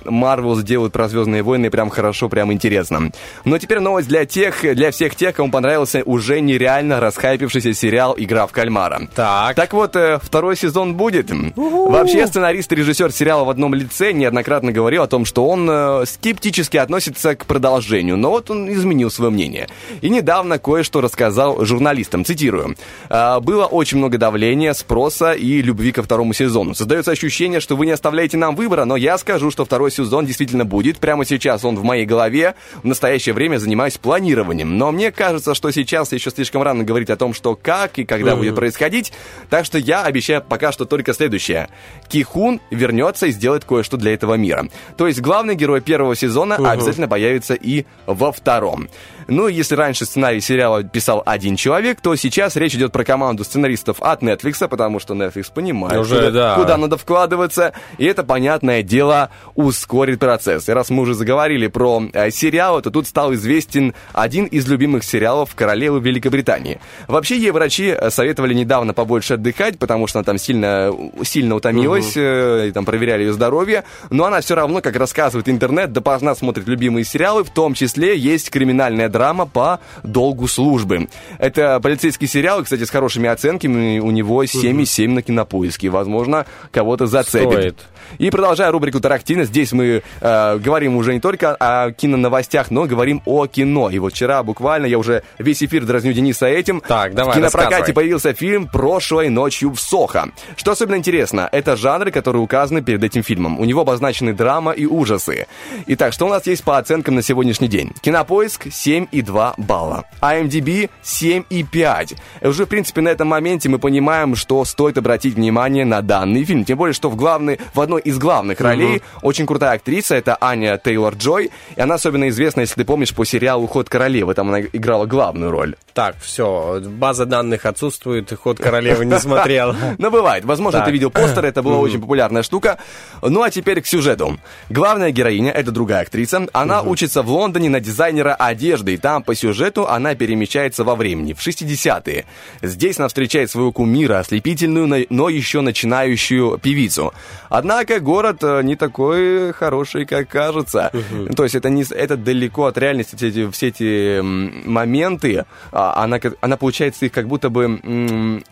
[0.04, 3.10] Марвел сделают про Звездные войны прям хорошо, прям интересно.
[3.44, 8.46] Но теперь новость для тех, для всех тех, кому понравился уже нереально расхайпившийся сериал «Игра
[8.46, 9.08] в кальмара».
[9.14, 9.56] Так.
[9.56, 11.30] Так вот, э, второй сезон будет.
[11.56, 16.04] Вообще, сценарист и режиссер сериала в одном лице неоднократно говорил о том, что он э,
[16.06, 19.68] скептически относится к продолжению, но вот он изменил свое мнение.
[20.00, 22.76] И недавно кое-что рассказал журналистам, цитирую.
[23.08, 26.74] «А, «Было очень много давления, спроса и любви ко второму сезону.
[26.74, 30.64] Создается ощущение, что вы не оставляете нам выбора, но я скажу, что второй сезон действительно
[30.64, 30.98] будет.
[30.98, 32.54] Прямо сейчас он в моей голове.
[32.82, 34.76] В настоящее время занимаюсь планированием.
[34.78, 38.36] Но мне кажется, что сейчас еще слишком рано говорить о том, что как и когда
[38.36, 39.12] будет происходить.
[39.50, 41.68] Так что я обещаю пока что только следующее.
[42.08, 44.68] Кихун вернется и сделает кое-что для этого мира.
[44.96, 46.66] То есть главный герой первого сезона Мгм.
[46.66, 48.88] обязательно появится и во втором.
[49.28, 54.00] Ну, если раньше сценарий сериала писал один человек, то сейчас речь идет про команду сценаристов
[54.00, 56.54] от Netflix, потому что Netflix понимает, Уже, куда, да.
[56.56, 60.68] куда надо вкладываться, и это, понятное дело, ускорит процесс.
[60.68, 65.04] И раз мы уже заговорили про э, сериалы, то тут стал известен один из любимых
[65.04, 66.80] сериалов королевы Великобритании.
[67.06, 70.92] Вообще, ей врачи э, советовали недавно побольше отдыхать, потому что она там сильно,
[71.22, 75.92] сильно утомилась, э, и там проверяли ее здоровье, но она все равно, как рассказывает интернет,
[75.92, 81.08] допоздна смотрит любимые сериалы, в том числе есть криминальная драма по долгу службы.
[81.38, 87.52] Это полицейский сериал, кстати, с хорошими оценками, у него 7,7 на кинопоиске, возможно, кого-то зацепит.
[87.52, 87.76] Стоит.
[88.18, 93.20] И продолжая рубрику Тарактино, здесь мы э, говорим уже не только о киноновостях, но говорим
[93.24, 93.90] о кино.
[93.90, 96.80] И вот вчера буквально я уже весь эфир дразню Дениса этим.
[96.80, 100.28] Так, давай, В кинопрокате появился фильм «Прошлой ночью в Сохо».
[100.56, 103.58] Что особенно интересно, это жанры, которые указаны перед этим фильмом.
[103.58, 105.48] У него обозначены драма и ужасы.
[105.88, 107.92] Итак, что у нас есть по оценкам на сегодняшний день?
[108.00, 110.04] Кинопоиск 7,2 балла.
[110.20, 112.16] IMDb 7,5.
[112.40, 116.44] И уже, в принципе, на этом моменте мы понимаем, что стоит обратить внимание на данный
[116.44, 116.64] фильм.
[116.64, 120.80] Тем более, что в, главной, в одной из главных ролей очень крутая актриса, это Аня
[120.82, 121.50] Тейлор-Джой.
[121.76, 124.34] И она особенно известна, если ты помнишь, по сериалу «Ход королевы».
[124.34, 125.76] Там она играла главную роль.
[125.98, 129.74] Так, все, база данных отсутствует, ход королевы не смотрел.
[129.98, 130.44] Ну, бывает.
[130.44, 132.78] Возможно, ты видел постер, это была очень популярная штука.
[133.20, 134.38] Ну, а теперь к сюжету.
[134.70, 139.34] Главная героиня, это другая актриса, она учится в Лондоне на дизайнера одежды, и там по
[139.34, 142.26] сюжету она перемещается во времени, в 60-е.
[142.62, 147.12] Здесь она встречает своего кумира, ослепительную, но- но еще начинающую певицу.
[147.48, 150.92] Однако город э, не такой хороший, как кажется.
[151.34, 156.18] То есть это, не, это далеко от реальности, все эти, все эти моменты, а, она,
[156.18, 158.42] как- она, получается, их как будто бы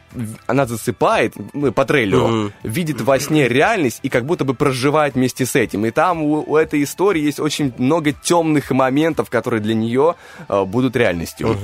[0.47, 2.53] она засыпает ну, по трейлеру, Мгм.
[2.63, 5.87] видит во сне реальность и как будто бы проживает вместе с этим.
[5.87, 10.15] И там у, у этой истории есть очень много темных моментов, которые для нее
[10.49, 11.57] э, будут реальностью.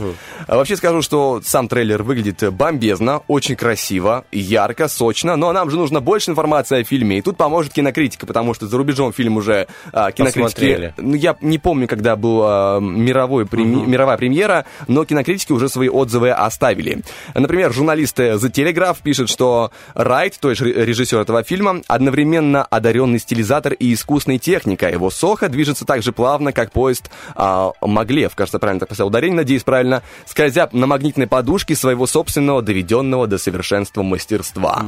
[0.46, 5.76] А Вообще скажу, что сам трейлер выглядит бомбезно, очень красиво, ярко, сочно, но нам же
[5.76, 9.66] нужно больше информации о фильме, и тут поможет кинокритика, потому что за рубежом фильм уже
[9.92, 10.42] а, кинокритики...
[10.42, 10.94] Посмотрели.
[10.96, 16.30] Ну, я не помню, когда была мировой преми- мировая премьера, но кинокритики уже свои отзывы
[16.30, 17.02] оставили.
[17.34, 22.64] Например, журналист э, The Telegraph пишет, что Райт, то есть ре- режиссер этого фильма, одновременно
[22.64, 24.88] одаренный стилизатор и искусный техника.
[24.88, 29.36] Его Соха движется так же плавно, как поезд а, Маглев, кажется, правильно так поставил ударение,
[29.36, 34.84] надеюсь, правильно, скользя на магнитной подушке своего собственного, доведенного до совершенства мастерства.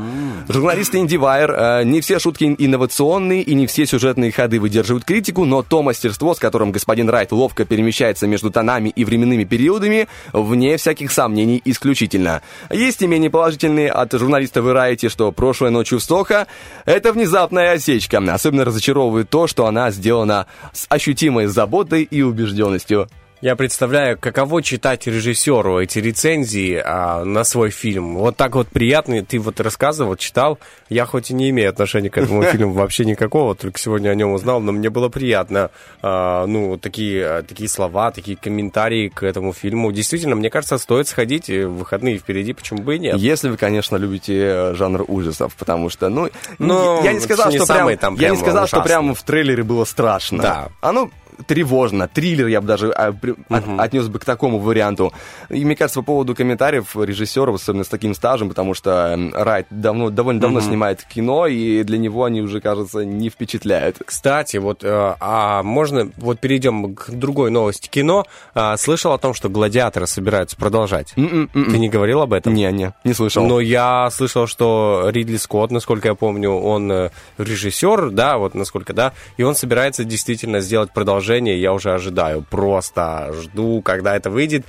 [0.49, 5.45] Журналисты IndieWire, э, не все шутки ин- инновационные и не все сюжетные ходы выдерживают критику,
[5.45, 10.77] но то мастерство, с которым господин Райт ловко перемещается между тонами и временными периодами, вне
[10.77, 12.43] всяких сомнений исключительно.
[12.71, 16.47] Есть и менее положительные от журналиста Variety, что прошлой ночью в Сохо
[16.87, 18.17] это внезапная осечка.
[18.33, 23.07] Особенно разочаровывает то, что она сделана с ощутимой заботой и убежденностью.
[23.45, 28.17] Я представляю, каково читать режиссеру эти рецензии а, на свой фильм.
[28.17, 29.23] Вот так вот приятно.
[29.23, 30.59] Ты вот рассказывал, читал.
[30.89, 34.33] Я хоть и не имею отношения к этому фильму вообще никакого, только сегодня о нем
[34.33, 35.71] узнал, но мне было приятно.
[36.01, 39.93] а, ну, такие, а, такие слова, такие комментарии к этому фильму.
[39.93, 41.51] Действительно, мне кажется, стоит сходить.
[41.51, 43.19] в Выходные впереди, почему бы и нет.
[43.19, 47.59] Если вы, конечно, любите э, жанр ужасов, потому что, ну, Ну, я не сказал, не
[47.59, 50.43] что прям, там я не прям сказал, что прямо в трейлере было страшно.
[50.43, 50.69] Да.
[50.81, 51.11] Оно
[51.47, 53.09] тревожно, триллер я бы даже а,
[53.49, 55.13] от- отнес бы к такому варианту.
[55.49, 60.11] И мне кажется, по поводу комментариев режиссеров, особенно с таким стажем, потому что Райт давно,
[60.11, 60.69] довольно давно Мгм.
[60.69, 63.97] снимает кино, и для него они уже, кажется, не впечатляют.
[64.05, 68.25] Кстати, вот, э, а можно, вот перейдем к другой новости кино.
[68.55, 71.13] А, слышал о том, что «Гладиаторы» собираются продолжать?
[71.15, 72.55] Ты не говорил об этом?
[72.55, 73.47] Не, не, не слышал.
[73.47, 78.93] Но я слышал, что Ридли Скотт, насколько я помню, он э, режиссер, да, вот насколько,
[78.93, 84.65] да, и он собирается действительно сделать продолжение, я уже ожидаю, просто жду, когда это выйдет,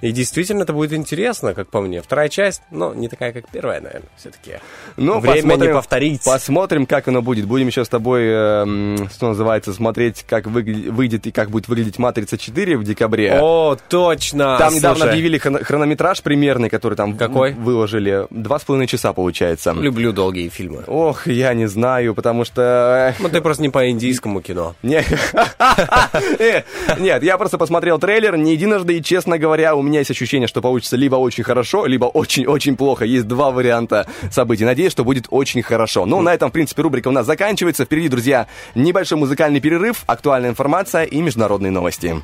[0.00, 2.02] и действительно это будет интересно, как по мне.
[2.02, 4.54] Вторая часть, но не такая, как первая, наверное, все-таки.
[4.96, 6.24] Ну, Время посмотрим, не повторить.
[6.24, 7.46] Посмотрим, как оно будет.
[7.46, 11.98] Будем еще с тобой, эм, что называется, смотреть, как выгля- выйдет и как будет выглядеть
[11.98, 13.38] «Матрица 4» в декабре.
[13.40, 14.56] О, точно!
[14.58, 17.52] Там недавно Слушай, объявили хрон- хронометраж примерный, который там Какой?
[17.52, 18.26] выложили.
[18.30, 19.72] Два с половиной часа, получается.
[19.72, 20.84] Люблю долгие фильмы.
[20.86, 23.14] Ох, я не знаю, потому что...
[23.18, 24.74] Ну, ты просто не по индийскому кино.
[24.82, 25.44] Не- Э,
[26.98, 30.60] Нет, я просто посмотрел трейлер не единожды, и, честно говоря, у меня есть ощущение, что
[30.60, 33.04] получится либо очень хорошо, либо очень-очень плохо.
[33.04, 34.64] Есть два варианта событий.
[34.64, 36.06] Надеюсь, что будет очень хорошо.
[36.06, 37.84] Ну, на этом, в принципе, рубрика у нас заканчивается.
[37.84, 42.16] Впереди, друзья, небольшой музыкальный перерыв, актуальная информация и международные новости.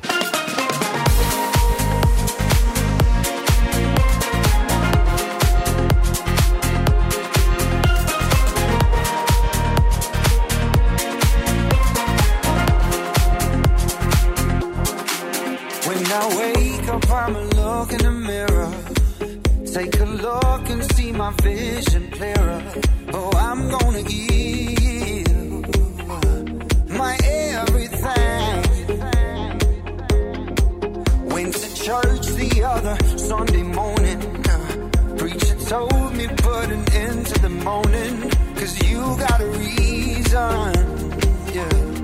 [21.77, 22.61] Vision clearer.
[23.13, 25.27] Oh, I'm gonna give
[27.01, 28.55] my everything.
[31.33, 34.19] Went to church the other Sunday morning.
[35.17, 38.17] Preacher told me put an end to the moaning.
[38.55, 40.73] Cause you got a reason.
[41.53, 41.96] Yeah.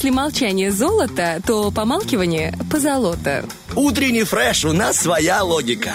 [0.00, 3.44] Если молчание золото, то помалкивание позолото.
[3.76, 5.92] Утренний фреш, у нас своя логика.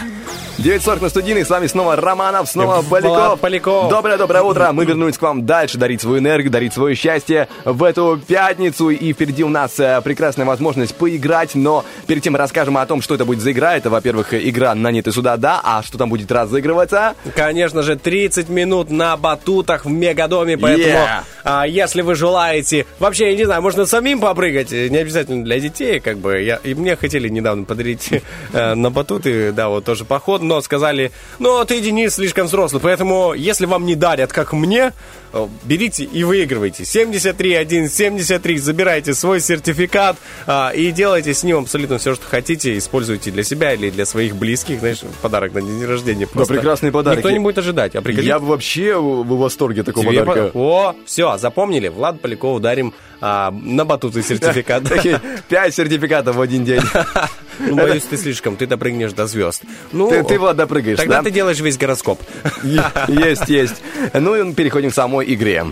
[0.66, 1.46] 9.40 на студийных.
[1.46, 3.40] С вами снова Романов, снова Поляков.
[3.40, 3.88] Поляков.
[3.88, 4.72] Доброе-доброе утро.
[4.72, 8.90] Мы вернулись к вам дальше, дарить свою энергию, дарить свое счастье в эту пятницу.
[8.90, 11.54] И впереди у нас э, прекрасная возможность поиграть.
[11.54, 13.78] Но перед тем расскажем о том, что это будет за игра.
[13.78, 15.62] Это, во-первых, игра «На нет и сюда, да».
[15.64, 17.14] А что там будет разыгрываться?
[17.36, 21.24] Конечно же, 30 минут на батутах в Мегадоме, поэтому Yeah.
[21.44, 25.60] а, если вы желаете, вообще, я не знаю, можно самим попрыгать, э, не обязательно для
[25.60, 28.10] детей, как бы, я, и мне хотели недавно подарить
[28.54, 33.34] э, на батуты, да, вот тоже поход, но сказали, ну, ты, Денис, слишком взрослый, поэтому,
[33.34, 34.94] если вам не дарят, как мне,
[35.34, 36.86] э, берите и выигрывайте.
[36.86, 40.18] 73 73, забирайте свой сертификат
[40.48, 44.36] а, и делайте с ним абсолютно все, что хотите, используйте для себя или для своих
[44.36, 46.28] близких, знаешь, подарок на день рождения.
[46.28, 47.18] Просто прекрасные подарки.
[47.18, 48.28] Никто не будет ожидать, а пригодится.
[48.28, 50.52] Я вообще в восторге такого Тебе подарка.
[50.52, 51.88] по- О, все, запомнили.
[51.88, 54.84] Влад Поляков ударим а, на батуты сертификат.
[55.50, 56.82] Пять сертификатов в один день.
[57.60, 59.64] Ну, боюсь, ты слишком, ты допрыгнешь до звезд.
[59.92, 61.24] Ну, Ты, ты, Влад, допрыгаешь, Тогда да?
[61.24, 62.20] ты делаешь весь гороскоп.
[62.64, 63.82] Есть, есть.
[64.14, 65.66] Ну и переходим к самой игре.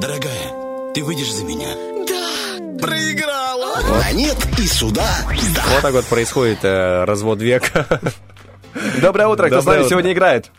[0.00, 1.68] Дорогая, ты выйдешь за меня?
[2.08, 3.74] Да, проиграла.
[4.04, 5.06] А нет и сюда.
[5.54, 5.62] Да.
[5.72, 8.00] Вот так вот происходит э, развод века.
[9.00, 9.46] Доброе утро.
[9.46, 9.90] Кто с Доброе нами утро.
[9.90, 10.50] сегодня играет?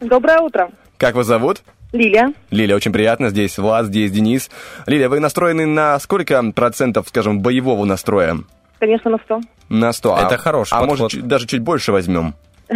[0.00, 0.70] Доброе утро.
[0.98, 1.62] Как вас зовут?
[1.92, 2.32] Лилия.
[2.50, 3.30] Лилия, очень приятно.
[3.30, 4.50] Здесь Влад, здесь Денис.
[4.86, 8.38] Лилия, вы настроены на сколько процентов, скажем, боевого настроя?
[8.78, 9.40] Конечно, на 100.
[9.68, 10.14] На 100.
[10.14, 10.98] А- Это хороший А подход.
[10.98, 12.34] может, даже чуть больше возьмем?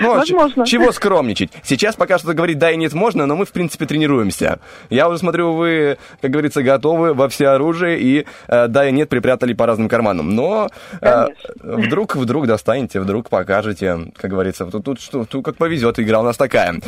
[0.00, 0.66] Ну, а Возможно.
[0.66, 1.50] Чего скромничать?
[1.62, 4.60] Сейчас пока что говорить да и нет можно, но мы, в принципе, тренируемся.
[4.90, 9.52] Я уже смотрю, вы, как говорится, готовы во всеоружие и э, да и нет припрятали
[9.52, 10.34] по разным карманам.
[10.34, 10.68] Но
[11.00, 11.26] э,
[11.60, 14.66] вдруг, вдруг достанете, вдруг покажете, как говорится.
[14.66, 16.80] Тут, тут, что, тут как повезет, игра у нас такая.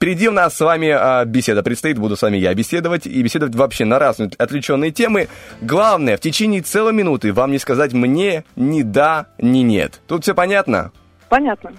[0.00, 3.54] Впереди у нас с вами а, беседа предстоит, буду с вами я беседовать, и беседовать
[3.54, 5.28] вообще на разные отвлеченные темы.
[5.60, 10.00] Главное, в течение целой минуты вам не сказать мне ни да, ни нет.
[10.06, 10.90] Тут все понятно?
[11.28, 11.72] Понятно.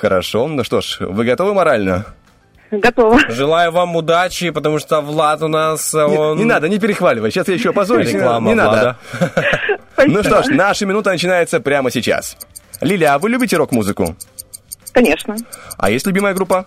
[0.00, 2.04] Хорошо, ну что ж, вы готовы морально?
[2.70, 3.18] Готова.
[3.30, 6.38] Желаю вам удачи, потому что Влад у нас, Не, он...
[6.38, 8.06] не надо, не перехваливай, сейчас я еще опозорюсь.
[8.12, 8.96] не Реклама надо.
[9.18, 9.56] Влада.
[10.06, 12.36] Ну что ж, наша минута начинается прямо сейчас.
[12.80, 14.14] Лиля, а вы любите рок-музыку?
[14.92, 15.34] Конечно.
[15.78, 16.64] А есть любимая группа?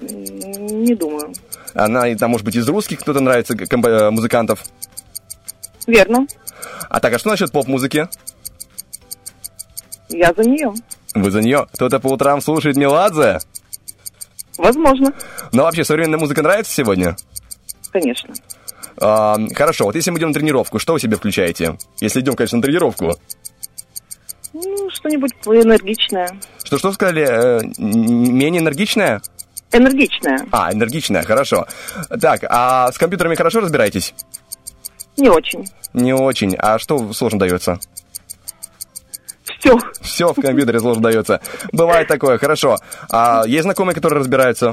[0.00, 1.32] Не думаю.
[1.74, 4.62] Она, и там, может быть, из русских кто-то нравится, компо- э, музыкантов.
[5.88, 6.26] Верно.
[6.88, 8.08] А так, а что насчет поп-музыки?
[10.08, 10.72] Я за нее.
[11.14, 11.66] Вы за нее?
[11.72, 13.38] Кто-то по утрам слушает Меладзе?
[14.58, 15.12] Возможно.
[15.52, 17.16] Но вообще, современная музыка нравится сегодня?
[17.92, 18.34] Конечно.
[18.98, 21.76] А, хорошо, вот если мы идем на тренировку, что вы себе включаете?
[22.00, 23.16] Если идем, конечно, на тренировку.
[24.52, 26.28] Ну, что-нибудь энергичное.
[26.62, 27.22] Что-что сказали?
[27.22, 29.22] Э, менее энергичная?
[29.72, 30.46] Энергичное.
[30.50, 31.66] А, энергичная, хорошо.
[32.20, 34.14] Так, а с компьютерами хорошо разбираетесь?
[35.16, 35.66] Не очень.
[35.92, 36.56] Не очень.
[36.56, 37.78] А что сложно дается?
[39.60, 39.78] Все.
[40.00, 41.40] Все в компьютере сложно дается.
[41.72, 42.78] Бывает такое, хорошо.
[43.10, 44.72] А есть знакомые, которые разбираются?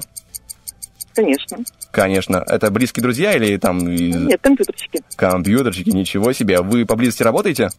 [1.14, 1.58] Конечно.
[1.92, 2.44] Конечно.
[2.48, 5.02] Это близкие друзья или там Нет, компьютерчики.
[5.16, 5.90] компьютерщики?
[5.90, 6.62] Ничего себе.
[6.62, 7.70] Вы поблизости работаете?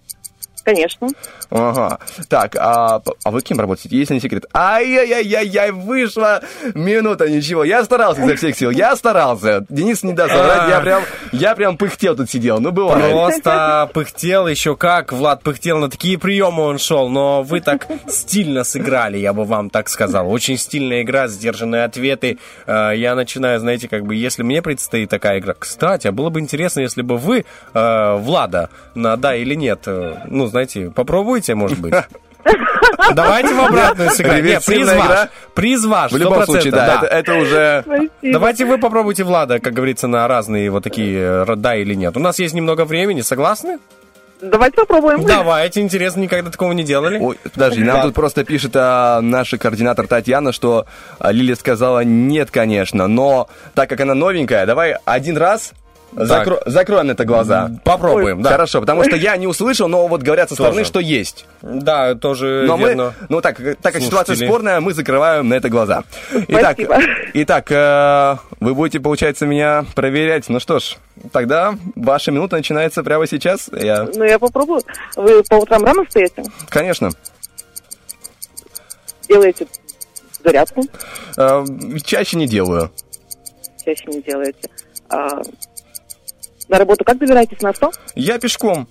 [0.69, 1.09] Конечно.
[1.49, 1.99] Ага.
[2.29, 4.45] Так, а, а вы кем работаете, если не секрет?
[4.55, 6.43] Ай-яй-яй-яй, вышла
[6.75, 7.65] минута, ничего.
[7.65, 9.65] Я старался изо всех сил, я старался.
[9.71, 13.11] Денис не даст соврать, я прям, я прям пыхтел тут сидел, ну бывает.
[13.11, 18.63] Просто пыхтел еще как, Влад пыхтел, на такие приемы он шел, но вы так стильно
[18.63, 20.31] сыграли, я бы вам так сказал.
[20.31, 22.39] Очень стильная игра, сдержанные ответы.
[22.67, 25.55] Э, Я начинаю, знаете, как бы, если мне предстоит такая игра.
[25.59, 30.17] Кстати, а было бы интересно, если бы вы, э, Влада, на да или нет, э,
[30.27, 30.58] ну, знаете,
[30.95, 31.95] попробуйте, может быть.
[33.15, 34.45] Давайте в обратную сыграем.
[34.45, 35.29] Нет, приз ваш.
[35.55, 37.85] Приз ваш, В любом 100%, случае, да, это, это уже...
[38.23, 42.17] Давайте вы попробуйте Влада, как говорится, на разные вот такие э, да или нет.
[42.17, 43.79] У нас есть немного времени, согласны?
[44.41, 45.25] Давайте попробуем.
[45.25, 47.19] Давайте, интересно, никогда такого не делали.
[47.19, 48.03] Ой, подожди, нам Да.
[48.05, 50.87] тут просто пишет а, наша координатор Татьяна, что
[51.19, 55.73] а, Лилия сказала нет, конечно, но так как она новенькая, давай один раз
[56.15, 57.71] закро- закроем на это глаза.
[57.85, 58.51] Попробуем, да.
[58.51, 60.89] Хорошо, потому что я не услышал, но вот говорят со стороны, Тоже.
[60.89, 61.47] что есть.
[61.63, 63.15] Да, тоже Но верно.
[63.21, 66.05] мы, ну так, так как ситуация спорная, мы закрываем на это глаза.
[66.49, 66.99] Итак, Спасибо.
[67.35, 70.49] итак э, вы будете, получается, меня проверять.
[70.49, 70.97] Ну что ж,
[71.33, 73.69] тогда ваша минута начинается прямо сейчас.
[73.73, 74.83] Я, Ну, я попробую.
[75.17, 76.43] Вы по утрам рано встаете?
[76.69, 77.11] конечно,
[79.29, 79.67] Делаете
[80.43, 80.85] зарядку?
[81.37, 81.65] э,
[82.05, 82.91] чаще не делаю.
[83.85, 84.69] Чаще не делаете.
[85.11, 85.41] А,
[86.69, 87.61] на работу как добираетесь?
[87.63, 87.91] На 100?
[88.15, 88.87] Я пешком.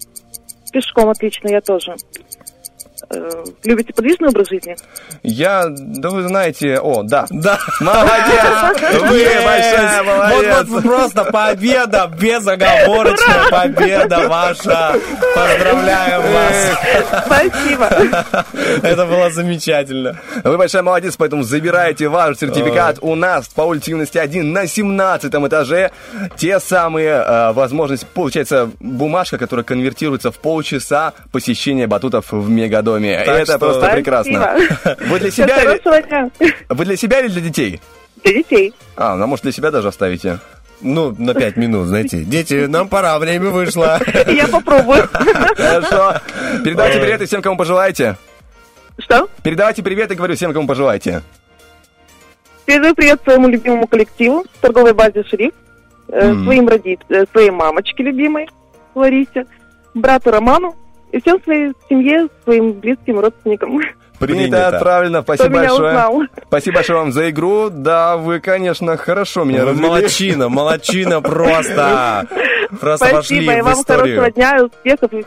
[0.72, 1.96] Пешком, отлично, я тоже.
[3.10, 4.76] Э, любите подвижный образ жизни?
[5.24, 7.26] Я, да вы знаете, о, да.
[7.30, 7.60] Да.
[7.80, 8.82] Молодец!
[9.02, 10.56] Вы большая молодец!
[10.58, 14.96] Вот, вот просто победа, безоговорочная победа ваша.
[15.36, 17.26] Поздравляем вас.
[17.26, 17.90] Спасибо.
[18.88, 20.20] Это было замечательно.
[20.44, 25.34] Вы большая молодец, поэтому забирайте ваш сертификат у нас по улице Юности 1 на 17
[25.34, 25.92] этаже.
[26.36, 32.50] Те самые э, возможности, получается, бумажка, которая конвертируется в полчаса посещения батутов в
[32.96, 33.18] Мегадоме.
[33.26, 33.96] Так Это что- просто Спасибо.
[33.96, 34.58] прекрасно.
[35.08, 36.32] Вы для себя или...
[36.70, 37.82] Вы для себя или для детей?
[38.24, 38.74] Для детей.
[38.96, 40.40] А, ну, может, для себя даже оставите.
[40.82, 42.20] Ну, на пять минут, знаете.
[42.24, 44.00] Дети, нам пора, время вышло.
[44.28, 45.08] Я попробую.
[45.56, 46.16] Хорошо.
[46.64, 48.16] Передавайте приветы всем, кому пожелаете.
[49.00, 49.28] Что?
[49.44, 51.22] Передавайте приветы, говорю, всем, кому пожелаете.
[52.66, 55.24] Передаю привет своему любимому коллективу, торговой базе
[56.10, 56.44] э, Мгм.
[56.44, 57.00] своим роди...
[57.10, 58.50] э, своей мамочке любимой,
[58.94, 59.46] Ларисе,
[59.94, 60.76] брату Роману
[61.12, 63.80] и всем своей семье, своим близким родственникам.
[64.20, 65.22] Принято, отправлено.
[65.22, 65.90] Спасибо Кто меня большое.
[65.90, 66.22] узнал.
[66.48, 67.70] Спасибо большое вам за игру.
[67.70, 69.88] Да, вы, конечно, хорошо меня развели.
[69.88, 72.26] молодчина, молодчина просто.
[72.82, 74.32] Просто вошли Спасибо, и в вам хорошего историю.
[74.34, 75.14] дня, успехов.
[75.14, 75.26] и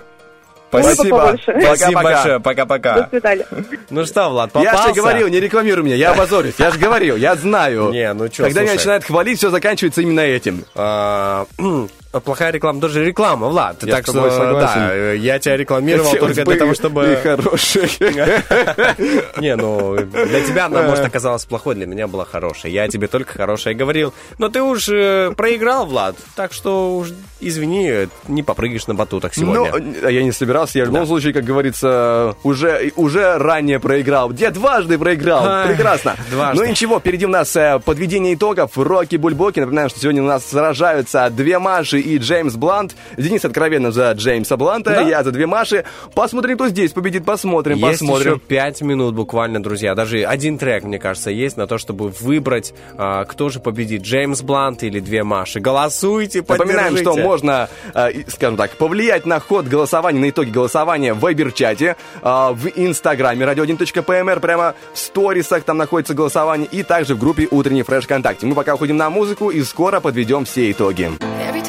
[0.71, 1.37] Спасибо.
[1.43, 2.03] Спасибо Пока-пока.
[2.03, 3.09] большое, До пока-пока.
[3.11, 3.47] свидания.
[3.91, 4.89] Ну что, Влад, Я попался?
[4.89, 6.55] же говорил, не рекламируй меня, я опозорюсь.
[6.59, 7.91] Я же говорил, я знаю.
[7.91, 10.65] Не, ну чё, Когда меня начинают хвалить, все заканчивается именно этим.
[12.13, 13.85] А, Плохая реклама тоже реклама, Влад.
[13.85, 14.61] Я так что, согласен.
[14.61, 17.19] да, э, я тебя рекламировал Хотелось только для того, и чтобы...
[17.23, 17.83] хороший.
[19.41, 22.73] Не, ну, для тебя она, может, оказалась плохой, для меня была хорошая.
[22.73, 24.13] Я тебе только хорошее говорил.
[24.39, 29.73] Но ты уж э, проиграл, Влад, так что уж, извини, не попрыгаешь на батутах сегодня.
[29.73, 34.31] Ну, я не собирался, я в любом случае, как говорится, уже, уже ранее проиграл.
[34.31, 35.69] Где дважды проиграл.
[35.69, 36.17] Прекрасно.
[36.31, 36.61] дважды.
[36.61, 38.73] Ну ничего, впереди у нас э, подведение итогов.
[38.75, 39.61] Рокки Бульбоки.
[39.61, 42.95] Напоминаем, что сегодня у нас сражаются две Маши и Джеймс Блант.
[43.17, 45.01] Денис откровенно за Джеймса Бланта, Да.
[45.03, 45.85] я за две Маши.
[46.15, 48.33] Посмотрим, кто здесь победит, посмотрим, Есть посмотрим.
[48.35, 49.95] еще пять минут буквально, друзья.
[49.95, 54.43] Даже один трек, мне кажется, есть на то, чтобы выбрать, а, кто же победит, Джеймс
[54.43, 55.61] Блант или две Маши.
[55.61, 57.23] Голосуйте, Напоминаем, что поддержите.
[57.29, 57.69] можно,
[58.13, 63.45] и, скажем так, повлиять на ход голосования, на итоги голосования в Вайбер-чате, э, в Инстаграме
[63.47, 68.47] radio1.pmr, прямо в сторисах там находится голосование, и также в группе «Утренний фреш ВКонтакте».
[68.47, 71.11] Мы пока уходим на музыку и скоро подведем все итоги.
[71.41, 71.63] Every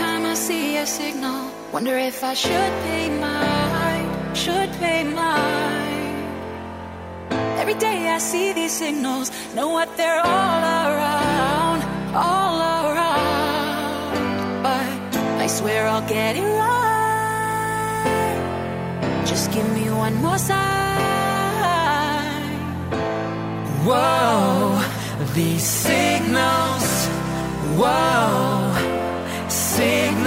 [1.82, 6.14] wonder if I should pay mine, should pay mine.
[7.58, 11.82] Every day I see these signals, know what they're all around,
[12.14, 14.14] all around.
[14.62, 16.86] But I swear I'll get it right.
[19.26, 20.62] Just give me one more sign.
[23.90, 24.84] Whoa,
[25.34, 27.08] these signals,
[27.82, 28.72] whoa,
[29.50, 30.21] signals.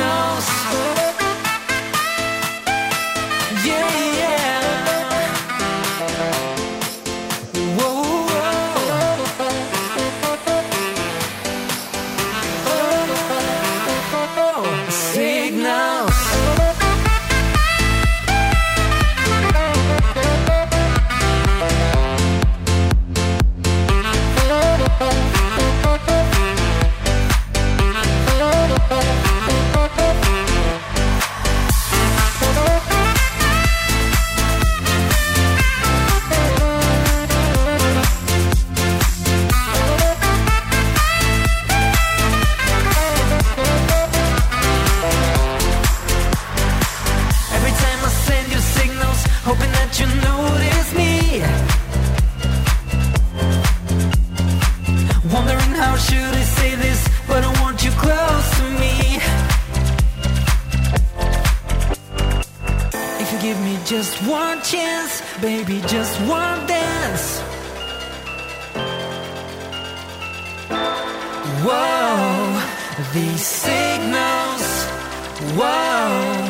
[63.44, 67.40] Give me just one chance, baby, just one dance.
[71.66, 72.62] Whoa,
[73.12, 74.64] these signals.
[75.58, 76.43] Whoa,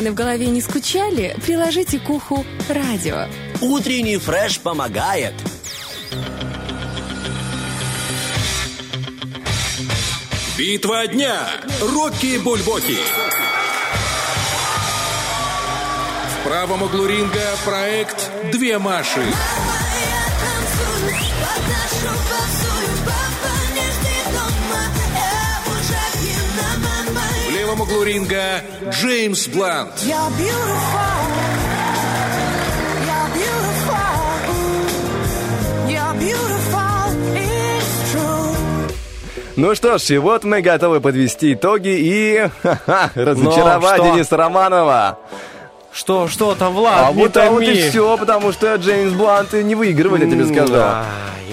[0.00, 3.26] тараканы в голове не скучали, приложите к уху радио.
[3.60, 5.34] Утренний фреш помогает.
[10.56, 11.48] Битва дня.
[11.80, 12.96] Рокки Бульбоки.
[16.34, 19.22] В правом углу ринга проект «Две Маши».
[27.80, 29.92] Левом углу ринга Джеймс Блант.
[39.56, 44.14] Ну что ж, и вот мы готовы подвести итоги и ха-ха, разочаровать Ну, что?
[44.14, 45.18] Дениса Романова.
[45.92, 47.88] Что, что там, Влад, А не вот, а вот и томи.
[47.90, 50.74] все, потому что Джеймс Блант не выигрывает, я тебе скажу.
[50.76, 51.04] ай,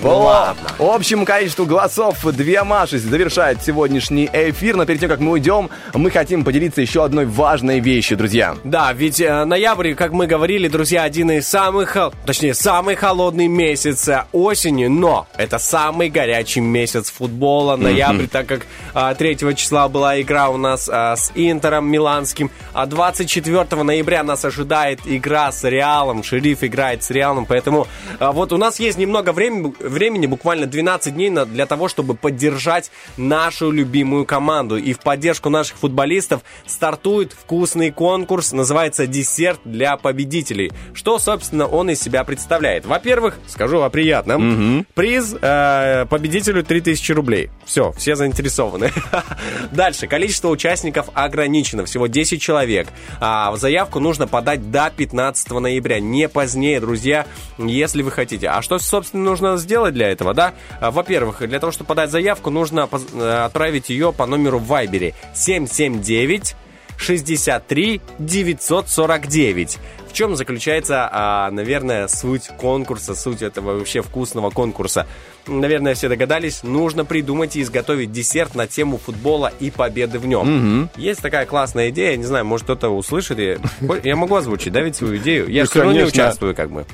[0.02, 0.62] По ладно.
[0.78, 4.76] общему количеству голосов две Маши завершает сегодняшний эфир.
[4.76, 8.56] Но перед тем, как мы уйдем, мы хотим поделиться еще одной важной вещью, друзья.
[8.64, 13.48] Да, ведь э, ноябрь, как мы говорили, друзья, один из самых, хол- точнее, самый холодный
[13.48, 17.76] месяц э, осени, но это самый горячий месяц футбола.
[17.76, 18.62] Ноябрь, так как
[18.94, 24.46] а, 3 числа была игра у нас а, с Интером Миланским, а 24 ноября нас
[24.46, 26.22] ожидает игра с Реалом.
[26.22, 27.88] Шериф играет с Реалом, поэтому
[28.20, 32.14] а, вот у нас есть немного времени, времени буквально 12 дней на- для того, чтобы
[32.14, 34.78] поддержать нашу любимую команду.
[34.78, 40.72] И в поддержку наших футболистов стартует вкусный конкурс, называется «Десерт для победителей».
[40.94, 42.86] Что, собственно, он из себя представляет?
[42.86, 44.86] Во-первых, скажу о приятном.
[44.94, 47.50] Приз э, победителю 3000 рублей.
[47.66, 48.92] Все, все заинтересованы.
[49.72, 50.08] Дальше.
[50.08, 51.86] Количество участников ограничено.
[51.86, 52.88] Всего 10 человек.
[53.20, 56.00] А, в заявку нужно подать до 15 ноября.
[56.00, 57.28] Не позднее, друзья,
[57.60, 58.48] если вы хотите.
[58.48, 60.54] А что, собственно, нужно сделать для этого, да?
[60.82, 65.14] А, Во-первых, для того, чтобы подать заявку, нужно э, отправить ее по номеру в Вайбере
[65.36, 66.56] 779
[66.98, 69.78] 63 949.
[70.10, 75.06] В чем заключается, а, наверное, суть конкурса, суть этого вообще вкусного конкурса?
[75.46, 80.48] Наверное, все догадались, нужно придумать и изготовить десерт на тему футбола и победы в нем.
[80.80, 80.90] Мгм.
[80.98, 83.40] Есть такая классная идея, не знаю, может кто-то услышит.
[83.40, 83.58] и-
[84.04, 85.48] Я могу озвучить, да, ведь свою идею?
[85.50, 86.86] Я же все равно не участвую, как бы.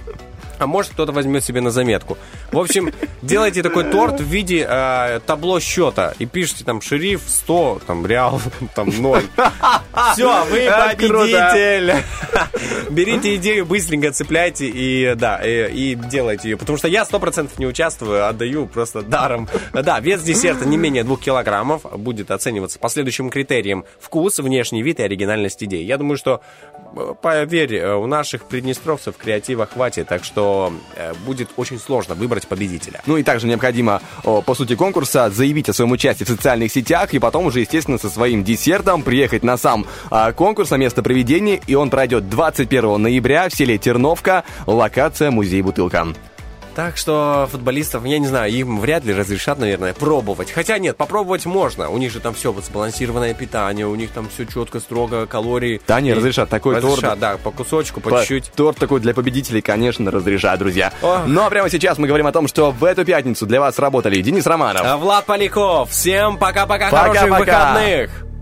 [0.63, 2.17] А может кто-то возьмет себе на заметку.
[2.53, 7.81] В общем, делайте такой торт в виде э, табло счета и пишите там шериф 100,
[7.85, 8.41] там реал,
[8.75, 9.21] там 0.
[10.13, 11.95] Все, вы победитель.
[12.89, 16.57] Берите идею, быстренько цепляйте и да, и, и делайте ее.
[16.57, 19.49] Потому что я сто процентов не участвую, отдаю просто даром.
[19.73, 23.83] Да, вес десерта не менее двух килограммов будет оцениваться по следующим критериям.
[23.99, 25.83] Вкус, внешний вид и оригинальность идеи.
[25.83, 26.41] Я думаю, что,
[27.21, 33.01] поверь, э, у наших приднестровцев креатива хватит, так что э, будет очень сложно выбрать победителя.
[33.05, 37.19] Ну и также необходимо, по сути конкурса, заявить о своем участии в социальных сетях и
[37.19, 41.75] потом уже, естественно, со своим десертом приехать на сам а, конкурс, на место проведения, и
[41.75, 46.07] он пройдет 21 ноября в селе Терновка, локация музей «Бутылка».
[46.75, 50.51] Так что футболистов, я не знаю, им вряд ли разрешат, наверное, пробовать.
[50.51, 51.89] Хотя нет, попробовать можно.
[51.89, 55.79] У них же там все вот сбалансированное питание, у них там все четко, строго, калории.
[55.87, 56.97] Да, не разрешат такой торт.
[56.97, 58.51] Разрешат, да, по кусочку, по, По- чуть-чуть.
[58.55, 60.91] Торт такой для победителей, конечно, разрешат, друзья.
[61.01, 61.27] Ох.
[61.27, 64.45] Но прямо сейчас мы говорим о том, что в эту пятницу для вас работали Денис
[64.45, 64.81] Романов.
[64.83, 68.32] А, Влад Поляков, всем пока-пока, хороших выходных!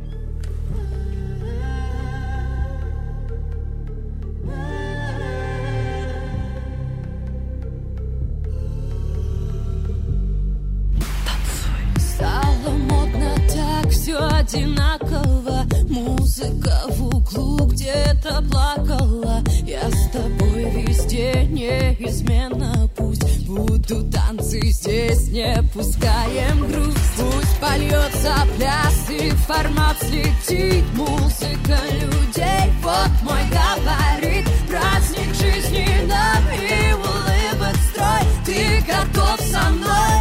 [14.01, 15.65] Все одинаково.
[15.87, 19.43] Музыка в углу где-то плакала.
[19.63, 26.97] Я с тобой везде неизменно Пусть будут танцы здесь, не пускаем грусть.
[27.17, 30.83] Пусть польется пляс и формат слетит.
[30.95, 34.47] Музыка людей, вот мой габарит.
[34.67, 38.23] Праздник жизни нам и улыбок строй.
[38.45, 40.20] Ты готов со мной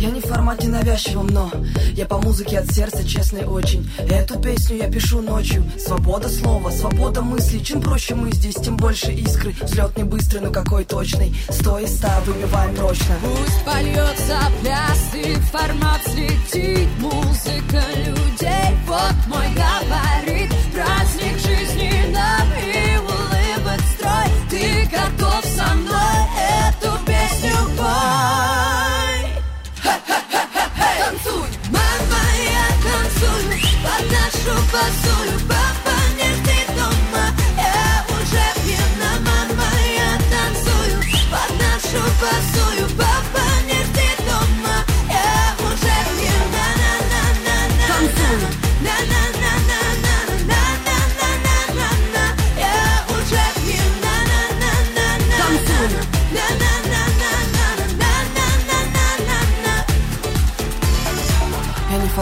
[0.00, 1.50] я не в формате навязчивом, но
[1.94, 3.88] я по музыке от сердца честный очень.
[3.98, 5.62] Эту песню я пишу ночью.
[5.78, 7.58] Свобода слова, свобода мысли.
[7.58, 9.54] Чем проще мы здесь, тем больше искры.
[9.60, 11.36] Взлет не быстрый, но какой точный.
[11.50, 13.14] Сто и ста выбиваем прочно.
[13.22, 20.39] Пусть польется пляс и формат слетит Музыка людей, вот мой габарит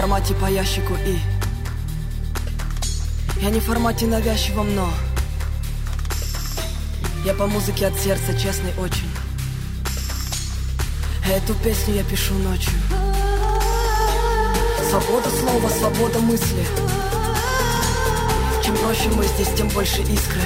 [0.01, 1.38] формате по ящику и
[3.41, 4.93] Я не в формате навязчивом, но
[7.25, 9.09] Я по музыке от сердца честный очень.
[11.25, 12.73] Эту песню я пишу ночью.
[14.91, 16.67] Свобода слова, свобода мысли.
[18.65, 20.41] Чем проще мы здесь, тем больше искры.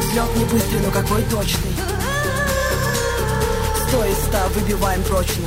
[0.00, 1.72] Взлет не быстрый, но какой точный.
[3.88, 5.46] Сто из ста выбиваем прочно